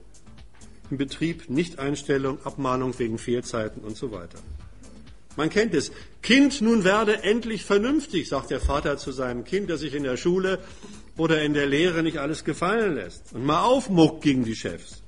Im 0.90 0.96
Betrieb 0.96 1.50
Nichteinstellung, 1.50 2.38
Abmahnung 2.46 2.98
wegen 2.98 3.18
Fehlzeiten 3.18 3.84
und 3.84 3.98
so 3.98 4.14
weiter. 4.14 4.40
Man 5.36 5.50
kennt 5.50 5.74
es. 5.74 5.92
Kind, 6.22 6.62
nun 6.62 6.86
werde 6.86 7.24
endlich 7.24 7.66
vernünftig, 7.66 8.30
sagt 8.30 8.52
der 8.52 8.62
Vater 8.62 8.98
zu 8.98 9.12
seinem 9.12 9.44
Kind, 9.44 9.70
das 9.70 9.82
sich 9.82 9.94
in 9.94 10.04
der 10.04 10.16
Schule 10.16 10.60
oder 11.18 11.42
in 11.42 11.54
der 11.54 11.66
Lehre 11.66 12.04
nicht 12.04 12.20
alles 12.20 12.46
gefallen 12.46 12.96
lässt 12.96 13.34
und 13.34 13.46
mal 13.46 13.64
aufmuckt 13.64 14.22
gegen 14.22 14.46
die 14.46 14.56
Chefs. 14.56 15.03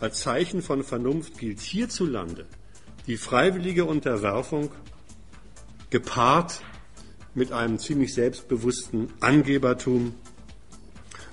Als 0.00 0.20
Zeichen 0.20 0.62
von 0.62 0.84
Vernunft 0.84 1.38
gilt 1.38 1.60
hierzulande 1.60 2.46
die 3.08 3.16
freiwillige 3.16 3.84
Unterwerfung 3.84 4.70
gepaart 5.90 6.60
mit 7.34 7.52
einem 7.52 7.78
ziemlich 7.78 8.14
selbstbewussten 8.14 9.08
Angebertum, 9.20 10.14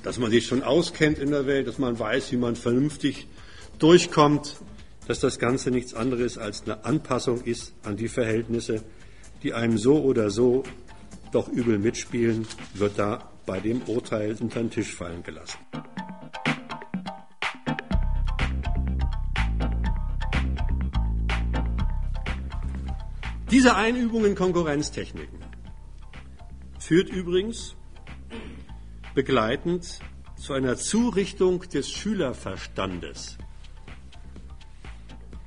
dass 0.03 0.17
man 0.17 0.31
sich 0.31 0.47
schon 0.47 0.63
auskennt 0.63 1.19
in 1.19 1.31
der 1.31 1.45
Welt, 1.45 1.67
dass 1.67 1.77
man 1.77 1.99
weiß, 1.99 2.31
wie 2.31 2.37
man 2.37 2.55
vernünftig 2.55 3.27
durchkommt, 3.77 4.57
dass 5.07 5.19
das 5.19 5.37
Ganze 5.37 5.69
nichts 5.69 5.93
anderes 5.93 6.37
als 6.37 6.63
eine 6.63 6.85
Anpassung 6.85 7.41
ist 7.43 7.73
an 7.83 7.97
die 7.97 8.07
Verhältnisse, 8.07 8.83
die 9.43 9.53
einem 9.53 9.77
so 9.77 10.01
oder 10.01 10.31
so 10.31 10.63
doch 11.31 11.49
übel 11.49 11.77
mitspielen, 11.77 12.47
wird 12.73 12.97
da 12.97 13.29
bei 13.45 13.59
dem 13.59 13.81
Urteil 13.83 14.35
unter 14.39 14.59
den 14.59 14.71
Tisch 14.71 14.95
fallen 14.95 15.21
gelassen. 15.21 15.59
Diese 23.55 23.77
Einübung 23.77 24.25
in 24.25 24.35
Konkurrenztechniken 24.35 25.39
führt 26.77 27.07
übrigens 27.07 27.77
begleitend 29.13 30.01
zu 30.35 30.51
einer 30.51 30.75
Zurichtung 30.75 31.61
des 31.61 31.89
Schülerverstandes, 31.89 33.37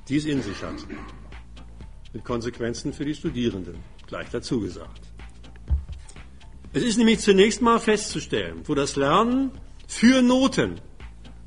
die 0.07 0.15
es 0.15 0.25
in 0.25 0.41
sich 0.41 0.59
hat, 0.63 0.87
mit 2.11 2.25
Konsequenzen 2.25 2.93
für 2.93 3.05
die 3.05 3.13
Studierenden, 3.13 3.77
gleich 4.07 4.29
dazu 4.31 4.59
gesagt. 4.59 5.01
Es 6.73 6.81
ist 6.81 6.97
nämlich 6.97 7.19
zunächst 7.19 7.61
mal 7.61 7.79
festzustellen, 7.79 8.63
wo 8.65 8.73
das 8.73 8.95
Lernen 8.95 9.51
für 9.87 10.23
Noten 10.23 10.81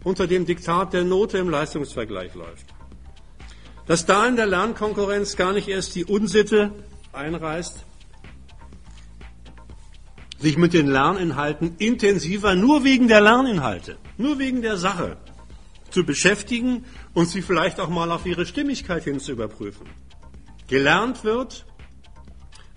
unter 0.05 0.29
dem 0.29 0.47
Diktat 0.47 0.93
der 0.93 1.03
Note 1.03 1.39
im 1.39 1.51
Leistungsvergleich 1.51 2.37
läuft. 2.37 2.67
Dass 3.87 4.07
da 4.07 4.27
in 4.27 4.37
der 4.37 4.47
Lernkonkurrenz 4.47 5.37
gar 5.37 5.53
nicht 5.53 5.69
erst 5.69 5.95
die 5.95 6.05
Unsitte 6.05 6.73
einreißt, 7.13 7.85
sich 10.39 10.57
mit 10.57 10.73
den 10.73 10.89
Lerninhalten 10.89 11.77
intensiver, 11.79 12.55
nur 12.55 12.85
wegen 12.85 13.09
der 13.09 13.21
Lerninhalte, 13.21 13.97
nur 14.17 14.39
wegen 14.39 14.63
der 14.63 14.77
Sache 14.77 15.17
zu 15.91 16.05
beschäftigen 16.05 16.85
und 17.15 17.29
sie 17.29 17.43
vielleicht 17.43 17.79
auch 17.79 17.89
mal 17.89 18.11
auf 18.11 18.27
ihre 18.27 18.47
Stimmigkeit 18.47 19.05
hin 19.05 19.21
zu 19.21 19.33
überprüfen. 19.33 19.87
Gelernt 20.69 21.23
wird, 21.23 21.67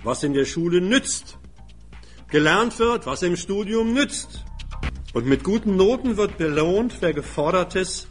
was 0.03 0.24
in 0.24 0.34
der 0.34 0.45
Schule 0.45 0.82
nützt. 0.82 1.38
Gelernt 2.30 2.78
wird, 2.78 3.06
was 3.06 3.24
im 3.24 3.36
Studium 3.36 3.93
nützt. 3.93 4.43
Und 5.14 5.26
mit 5.26 5.43
guten 5.43 5.78
Noten 5.78 6.18
wird 6.18 6.38
belohnt, 6.38 6.97
wer 6.99 7.14
Gefordertes 7.14 8.08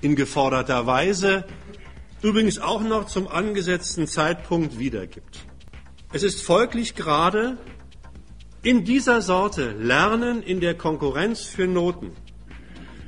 in 0.00 0.16
geforderter 0.16 0.86
Weise, 0.86 1.44
übrigens 2.22 2.58
auch 2.58 2.82
noch 2.82 3.06
zum 3.06 3.28
angesetzten 3.28 4.06
Zeitpunkt 4.06 4.78
wiedergibt. 4.78 5.46
Es 6.12 6.22
ist 6.22 6.42
folglich 6.42 6.94
gerade 6.94 7.58
in 8.62 8.84
dieser 8.84 9.22
Sorte 9.22 9.72
Lernen 9.72 10.42
in 10.42 10.60
der 10.60 10.74
Konkurrenz 10.74 11.42
für 11.42 11.66
Noten 11.66 12.12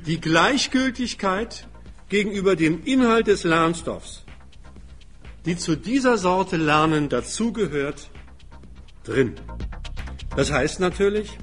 die 0.05 0.19
Gleichgültigkeit 0.19 1.67
gegenüber 2.09 2.55
dem 2.55 2.83
Inhalt 2.83 3.27
des 3.27 3.43
Lernstoffs, 3.43 4.25
die 5.45 5.57
zu 5.57 5.75
dieser 5.75 6.17
Sorte 6.17 6.57
Lernen 6.57 7.09
dazugehört, 7.09 8.09
drin. 9.03 9.35
Das 10.35 10.51
heißt 10.51 10.79
natürlich, 10.79 11.37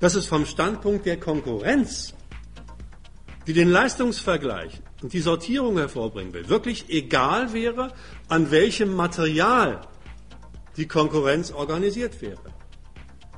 dass 0.00 0.14
es 0.14 0.26
vom 0.26 0.46
Standpunkt 0.46 1.06
der 1.06 1.18
Konkurrenz, 1.18 2.14
die 3.46 3.52
den 3.52 3.68
Leistungsvergleich 3.68 4.80
und 5.04 5.12
die 5.12 5.20
Sortierung 5.20 5.76
hervorbringen 5.76 6.32
will, 6.32 6.48
wirklich 6.48 6.86
egal 6.88 7.52
wäre, 7.52 7.92
an 8.28 8.50
welchem 8.50 8.96
Material 8.96 9.82
die 10.78 10.88
Konkurrenz 10.88 11.52
organisiert 11.52 12.22
wäre. 12.22 12.40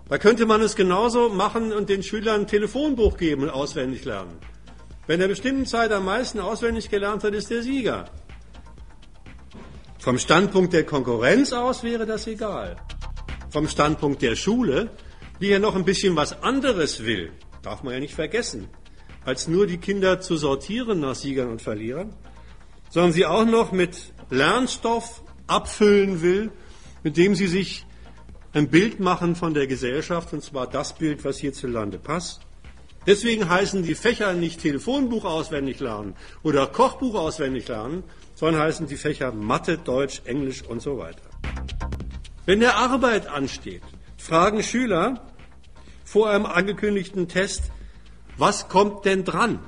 Da 0.09 0.17
könnte 0.17 0.47
man 0.47 0.63
es 0.63 0.77
genauso 0.77 1.29
machen 1.29 1.73
und 1.73 1.89
den 1.89 2.05
Schülern 2.05 2.43
ein 2.43 2.47
Telefonbuch 2.47 3.17
geben 3.17 3.43
und 3.43 3.51
auswendig 3.51 4.05
lernen. 4.05 4.39
Wenn 5.09 5.21
er 5.21 5.27
bestimmten 5.27 5.67
Zeit 5.67 5.91
am 5.91 6.05
meisten 6.05 6.39
auswendig 6.39 6.89
gelernt 6.89 7.25
hat, 7.25 7.35
ist 7.35 7.51
der 7.51 7.65
Sieger. 7.65 8.05
Vom 9.99 10.21
Standpunkt 10.21 10.73
der 10.73 10.87
Konkurrenz 10.87 11.53
aus 11.53 11.83
wäre 11.83 12.07
das 12.07 12.29
egal. 12.29 12.77
Vom 13.51 13.67
Standpunkt 13.67 14.23
der 14.23 14.37
Schule, 14.37 14.91
die 15.41 15.49
ja 15.49 15.59
noch 15.59 15.75
ein 15.75 15.85
bisschen 15.85 16.15
was 16.15 16.45
anderes 16.45 17.05
will, 17.05 17.33
darf 17.63 17.83
man 17.83 17.95
ja 17.95 17.99
nicht 17.99 18.15
vergessen, 18.15 18.69
als 19.27 19.49
nur 19.49 19.67
die 19.67 19.79
Kinder 19.79 20.21
zu 20.21 20.37
sortieren 20.37 21.01
nach 21.01 21.17
Siegern 21.17 21.51
und 21.51 21.61
Verlierern, 21.61 22.15
sondern 22.89 23.13
sie 23.13 23.27
auch 23.27 23.45
noch 23.45 23.73
mit 23.73 24.15
Lernstoff 24.31 25.23
abfüllen 25.49 26.23
will, 26.23 26.53
mit 27.03 27.17
dem 27.17 27.35
sie 27.35 27.49
sich 27.49 27.85
ein 28.53 28.69
Bild 28.71 29.01
machen 29.01 29.35
von 29.35 29.53
der 29.53 29.67
Gesellschaft, 29.67 30.33
und 30.33 30.43
zwar 30.43 30.69
das 30.69 30.95
Bild, 30.95 31.25
was 31.25 31.39
hierzulande 31.39 31.99
passt. 31.99 32.41
Deswegen 33.05 33.49
heißen 33.49 33.83
die 33.83 33.95
Fächer 33.97 34.33
nicht 34.33 34.61
Telefonbuch 34.61 35.25
auswendig 35.25 35.81
lernen 35.81 36.15
oder 36.43 36.67
Kochbuch 36.69 37.15
auswendig 37.17 37.69
lernen, 37.69 38.05
sondern 38.35 38.63
heißen 38.63 38.87
die 38.87 38.97
Fächer 38.97 39.33
Mathe, 39.33 39.77
Deutsch, 39.77 40.23
Englisch 40.25 40.63
und 40.63 40.81
so 40.81 40.99
weiter. 40.99 41.23
Wenn 42.47 42.61
der 42.61 42.77
Arbeit 42.77 43.27
ansteht, 43.27 43.83
fragen 44.17 44.63
Schüler 44.63 45.27
vor 46.05 46.31
einem 46.31 46.47
angekündigten 46.47 47.27
Test, 47.27 47.73
was 48.39 48.69
kommt 48.69 49.05
denn 49.05 49.25
dran? 49.25 49.59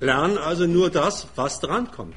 Lernen 0.00 0.38
also 0.38 0.66
nur 0.66 0.90
das, 0.90 1.28
was 1.36 1.60
dran 1.60 1.90
kommt. 1.90 2.16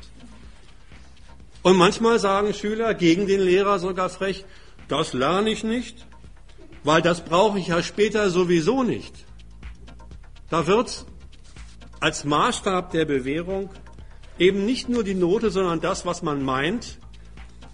Und 1.62 1.78
manchmal 1.78 2.20
sagen 2.20 2.54
Schüler 2.54 2.94
gegen 2.94 3.28
den 3.28 3.42
Lehrer 3.42 3.80
sogar 3.80 4.10
frech, 4.10 4.46
das 4.88 5.14
lerne 5.14 5.50
ich 5.50 5.64
nicht, 5.64 6.06
weil 6.84 7.02
das 7.02 7.26
brauche 7.26 7.60
ich 7.60 7.68
ja 7.68 7.82
später 7.82 8.30
sowieso 8.30 8.84
nicht. 8.84 9.26
Da 10.50 10.68
wird 10.68 11.06
als 12.00 12.24
Maßstab 12.24 12.92
der 12.92 13.06
Bewährung 13.06 13.70
eben 14.38 14.66
nicht 14.66 14.90
nur 14.90 15.04
die 15.04 15.16
Note, 15.16 15.50
sondern 15.50 15.82
das, 15.82 16.06
was 16.06 16.22
man 16.22 16.44
meint, 16.44 17.00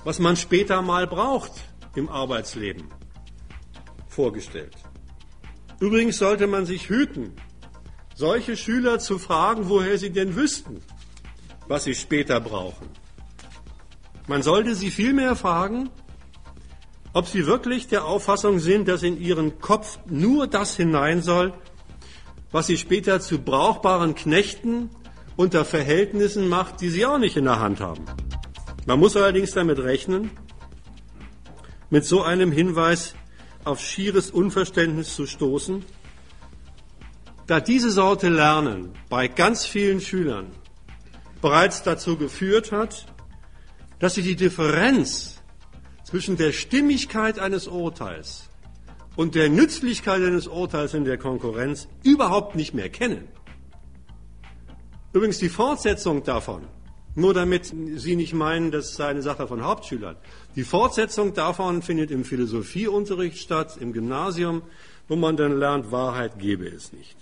was 0.04 0.20
man 0.20 0.38
später 0.38 0.82
mal 0.82 1.08
braucht 1.08 1.52
im 1.96 2.08
Arbeitsleben, 2.08 2.86
vorgestellt. 4.08 4.76
Übrigens 5.80 6.18
sollte 6.18 6.48
man 6.48 6.66
sich 6.66 6.90
hüten, 6.90 7.34
solche 8.16 8.58
Schüler 8.58 9.00
zu 9.00 9.20
fragen, 9.20 9.70
woher 9.70 9.98
sie 9.98 10.12
denn 10.12 10.36
wüssten, 10.36 10.82
was 11.68 11.86
sie 11.86 11.96
später 11.96 12.40
brauchen. 12.40 12.88
Man 14.28 14.44
sollte 14.44 14.76
sie 14.76 14.92
vielmehr 14.92 15.36
fragen, 15.36 15.90
ob 17.14 17.28
sie 17.28 17.46
wirklich 17.46 17.88
der 17.88 18.06
Auffassung 18.06 18.60
sind, 18.60 18.88
dass 18.88 19.04
in 19.04 19.20
ihren 19.20 19.60
Kopf 19.60 20.00
nur 20.06 20.48
das 20.48 20.76
hinein 20.76 21.22
soll, 21.22 21.54
was 22.52 22.68
sie 22.68 22.78
später 22.78 23.20
zu 23.20 23.40
brauchbaren 23.40 24.16
Knechten 24.16 24.90
unter 25.36 25.66
Verhältnissen 25.66 26.48
macht, 26.48 26.82
die 26.82 26.90
sie 26.90 27.06
auch 27.06 27.18
nicht 27.18 27.38
in 27.38 27.46
der 27.46 27.60
Hand 27.60 27.80
haben. 27.80 28.06
Man 28.86 29.00
muss 29.00 29.16
allerdings 29.16 29.52
damit 29.52 29.80
rechnen, 29.80 30.32
mit 31.90 32.06
so 32.06 32.22
einem 32.22 32.52
Hinweis 32.52 33.16
auf 33.64 33.80
schieres 33.80 34.32
Unverständnis 34.32 35.16
zu 35.16 35.26
stoßen, 35.26 35.84
da 37.52 37.60
diese 37.60 37.92
Sorte 37.92 38.30
Lernen 38.30 38.94
bei 39.10 39.28
ganz 39.28 39.66
vielen 39.66 40.00
Schülern 40.00 40.48
bereits 41.42 41.84
dazu 41.84 42.16
geführt 42.16 42.72
hat, 42.72 43.08
dass 44.00 44.14
sie 44.14 44.22
die 44.22 44.38
Differenz 44.38 45.42
zwischen 46.06 46.38
der 46.38 46.54
Stimmigkeit 46.54 47.40
eines 47.40 47.68
Urteils 47.68 48.48
und 49.18 49.36
der 49.36 49.50
Nützlichkeit 49.50 50.24
eines 50.24 50.48
Urteils 50.48 50.94
in 50.94 51.04
der 51.04 51.18
Konkurrenz 51.18 51.90
überhaupt 52.04 52.56
nicht 52.56 52.74
mehr 52.74 52.88
kennen. 52.88 53.28
Übrigens 55.12 55.40
die 55.40 55.50
Fortsetzung 55.50 56.24
davon, 56.24 56.62
nur 57.16 57.34
damit 57.34 57.66
Sie 57.66 58.16
nicht 58.16 58.34
meinen, 58.34 58.72
das 58.72 58.96
sei 58.96 59.08
eine 59.08 59.22
Sache 59.22 59.46
von 59.46 59.62
Hauptschülern. 59.62 60.16
Die 60.56 60.64
Fortsetzung 60.64 61.34
davon 61.34 61.82
findet 61.82 62.12
im 62.12 62.24
Philosophieunterricht 62.24 63.40
statt, 63.40 63.76
im 63.78 63.92
Gymnasium, 63.92 64.62
wo 65.10 65.18
man 65.18 65.36
dann 65.36 65.60
lernt, 65.60 65.92
Wahrheit 65.92 66.40
gebe 66.40 66.66
es 66.66 66.94
nicht. 66.94 67.18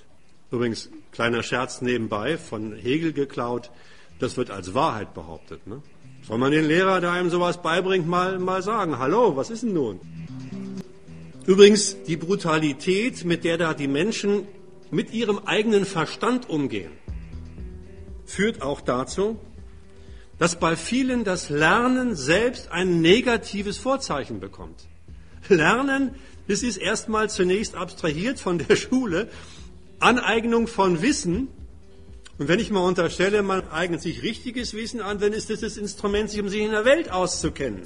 Übrigens, 0.52 0.90
kleiner 1.12 1.44
Scherz 1.44 1.82
nebenbei, 1.82 2.38
von 2.38 2.74
Hegel 2.74 3.14
geklaut, 3.14 3.70
das 4.20 4.36
wird 4.36 4.50
als 4.50 4.74
Wahrheit 4.74 5.14
behauptet. 5.14 5.68
Ne? 5.68 5.82
Soll 6.28 6.38
man 6.38 6.52
den 6.52 6.66
Lehrer, 6.66 7.02
der 7.02 7.12
einem 7.12 7.30
sowas 7.30 7.62
beibringt, 7.62 8.08
mal, 8.08 8.40
mal 8.40 8.62
sagen, 8.62 8.98
hallo, 9.00 9.36
was 9.36 9.50
ist 9.50 9.64
denn 9.64 9.74
nun? 9.74 10.00
Übrigens, 11.46 11.98
die 12.04 12.18
Brutalität, 12.18 13.26
mit 13.26 13.44
der 13.44 13.58
da 13.58 13.74
die 13.74 13.88
Menschen 13.88 14.48
mit 14.92 15.14
ihrem 15.14 15.40
eigenen 15.40 15.86
Verstand 15.86 16.50
umgehen, 16.50 16.92
führt 18.26 18.62
auch 18.62 18.82
dazu, 18.82 19.40
dass 20.38 20.60
bei 20.60 20.76
vielen 20.76 21.24
das 21.24 21.50
Lernen 21.50 22.16
selbst 22.16 22.72
ein 22.72 23.02
negatives 23.02 23.78
Vorzeichen 23.78 24.40
bekommt. 24.40 24.88
Lernen, 25.48 26.16
das 26.48 26.64
ist 26.64 26.78
erstmal 26.78 27.30
zunächst 27.30 27.76
abstrahiert 27.76 28.40
von 28.40 28.58
der 28.58 28.76
Schule, 28.78 29.30
Aneignung 30.00 30.68
von 30.68 31.02
Wissen 31.02 31.48
und 32.38 32.48
wenn 32.48 32.60
ich 32.60 32.72
mal 32.72 32.86
unterstelle, 32.86 33.44
man 33.44 33.68
eignet 33.70 34.02
sich 34.02 34.24
richtiges 34.24 34.74
Wissen 34.74 35.02
an, 35.02 35.20
dann 35.20 35.34
ist 35.34 35.50
das 35.50 35.60
das 35.60 35.76
Instrument, 35.76 36.30
sich 36.30 36.40
um 36.42 36.48
sich 36.48 36.62
in 36.62 36.72
der 36.72 36.86
Welt 36.86 37.12
auszukennen 37.12 37.82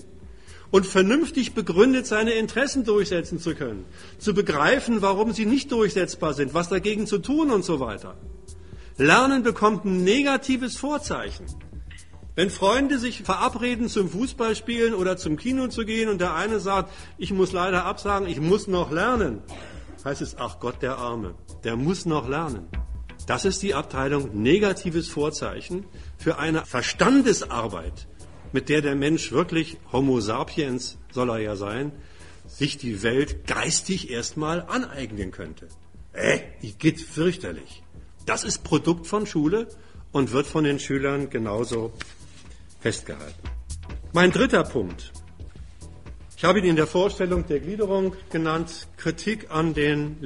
und 0.73 0.87
vernünftig 0.87 1.53
begründet 1.53 2.07
seine 2.07 2.31
Interessen 2.31 2.83
durchsetzen 2.83 3.39
zu 3.39 3.53
können, 3.53 3.85
zu 4.17 4.33
begreifen, 4.33 5.03
warum 5.03 5.31
sie 5.31 5.45
nicht 5.45 5.71
durchsetzbar 5.71 6.33
sind, 6.33 6.55
was 6.55 6.69
dagegen 6.69 7.05
zu 7.05 7.19
tun 7.19 7.51
und 7.51 7.63
so 7.63 7.79
weiter. 7.79 8.17
Lernen 8.97 9.43
bekommt 9.43 9.85
ein 9.85 10.03
negatives 10.03 10.75
Vorzeichen. 10.75 11.45
Wenn 12.33 12.49
Freunde 12.49 12.97
sich 12.97 13.21
verabreden 13.21 13.87
zum 13.87 14.09
Fußballspielen 14.09 14.95
oder 14.95 15.15
zum 15.15 15.37
Kino 15.37 15.67
zu 15.67 15.85
gehen 15.85 16.09
und 16.09 16.19
der 16.19 16.33
eine 16.33 16.59
sagt, 16.59 16.91
ich 17.19 17.31
muss 17.31 17.51
leider 17.51 17.85
absagen, 17.85 18.27
ich 18.27 18.41
muss 18.41 18.65
noch 18.65 18.91
lernen, 18.91 19.43
heißt 20.03 20.23
es, 20.23 20.35
ach 20.39 20.59
Gott, 20.59 20.81
der 20.81 20.97
Arme, 20.97 21.35
der 21.63 21.75
muss 21.75 22.05
noch 22.05 22.27
lernen. 22.27 22.67
Das 23.27 23.45
ist 23.45 23.61
die 23.61 23.73
Abteilung 23.73 24.41
negatives 24.41 25.07
Vorzeichen 25.07 25.85
für 26.17 26.37
eine 26.37 26.65
Verstandesarbeit, 26.65 28.07
mit 28.51 28.69
der 28.69 28.81
der 28.81 28.95
Mensch 28.95 29.31
wirklich 29.31 29.77
Homo 29.91 30.19
sapiens 30.19 30.97
soll 31.11 31.29
er 31.29 31.39
ja 31.39 31.55
sein, 31.55 31.91
sich 32.47 32.77
die 32.77 33.01
Welt 33.01 33.47
geistig 33.47 34.11
erstmal 34.11 34.61
aneignen 34.61 35.31
könnte. 35.31 35.67
Äh, 36.11 36.39
geht 36.77 36.99
fürchterlich. 36.99 37.81
Das 38.25 38.43
ist 38.43 38.63
Produkt 38.63 39.07
von 39.07 39.25
Schule 39.25 39.67
und 40.11 40.31
wird 40.31 40.45
von 40.45 40.63
den 40.63 40.79
Schülern 40.79 41.29
genauso 41.29 41.93
festgehalten. 42.79 43.49
Mein 44.13 44.31
dritter 44.31 44.63
Punkt. 44.63 45.11
Ich 46.37 46.43
habe 46.43 46.59
ihn 46.59 46.65
in 46.65 46.75
der 46.75 46.87
Vorstellung 46.87 47.47
der 47.47 47.61
Gliederung 47.61 48.15
genannt, 48.29 48.87
Kritik 48.97 49.49
an 49.49 49.73
den 49.73 50.17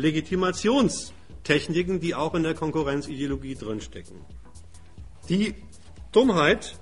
Legitimationstechniken, 1.48 2.00
die 2.00 2.16
auch 2.16 2.36
in 2.36 2.44
der 2.44 2.54
Konkurrenzideologie 2.54 3.56
drinstecken. 3.56 4.18
Die 5.30 5.56
Dummheit 6.12 6.78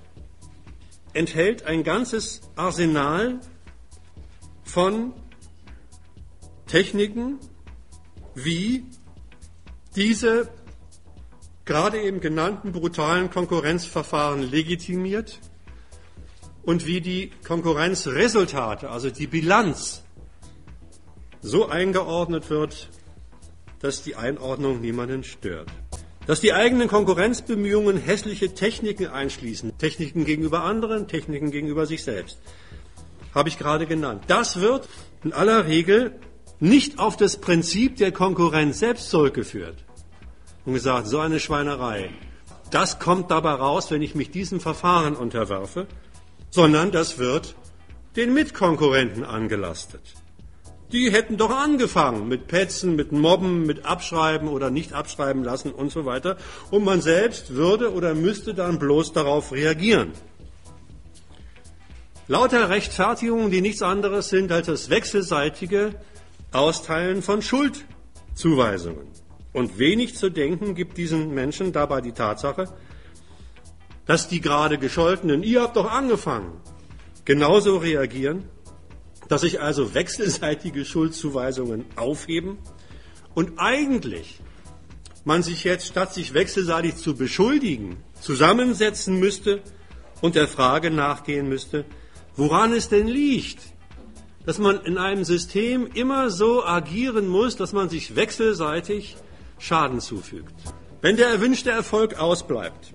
enthält 1.12 1.64
ein 1.64 1.82
ganzes 1.82 2.40
Arsenal 2.56 3.40
von 4.64 5.12
Techniken, 6.66 7.38
wie 8.34 8.84
diese 9.94 10.48
gerade 11.64 12.00
eben 12.00 12.20
genannten 12.20 12.72
brutalen 12.72 13.30
Konkurrenzverfahren 13.30 14.42
legitimiert 14.42 15.40
und 16.62 16.86
wie 16.86 17.00
die 17.00 17.30
Konkurrenzresultate, 17.46 18.90
also 18.90 19.10
die 19.10 19.26
Bilanz, 19.26 20.02
so 21.40 21.68
eingeordnet 21.68 22.50
wird, 22.50 22.90
dass 23.80 24.02
die 24.02 24.16
Einordnung 24.16 24.80
niemanden 24.80 25.24
stört. 25.24 25.68
Dass 26.26 26.40
die 26.40 26.52
eigenen 26.52 26.88
Konkurrenzbemühungen 26.88 27.98
hässliche 27.98 28.54
Techniken 28.54 29.06
einschließen, 29.06 29.78
Techniken 29.78 30.24
gegenüber 30.24 30.64
anderen, 30.64 31.06
Techniken 31.06 31.50
gegenüber 31.50 31.86
sich 31.86 32.02
selbst, 32.02 32.38
habe 33.34 33.48
ich 33.48 33.58
gerade 33.58 33.86
genannt. 33.86 34.24
Das 34.26 34.60
wird 34.60 34.88
in 35.22 35.32
aller 35.32 35.66
Regel 35.66 36.18
nicht 36.58 36.98
auf 36.98 37.16
das 37.16 37.36
Prinzip 37.36 37.96
der 37.96 38.12
Konkurrenz 38.12 38.78
selbst 38.78 39.10
zurückgeführt 39.10 39.84
und 40.64 40.74
gesagt, 40.74 41.06
so 41.06 41.20
eine 41.20 41.38
Schweinerei, 41.38 42.10
das 42.70 42.98
kommt 42.98 43.30
dabei 43.30 43.52
raus, 43.52 43.90
wenn 43.90 44.02
ich 44.02 44.14
mich 44.14 44.30
diesem 44.30 44.58
Verfahren 44.58 45.14
unterwerfe, 45.14 45.86
sondern 46.50 46.90
das 46.90 47.18
wird 47.18 47.54
den 48.16 48.32
Mitkonkurrenten 48.32 49.24
angelastet. 49.24 50.02
Die 50.92 51.10
hätten 51.10 51.36
doch 51.36 51.50
angefangen 51.50 52.28
mit 52.28 52.46
Petzen, 52.46 52.94
mit 52.94 53.10
Mobben, 53.10 53.66
mit 53.66 53.84
Abschreiben 53.84 54.48
oder 54.48 54.70
nicht 54.70 54.92
abschreiben 54.92 55.42
lassen 55.42 55.72
und 55.72 55.90
so 55.90 56.04
weiter. 56.04 56.36
Und 56.70 56.84
man 56.84 57.00
selbst 57.00 57.54
würde 57.54 57.92
oder 57.92 58.14
müsste 58.14 58.54
dann 58.54 58.78
bloß 58.78 59.12
darauf 59.12 59.52
reagieren. 59.52 60.12
Lauter 62.28 62.68
Rechtfertigungen, 62.70 63.50
die 63.50 63.60
nichts 63.60 63.82
anderes 63.82 64.28
sind 64.28 64.52
als 64.52 64.66
das 64.66 64.90
wechselseitige 64.90 65.94
Austeilen 66.52 67.22
von 67.22 67.42
Schuldzuweisungen. 67.42 69.06
Und 69.52 69.78
wenig 69.78 70.16
zu 70.16 70.30
denken 70.30 70.74
gibt 70.74 70.98
diesen 70.98 71.34
Menschen 71.34 71.72
dabei 71.72 72.00
die 72.00 72.12
Tatsache, 72.12 72.68
dass 74.06 74.28
die 74.28 74.40
gerade 74.40 74.78
Gescholtenen, 74.78 75.42
ihr 75.42 75.62
habt 75.62 75.76
doch 75.76 75.90
angefangen, 75.90 76.60
genauso 77.24 77.78
reagieren 77.78 78.44
dass 79.28 79.42
sich 79.42 79.60
also 79.60 79.94
wechselseitige 79.94 80.84
Schuldzuweisungen 80.84 81.84
aufheben 81.96 82.58
und 83.34 83.58
eigentlich 83.58 84.40
man 85.24 85.42
sich 85.42 85.64
jetzt, 85.64 85.88
statt 85.88 86.14
sich 86.14 86.34
wechselseitig 86.34 86.96
zu 86.96 87.16
beschuldigen, 87.16 87.96
zusammensetzen 88.20 89.18
müsste 89.18 89.60
und 90.20 90.36
der 90.36 90.46
Frage 90.46 90.90
nachgehen 90.90 91.48
müsste, 91.48 91.84
woran 92.36 92.72
es 92.72 92.88
denn 92.88 93.08
liegt, 93.08 93.58
dass 94.44 94.58
man 94.58 94.80
in 94.84 94.96
einem 94.96 95.24
System 95.24 95.88
immer 95.92 96.30
so 96.30 96.64
agieren 96.64 97.26
muss, 97.26 97.56
dass 97.56 97.72
man 97.72 97.88
sich 97.88 98.14
wechselseitig 98.14 99.16
Schaden 99.58 100.00
zufügt. 100.00 100.54
Wenn 101.00 101.16
der 101.16 101.28
erwünschte 101.28 101.70
Erfolg 101.70 102.14
ausbleibt, 102.14 102.94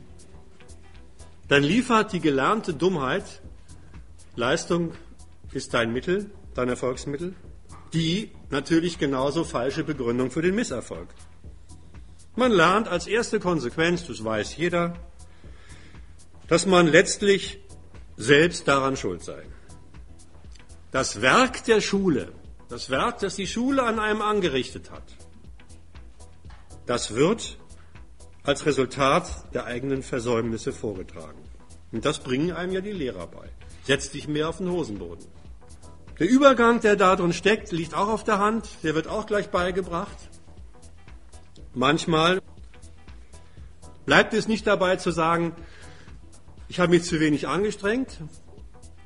dann 1.50 1.64
liefert 1.64 2.14
die 2.14 2.22
gelernte 2.22 2.74
Dummheit 2.74 3.42
Leistung 4.38 4.94
ist 5.54 5.74
dein 5.74 5.94
Mittel, 5.94 6.32
dein 6.54 6.70
Erfolgsmittel, 6.70 7.36
die 7.94 8.32
natürlich 8.50 8.98
genauso 8.98 9.44
falsche 9.44 9.84
Begründung 9.84 10.32
für 10.32 10.42
den 10.42 10.56
Misserfolg. 10.56 11.10
Man 12.36 12.52
lernt 12.52 12.88
als 12.88 13.08
erste 13.08 13.40
Konsequenz, 13.40 14.08
das 14.08 14.24
weiß 14.24 14.56
jeder, 14.56 14.94
dass 16.48 16.66
man 16.66 16.88
letztlich 16.88 17.60
selbst 18.16 18.68
daran 18.68 18.96
schuld 18.96 19.24
sei. 19.24 19.44
Das 20.92 21.22
Werk 21.22 21.66
der 21.66 21.82
Schule, 21.82 22.32
das 22.70 22.90
Werk, 22.90 23.20
das 23.20 23.36
die 23.36 23.48
Schule 23.48 23.84
an 23.84 24.00
einem 24.00 24.22
angerichtet 24.22 24.92
hat, 24.92 25.04
das 26.86 27.16
wird 27.16 27.58
als 28.44 28.66
Resultat 28.66 29.54
der 29.54 29.66
eigenen 29.66 30.04
Versäumnisse 30.04 30.74
vorgetragen. 30.74 31.42
Und 31.92 32.06
das 32.06 32.20
bringen 32.20 32.52
einem 32.52 32.74
ja 32.74 32.82
die 32.82 32.92
Lehrer 32.92 33.28
bei. 33.28 33.50
Setz 33.84 34.12
dich 34.12 34.28
mehr 34.28 34.50
auf 34.50 34.58
den 34.58 34.72
Hosenboden. 34.72 35.28
Der 36.22 36.30
Übergang, 36.30 36.82
der 36.82 36.96
da 36.96 37.16
drin 37.16 37.34
steckt, 37.34 37.72
liegt 37.72 37.96
auch 37.96 38.08
auf 38.08 38.24
der 38.24 38.38
Hand. 38.38 38.70
Der 38.84 38.94
wird 38.94 39.08
auch 39.08 39.26
gleich 39.26 39.50
beigebracht. 39.50 40.16
Manchmal 41.74 42.44
bleibt 44.06 44.36
es 44.36 44.48
nicht 44.48 44.68
dabei 44.68 44.98
zu 44.98 45.10
sagen, 45.10 45.56
ich 46.68 46.80
habe 46.80 46.92
mich 46.92 47.06
zu 47.06 47.20
wenig 47.20 47.48
angestrengt, 47.48 48.20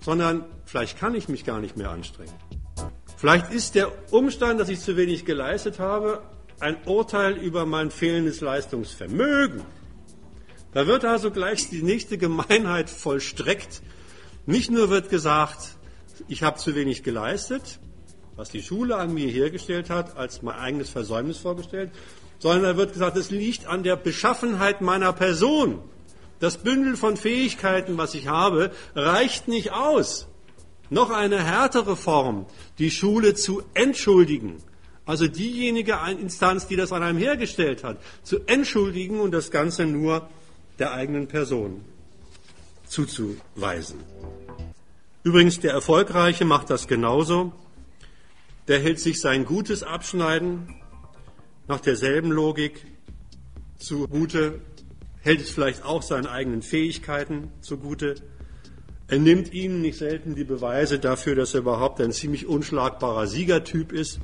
sondern 0.01 0.43
vielleicht 0.65 0.99
kann 0.99 1.15
ich 1.15 1.29
mich 1.29 1.45
gar 1.45 1.61
nicht 1.61 1.77
mehr 1.77 1.89
anstrengen. 1.89 2.33
Vielleicht 3.15 3.49
ist 3.49 3.75
der 3.75 3.93
Umstand, 4.11 4.59
dass 4.59 4.67
ich 4.67 4.81
zu 4.81 4.97
wenig 4.97 5.23
geleistet 5.23 5.79
habe, 5.79 6.21
ein 6.59 6.75
Urteil 6.85 7.37
über 7.37 7.65
mein 7.65 7.91
fehlendes 7.91 8.41
Leistungsvermögen. 8.41 9.61
Da 10.73 10.85
wird 10.85 11.05
also 11.05 11.31
gleich 11.31 11.69
die 11.69 11.81
nächste 11.81 12.17
Gemeinheit 12.17 12.89
vollstreckt. 12.89 13.81
Nicht 14.45 14.69
nur 14.69 14.89
wird 14.89 15.09
gesagt, 15.09 15.74
ich 16.27 16.43
habe 16.43 16.57
zu 16.57 16.75
wenig 16.75 17.03
geleistet, 17.03 17.79
was 18.35 18.49
die 18.49 18.61
Schule 18.61 18.97
an 18.97 19.13
mir 19.13 19.27
hergestellt 19.27 19.89
hat, 19.89 20.17
als 20.17 20.41
mein 20.41 20.55
eigenes 20.55 20.89
Versäumnis 20.89 21.37
vorgestellt, 21.37 21.91
sondern 22.39 22.63
da 22.63 22.77
wird 22.77 22.93
gesagt, 22.93 23.17
es 23.17 23.31
liegt 23.31 23.65
an 23.67 23.83
der 23.83 23.95
Beschaffenheit 23.95 24.81
meiner 24.81 25.13
Person. 25.13 25.81
Das 26.39 26.57
Bündel 26.57 26.97
von 26.97 27.15
Fähigkeiten, 27.15 27.97
was 27.97 28.13
ich 28.13 28.27
habe, 28.27 28.71
reicht 28.93 29.47
nicht 29.47 29.71
aus. 29.71 30.27
Noch 30.89 31.09
eine 31.09 31.43
härtere 31.43 31.95
Form, 31.95 32.45
die 32.77 32.91
Schule 32.91 33.33
zu 33.33 33.63
entschuldigen. 33.73 34.57
Also 35.05 35.27
diejenige 35.27 35.97
Instanz, 36.19 36.67
die 36.67 36.75
das 36.75 36.91
an 36.91 37.03
einem 37.03 37.17
hergestellt 37.17 37.83
hat, 37.83 37.99
zu 38.23 38.39
entschuldigen 38.47 39.19
und 39.19 39.31
das 39.31 39.51
Ganze 39.51 39.85
nur 39.85 40.27
der 40.77 40.93
eigenen 40.93 41.27
Person 41.27 41.85
zuzuweisen. 42.87 43.99
Übrigens, 45.25 45.59
der 45.59 45.71
Erfolgreiche 45.71 46.45
macht 46.45 46.69
das 46.69 46.87
genauso. 46.87 47.51
Der 48.67 48.79
hält 48.79 48.99
sich 48.99 49.19
sein 49.19 49.43
gutes 49.43 49.81
Abschneiden 49.81 50.75
nach 51.67 51.79
derselben 51.79 52.29
Logik 52.31 52.85
zugute, 53.79 54.61
hält 55.21 55.41
es 55.41 55.49
vielleicht 55.49 55.83
auch 55.83 56.03
seinen 56.03 56.27
eigenen 56.27 56.61
Fähigkeiten 56.61 57.49
zugute. 57.61 58.13
Er 59.07 59.17
nimmt 59.17 59.51
ihnen 59.51 59.81
nicht 59.81 59.97
selten 59.97 60.35
die 60.35 60.43
Beweise 60.43 60.99
dafür, 60.99 61.33
dass 61.33 61.55
er 61.55 61.61
überhaupt 61.61 61.99
ein 62.01 62.11
ziemlich 62.11 62.45
unschlagbarer 62.45 63.25
Siegertyp 63.25 63.93
ist. 63.93 64.19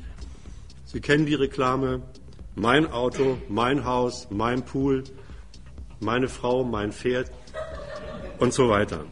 Sie 0.85 1.01
kennen 1.01 1.25
die 1.25 1.33
Reklame, 1.33 2.03
mein 2.53 2.91
Auto, 2.91 3.39
mein 3.49 3.85
Haus, 3.85 4.27
mein 4.29 4.63
Pool, 4.65 5.03
meine 5.99 6.29
Frau, 6.29 6.63
mein 6.63 6.91
Pferd 6.91 7.31
und 8.37 8.53
so 8.53 8.69
weiter. 8.69 9.03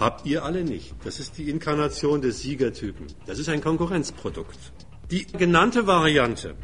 Habt 0.00 0.24
ihr 0.24 0.44
alle 0.44 0.64
nicht. 0.64 0.94
Das 1.04 1.20
ist 1.20 1.36
die 1.36 1.50
Inkarnation 1.50 2.22
des 2.22 2.40
Siegertypen. 2.40 3.06
Das 3.26 3.38
ist 3.38 3.50
ein 3.50 3.60
Konkurrenzprodukt. 3.60 4.58
Die 5.10 5.26
genannte 5.26 5.86
Variante 5.86 6.56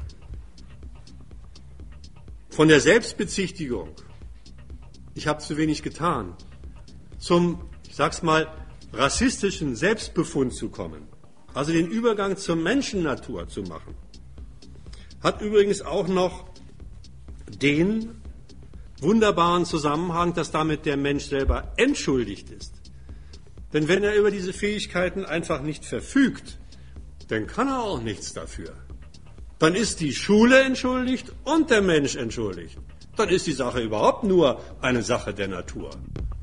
von 2.48 2.68
der 2.68 2.80
Selbstbezichtigung, 2.80 3.90
ich 5.14 5.26
habe 5.26 5.40
zu 5.40 5.58
wenig 5.58 5.82
getan, 5.82 6.34
zum, 7.18 7.60
ich 7.86 7.94
sag's 7.94 8.22
mal, 8.22 8.48
rassistischen 8.94 9.76
Selbstbefund 9.76 10.54
zu 10.54 10.70
kommen, 10.70 11.06
also 11.52 11.72
den 11.72 11.88
Übergang 11.88 12.38
zur 12.38 12.56
Menschennatur 12.56 13.48
zu 13.48 13.62
machen, 13.64 13.94
hat 15.22 15.42
übrigens 15.42 15.82
auch 15.82 16.08
noch 16.08 16.48
den 17.50 18.22
wunderbaren 19.00 19.66
Zusammenhang, 19.66 20.32
dass 20.32 20.50
damit 20.50 20.86
der 20.86 20.96
Mensch 20.96 21.24
selber 21.24 21.74
entschuldigt 21.76 22.48
ist. 22.48 22.75
Denn 23.72 23.88
wenn 23.88 24.04
er 24.04 24.14
über 24.14 24.30
diese 24.30 24.52
Fähigkeiten 24.52 25.24
einfach 25.24 25.62
nicht 25.62 25.84
verfügt, 25.84 26.58
dann 27.28 27.46
kann 27.46 27.68
er 27.68 27.82
auch 27.82 28.00
nichts 28.00 28.32
dafür. 28.32 28.72
Dann 29.58 29.74
ist 29.74 30.00
die 30.00 30.12
Schule 30.12 30.60
entschuldigt 30.60 31.32
und 31.44 31.70
der 31.70 31.82
Mensch 31.82 32.14
entschuldigt. 32.16 32.78
Dann 33.16 33.30
ist 33.30 33.46
die 33.46 33.52
Sache 33.52 33.80
überhaupt 33.80 34.24
nur 34.24 34.60
eine 34.82 35.02
Sache 35.02 35.32
der 35.32 35.48
Natur. 35.48 35.90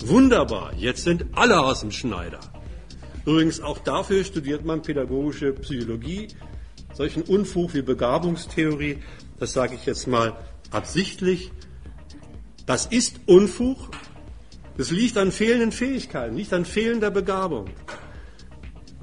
Wunderbar, 0.05 0.73
jetzt 0.75 1.03
sind 1.03 1.25
alle 1.33 1.61
aus 1.61 1.81
dem 1.81 1.91
Schneider. 1.91 2.39
Übrigens 3.25 3.61
auch 3.61 3.77
dafür 3.77 4.23
studiert 4.23 4.65
man 4.65 4.81
pädagogische 4.81 5.53
Psychologie. 5.53 6.27
Solchen 6.93 7.23
Unfug 7.23 7.73
wie 7.73 7.81
Begabungstheorie, 7.81 8.97
das 9.39 9.53
sage 9.53 9.75
ich 9.75 9.85
jetzt 9.85 10.07
mal 10.07 10.35
absichtlich, 10.71 11.51
das 12.65 12.85
ist 12.87 13.21
Unfug, 13.27 13.77
es 14.77 14.91
liegt 14.91 15.17
an 15.17 15.31
fehlenden 15.31 15.71
Fähigkeiten, 15.71 16.35
liegt 16.35 16.53
an 16.53 16.65
fehlender 16.65 17.11
Begabung. 17.11 17.69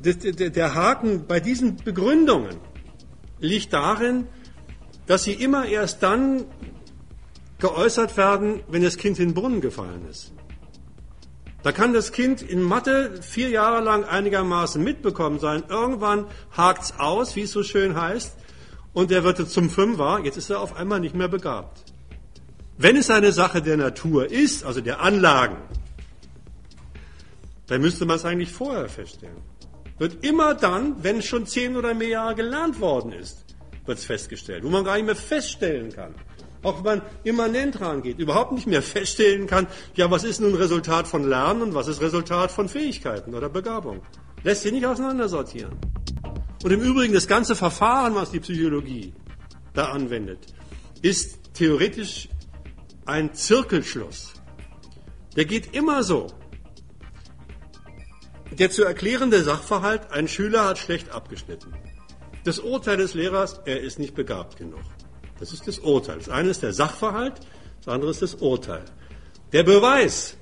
der 0.02 0.74
Haken 0.74 1.26
bei 1.26 1.40
diesen 1.40 1.76
Begründungen 1.76 2.56
liegt 3.38 3.72
darin, 3.72 4.26
dass 5.06 5.24
sie 5.24 5.32
immer 5.32 5.66
erst 5.66 6.02
dann 6.02 6.44
geäußert 7.58 8.16
werden, 8.16 8.62
wenn 8.68 8.82
das 8.82 8.96
Kind 8.96 9.18
in 9.18 9.28
den 9.28 9.34
Brunnen 9.34 9.60
gefallen 9.60 10.06
ist. 10.08 10.32
Da 11.62 11.72
kann 11.72 11.92
das 11.92 12.12
Kind 12.12 12.40
in 12.40 12.62
Mathe 12.62 13.20
vier 13.20 13.50
Jahre 13.50 13.84
lang 13.84 14.04
einigermaßen 14.04 14.82
mitbekommen 14.82 15.38
sein. 15.38 15.62
Irgendwann 15.68 16.26
hakt's 16.56 16.94
aus, 16.98 17.36
wie 17.36 17.42
es 17.42 17.52
so 17.52 17.62
schön 17.62 18.00
heißt, 18.00 18.34
und 18.94 19.12
er 19.12 19.24
wird 19.24 19.46
zum 19.48 19.68
Fünfer. 19.68 20.20
Jetzt 20.24 20.38
ist 20.38 20.48
er 20.48 20.60
auf 20.60 20.74
einmal 20.74 21.00
nicht 21.00 21.14
mehr 21.14 21.28
begabt. 21.28 21.89
Wenn 22.82 22.96
es 22.96 23.10
eine 23.10 23.30
Sache 23.30 23.60
der 23.60 23.76
Natur 23.76 24.30
ist, 24.30 24.64
also 24.64 24.80
der 24.80 25.02
Anlagen, 25.02 25.58
dann 27.66 27.82
müsste 27.82 28.06
man 28.06 28.16
es 28.16 28.24
eigentlich 28.24 28.50
vorher 28.50 28.88
feststellen. 28.88 29.36
Wird 29.98 30.24
immer 30.24 30.54
dann, 30.54 31.04
wenn 31.04 31.20
schon 31.20 31.44
zehn 31.44 31.76
oder 31.76 31.92
mehr 31.92 32.08
Jahre 32.08 32.36
gelernt 32.36 32.80
worden 32.80 33.12
ist, 33.12 33.44
wird 33.84 33.98
es 33.98 34.06
festgestellt, 34.06 34.64
wo 34.64 34.70
man 34.70 34.82
gar 34.82 34.94
nicht 34.96 35.04
mehr 35.04 35.14
feststellen 35.14 35.92
kann. 35.92 36.14
Auch 36.62 36.82
wenn 36.82 37.00
man 37.00 37.02
immanent 37.22 37.82
rangeht, 37.82 38.18
überhaupt 38.18 38.52
nicht 38.52 38.66
mehr 38.66 38.80
feststellen 38.80 39.46
kann, 39.46 39.66
ja, 39.94 40.10
was 40.10 40.24
ist 40.24 40.40
nun 40.40 40.54
Resultat 40.54 41.06
von 41.06 41.28
Lernen 41.28 41.60
und 41.60 41.74
was 41.74 41.86
ist 41.86 42.00
Resultat 42.00 42.50
von 42.50 42.66
Fähigkeiten 42.66 43.34
oder 43.34 43.50
Begabung. 43.50 44.00
Lässt 44.42 44.62
sich 44.62 44.72
nicht 44.72 44.86
auseinandersortieren. 44.86 45.76
Und 46.64 46.70
im 46.70 46.80
Übrigen, 46.80 47.12
das 47.12 47.28
ganze 47.28 47.54
Verfahren, 47.54 48.14
was 48.14 48.30
die 48.30 48.40
Psychologie 48.40 49.12
da 49.74 49.90
anwendet, 49.90 50.38
ist 51.02 51.52
theoretisch 51.52 52.30
ein 53.06 53.34
Zirkelschluss. 53.34 54.34
Der 55.36 55.44
geht 55.44 55.74
immer 55.74 56.02
so. 56.02 56.28
Der 58.52 58.70
zu 58.70 58.84
erklärende 58.84 59.42
Sachverhalt, 59.42 60.10
ein 60.10 60.28
Schüler 60.28 60.66
hat 60.66 60.78
schlecht 60.78 61.10
abgeschnitten. 61.10 61.72
Das 62.44 62.58
Urteil 62.58 62.96
des 62.96 63.14
Lehrers, 63.14 63.60
er 63.64 63.80
ist 63.80 63.98
nicht 63.98 64.14
begabt 64.14 64.56
genug. 64.56 64.82
Das 65.38 65.52
ist 65.52 65.66
das 65.68 65.78
Urteil. 65.78 66.18
Das 66.18 66.28
eine 66.28 66.50
ist 66.50 66.62
der 66.62 66.72
Sachverhalt, 66.72 67.34
das 67.78 67.88
andere 67.92 68.10
ist 68.10 68.22
das 68.22 68.34
Urteil. 68.36 68.84
Der 69.52 69.62
Beweis. 69.62 70.36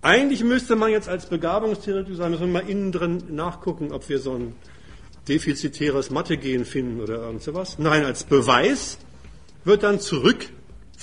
Eigentlich 0.00 0.42
müsste 0.42 0.74
man 0.74 0.90
jetzt 0.90 1.08
als 1.08 1.26
Begabungstheoretiker 1.26 2.16
sagen, 2.16 2.32
müssen 2.32 2.52
wir 2.52 2.62
mal 2.62 2.68
innen 2.68 2.90
drin 2.90 3.22
nachgucken, 3.30 3.92
ob 3.92 4.08
wir 4.08 4.18
so 4.18 4.34
ein 4.34 4.54
defizitäres 5.28 6.10
Mathe-Gen 6.10 6.64
finden 6.64 7.00
oder 7.00 7.22
irgend 7.22 7.42
sowas. 7.42 7.78
Nein, 7.78 8.04
als 8.04 8.24
Beweis 8.24 8.98
wird 9.64 9.84
dann 9.84 10.00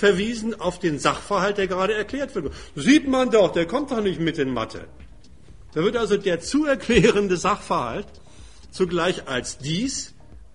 zurückverwiesen 0.00 0.58
auf 0.60 0.78
den 0.78 0.98
Sachverhalt, 0.98 1.58
der 1.58 1.66
gerade 1.66 1.94
erklärt 1.94 2.34
wird. 2.34 2.52
Sieht 2.74 3.06
man 3.06 3.30
doch, 3.30 3.52
der 3.52 3.66
kommt 3.66 3.90
doch 3.90 4.00
nicht 4.00 4.20
mit 4.20 4.38
in 4.38 4.52
Mathe. 4.52 4.86
Da 5.72 5.82
wird 5.82 5.96
also 5.96 6.16
der 6.16 6.40
zu 6.40 6.64
erklärende 6.64 7.36
Sachverhalt 7.36 8.06
zugleich 8.70 9.28
als 9.28 9.58
dies 9.58 10.14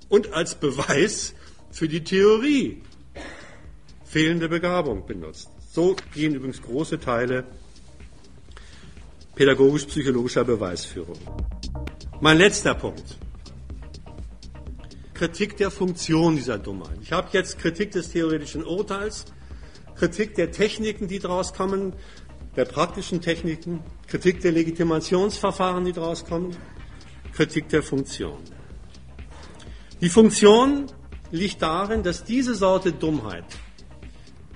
und 0.09 0.33
als 0.33 0.55
Beweis 0.55 1.33
für 1.71 1.87
die 1.87 2.03
Theorie 2.03 2.81
fehlende 4.03 4.49
Begabung 4.49 5.05
benutzt. 5.05 5.49
So 5.71 5.95
gehen 6.13 6.35
übrigens 6.35 6.61
große 6.61 6.99
Teile 6.99 7.43
pädagogisch-psychologischer 9.35 10.45
Beweisführung. 10.45 11.19
Mein 12.21 12.37
letzter 12.37 12.73
Punkt. 12.73 13.17
Kritik 15.13 15.57
der 15.57 15.71
Funktion 15.71 16.35
dieser 16.35 16.57
Dummheit. 16.57 16.97
Ich 17.01 17.11
habe 17.11 17.29
jetzt 17.31 17.59
Kritik 17.59 17.91
des 17.91 18.09
theoretischen 18.09 18.63
Urteils, 18.65 19.25
Kritik 19.95 20.35
der 20.35 20.51
Techniken, 20.51 21.07
die 21.07 21.19
daraus 21.19 21.53
kommen, 21.53 21.93
der 22.55 22.65
praktischen 22.65 23.21
Techniken, 23.21 23.81
Kritik 24.07 24.41
der 24.41 24.51
Legitimationsverfahren, 24.51 25.85
die 25.85 25.93
daraus 25.93 26.25
kommen, 26.25 26.55
Kritik 27.33 27.69
der 27.69 27.83
Funktion. 27.83 28.37
Die 30.01 30.09
Funktion 30.09 30.87
liegt 31.31 31.61
darin, 31.61 32.03
dass 32.03 32.23
diese 32.23 32.55
Sorte 32.55 32.91
Dummheit 32.91 33.45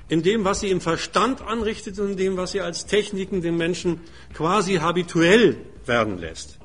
in 0.10 0.24
dem, 0.24 0.44
was 0.44 0.62
sie 0.62 0.70
im 0.70 0.82
Verstand 0.82 1.42
anrichtet 1.42 2.00
und 2.00 2.12
in 2.12 2.18
dem, 2.18 2.38
was 2.38 2.52
sie 2.52 2.62
als 2.62 2.86
Techniken 2.86 3.42
den 3.42 3.58
Menschen 3.58 4.02
quasi 4.34 4.76
habituell 4.76 5.58
werden 5.86 6.18
lässt, 6.18 6.60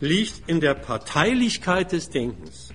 liegt 0.00 0.48
in 0.48 0.60
der 0.60 0.74
Parteilichkeit 0.74 1.92
des 1.92 2.10
Denkens. 2.10 2.74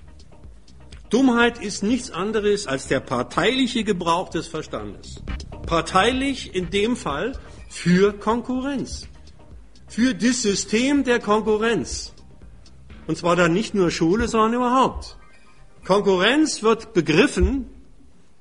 Dummheit 1.14 1.62
ist 1.62 1.84
nichts 1.84 2.10
anderes 2.10 2.66
als 2.66 2.88
der 2.88 3.00
parteiliche 3.00 3.84
Gebrauch 3.84 4.30
des 4.30 4.48
Verstandes. 4.48 5.22
Parteilich 5.68 6.56
in 6.56 6.72
dem 6.72 6.96
Fall 6.96 7.34
für 7.70 8.14
Konkurrenz, 8.14 9.08
für 9.88 10.16
das 10.16 10.42
System 10.42 11.04
der 11.04 11.20
Konkurrenz. 11.20 12.14
Und 13.06 13.16
zwar 13.16 13.36
dann 13.36 13.54
nicht 13.54 13.76
nur 13.76 13.92
Schule, 13.92 14.28
sondern 14.28 14.56
überhaupt. 14.56 15.18
Konkurrenz 15.86 16.64
wird 16.64 16.94
begriffen 16.94 17.70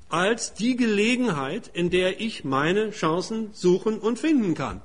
als 0.09 0.55
die 0.55 0.75
Gelegenheit, 0.75 1.71
in 1.75 1.91
der 1.91 2.23
ich 2.23 2.43
meine 2.43 2.91
Chancen 2.91 3.51
suchen 3.53 3.99
und 3.99 4.19
finden 4.19 4.55
kann. 4.55 4.81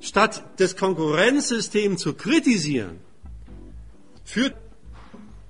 Statt 0.00 0.42
das 0.56 0.76
Konkurrenzsystem 0.76 1.98
zu 1.98 2.14
kritisieren, 2.14 2.98
führt 4.24 4.63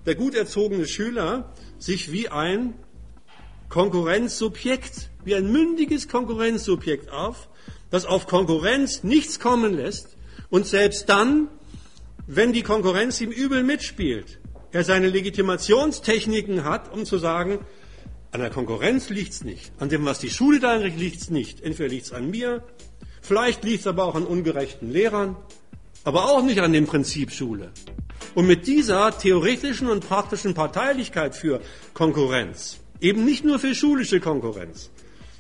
der 0.07 0.15
gut 0.15 0.35
erzogene 0.35 0.87
Schüler 0.87 1.53
sich 1.79 2.13
wie 2.13 2.29
ein 2.29 2.75
Konkurrenzsubjekt, 3.69 5.11
wie 5.25 5.35
ein 5.35 5.51
mündiges 5.51 6.09
Konkurrenzsubjekt 6.09 7.11
auf, 7.11 7.49
das 7.91 8.05
auf 8.07 8.27
Konkurrenz 8.27 9.03
nichts 9.03 9.41
kommen 9.41 9.75
lässt 9.75 10.17
und 10.51 10.67
selbst 10.67 11.09
dann, 11.09 11.49
wenn 12.27 12.53
die 12.53 12.63
Konkurrenz 12.63 13.21
ihm 13.21 13.31
übel 13.31 13.63
mitspielt, 13.63 14.39
er 14.73 14.85
seine 14.85 15.09
Legitimationstechniken 15.09 16.65
hat, 16.65 16.93
um 16.93 17.05
zu 17.05 17.19
sagen, 17.19 17.61
an 18.33 18.41
der 18.41 18.51
Konkurrenz 18.51 19.11
liegt 19.11 19.33
es 19.33 19.45
nicht, 19.45 19.73
an 19.79 19.89
dem, 19.89 20.05
was 20.05 20.19
die 20.19 20.31
Schule 20.31 20.59
da 20.59 20.73
einrichtet, 20.73 21.01
liegt 21.01 21.21
es 21.21 21.31
nicht. 21.31 21.61
Entweder 21.61 21.89
liegt 21.89 22.07
es 22.07 22.13
an 22.13 22.31
mir, 22.31 22.65
vielleicht 23.23 23.63
liegt 23.63 23.81
es 23.81 23.87
aber 23.87 24.05
auch 24.05 24.17
an 24.17 24.25
ungerechten 24.25 24.91
Lehrern, 24.91 25.37
aber 26.03 26.29
auch 26.31 26.43
nicht 26.43 26.59
an 26.59 26.73
dem 26.73 26.87
Prinzip 26.87 27.31
Schule. 27.31 27.71
Und 28.35 28.47
mit 28.47 28.67
dieser 28.67 29.17
theoretischen 29.17 29.89
und 29.89 30.07
praktischen 30.07 30.55
Parteilichkeit 30.55 31.37
für 31.37 31.61
Konkurrenz, 31.93 32.81
eben 33.01 33.25
nicht 33.25 33.45
nur 33.45 33.59
für 33.59 33.75
schulische 33.75 34.21
Konkurrenz, 34.21 34.91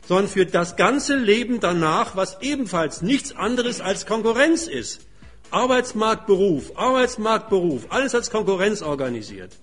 sondern 0.07 0.28
für 0.28 0.47
das 0.47 0.76
ganze 0.76 1.16
Leben 1.16 1.61
danach, 1.61 2.14
was 2.14 2.38
ebenfalls 2.40 3.03
nichts 3.03 3.34
anderes 3.34 3.80
als 3.80 4.07
Konkurrenz 4.07 4.66
ist, 4.66 5.07
Arbeitsmarktberuf, 5.51 6.76
Arbeitsmarktberuf, 6.76 7.86
alles 7.90 8.14
als 8.14 8.30
Konkurrenz 8.30 8.82
organisiert. 8.82 9.57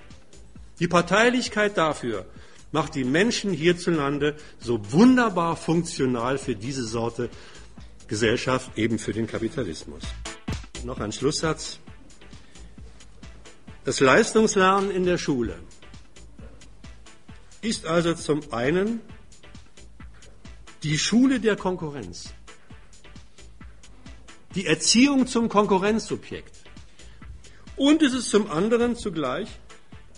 Die 0.79 0.87
Parteilichkeit 0.87 1.77
dafür 1.77 2.25
macht 2.71 2.95
die 2.95 3.03
Menschen 3.03 3.51
hierzulande 3.51 4.35
so 4.59 4.79
wunderbar 4.91 5.55
funktional 5.55 6.37
für 6.37 6.55
diese 6.55 6.85
Sorte 6.85 7.29
Gesellschaft, 8.07 8.77
eben 8.77 8.99
für 8.99 9.13
den 9.13 9.27
Kapitalismus. 9.27 10.03
Noch 10.83 10.99
ein 10.99 11.11
Schlusssatz. 11.11 11.79
Das 13.83 13.99
Leistungslernen 13.99 14.91
in 14.91 15.05
der 15.05 15.17
Schule 15.17 15.59
ist 17.61 17.85
also 17.85 18.13
zum 18.13 18.41
einen 18.53 19.01
die 20.83 20.97
Schule 20.97 21.39
der 21.39 21.55
Konkurrenz 21.55 22.33
die 24.55 24.65
Erziehung 24.65 25.27
zum 25.27 25.49
Konkurrenzsubjekt. 25.49 26.55
Und 27.75 28.01
es 28.01 28.13
ist 28.13 28.29
zum 28.29 28.49
anderen 28.51 28.95
zugleich 28.95 29.47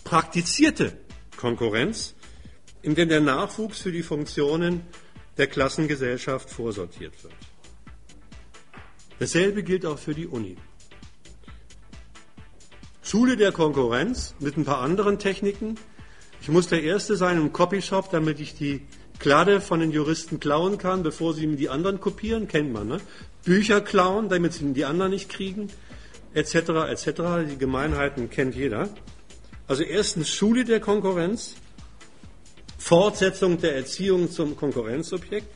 praktizierte 0.04 0.98
Konkurrenz, 1.38 2.16
in 2.82 2.96
der 2.96 3.06
der 3.06 3.22
Nachwuchs 3.22 3.82
für 3.82 3.92
die 3.92 4.04
Funktionen 4.04 4.82
der 5.38 5.48
Klassengesellschaft 5.48 6.50
vorsortiert 6.50 7.24
wird. 7.24 7.34
Dasselbe 9.20 9.64
gilt 9.64 9.86
auch 9.86 10.00
für 10.00 10.14
die 10.14 10.28
Uni. 10.28 10.58
Schule 13.04 13.36
der 13.36 13.52
Konkurrenz 13.52 14.34
mit 14.40 14.56
ein 14.58 14.64
paar 14.64 14.80
anderen 14.80 15.20
Techniken. 15.20 15.76
Ich 16.42 16.48
muss 16.48 16.68
der 16.68 16.84
Erste 16.84 17.18
sein 17.18 17.38
im 17.38 17.52
Copyshop, 17.52 18.10
damit 18.10 18.40
ich 18.40 18.56
die 18.56 18.82
Klade 19.20 19.60
von 19.60 19.82
den 19.82 19.92
Juristen 19.92 20.40
klauen 20.40 20.78
kann, 20.78 21.04
bevor 21.04 21.34
sie 21.34 21.46
mir 21.46 21.58
die 21.58 21.70
anderen 21.70 22.00
kopieren, 22.00 22.48
kennt 22.48 22.72
man. 22.72 22.88
Ne? 22.88 22.98
Bücher 23.44 23.82
klauen, 23.82 24.30
damit 24.30 24.54
sie 24.54 24.72
die 24.74 24.86
anderen 24.86 25.12
nicht 25.12 25.30
kriegen, 25.30 25.68
etc., 26.34 26.56
etc. 26.90 27.06
Die 27.50 27.58
Gemeinheiten 27.58 28.30
kennt 28.30 28.56
jeder. 28.56 28.90
Also 29.68 29.84
erstens 29.84 30.30
Schule 30.30 30.64
der 30.64 30.80
Konkurrenz, 30.80 31.56
Fortsetzung 32.78 33.60
der 33.60 33.76
Erziehung 33.76 34.32
zum 34.32 34.56
Konkurrenzobjekt 34.56 35.48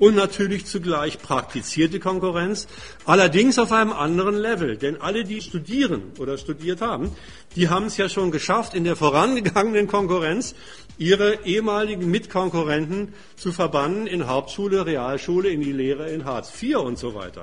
und 0.00 0.16
natürlich 0.16 0.66
zugleich 0.66 1.18
praktizierte 1.18 2.00
Konkurrenz, 2.00 2.66
allerdings 3.04 3.58
auf 3.58 3.70
einem 3.70 3.92
anderen 3.92 4.34
Level. 4.34 4.76
Denn 4.76 5.00
alle, 5.00 5.22
die 5.22 5.40
studieren 5.40 6.02
oder 6.18 6.38
studiert 6.38 6.80
haben, 6.80 7.12
die 7.54 7.68
haben 7.68 7.86
es 7.86 7.96
ja 7.98 8.08
schon 8.08 8.32
geschafft, 8.32 8.74
in 8.74 8.82
der 8.82 8.96
vorangegangenen 8.96 9.86
Konkurrenz 9.86 10.56
ihre 10.98 11.44
ehemaligen 11.44 12.10
Mitkonkurrenten 12.10 13.14
zu 13.36 13.52
verbannen 13.52 14.06
in 14.06 14.26
Hauptschule, 14.26 14.86
Realschule, 14.86 15.50
in 15.50 15.60
die 15.60 15.72
Lehre 15.72 16.10
in 16.10 16.24
Hartz 16.24 16.50
IV 16.60 16.78
und 16.78 16.98
so 16.98 17.14
weiter. 17.14 17.42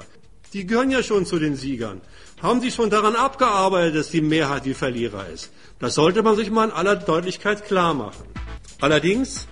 Die 0.53 0.65
gehören 0.65 0.91
ja 0.91 1.03
schon 1.03 1.25
zu 1.25 1.39
den 1.39 1.55
Siegern. 1.55 2.01
Haben 2.41 2.61
Sie 2.61 2.71
schon 2.71 2.89
daran 2.89 3.15
abgearbeitet, 3.15 3.95
dass 3.95 4.09
die 4.09 4.21
Mehrheit 4.21 4.65
die 4.65 4.73
Verlierer 4.73 5.27
ist? 5.27 5.51
Das 5.79 5.95
sollte 5.95 6.23
man 6.23 6.35
sich 6.35 6.49
mal 6.49 6.65
in 6.65 6.71
aller 6.71 6.95
Deutlichkeit 6.95 7.65
klar 7.65 7.93
machen. 7.93 8.23
Allerdings 8.79 9.47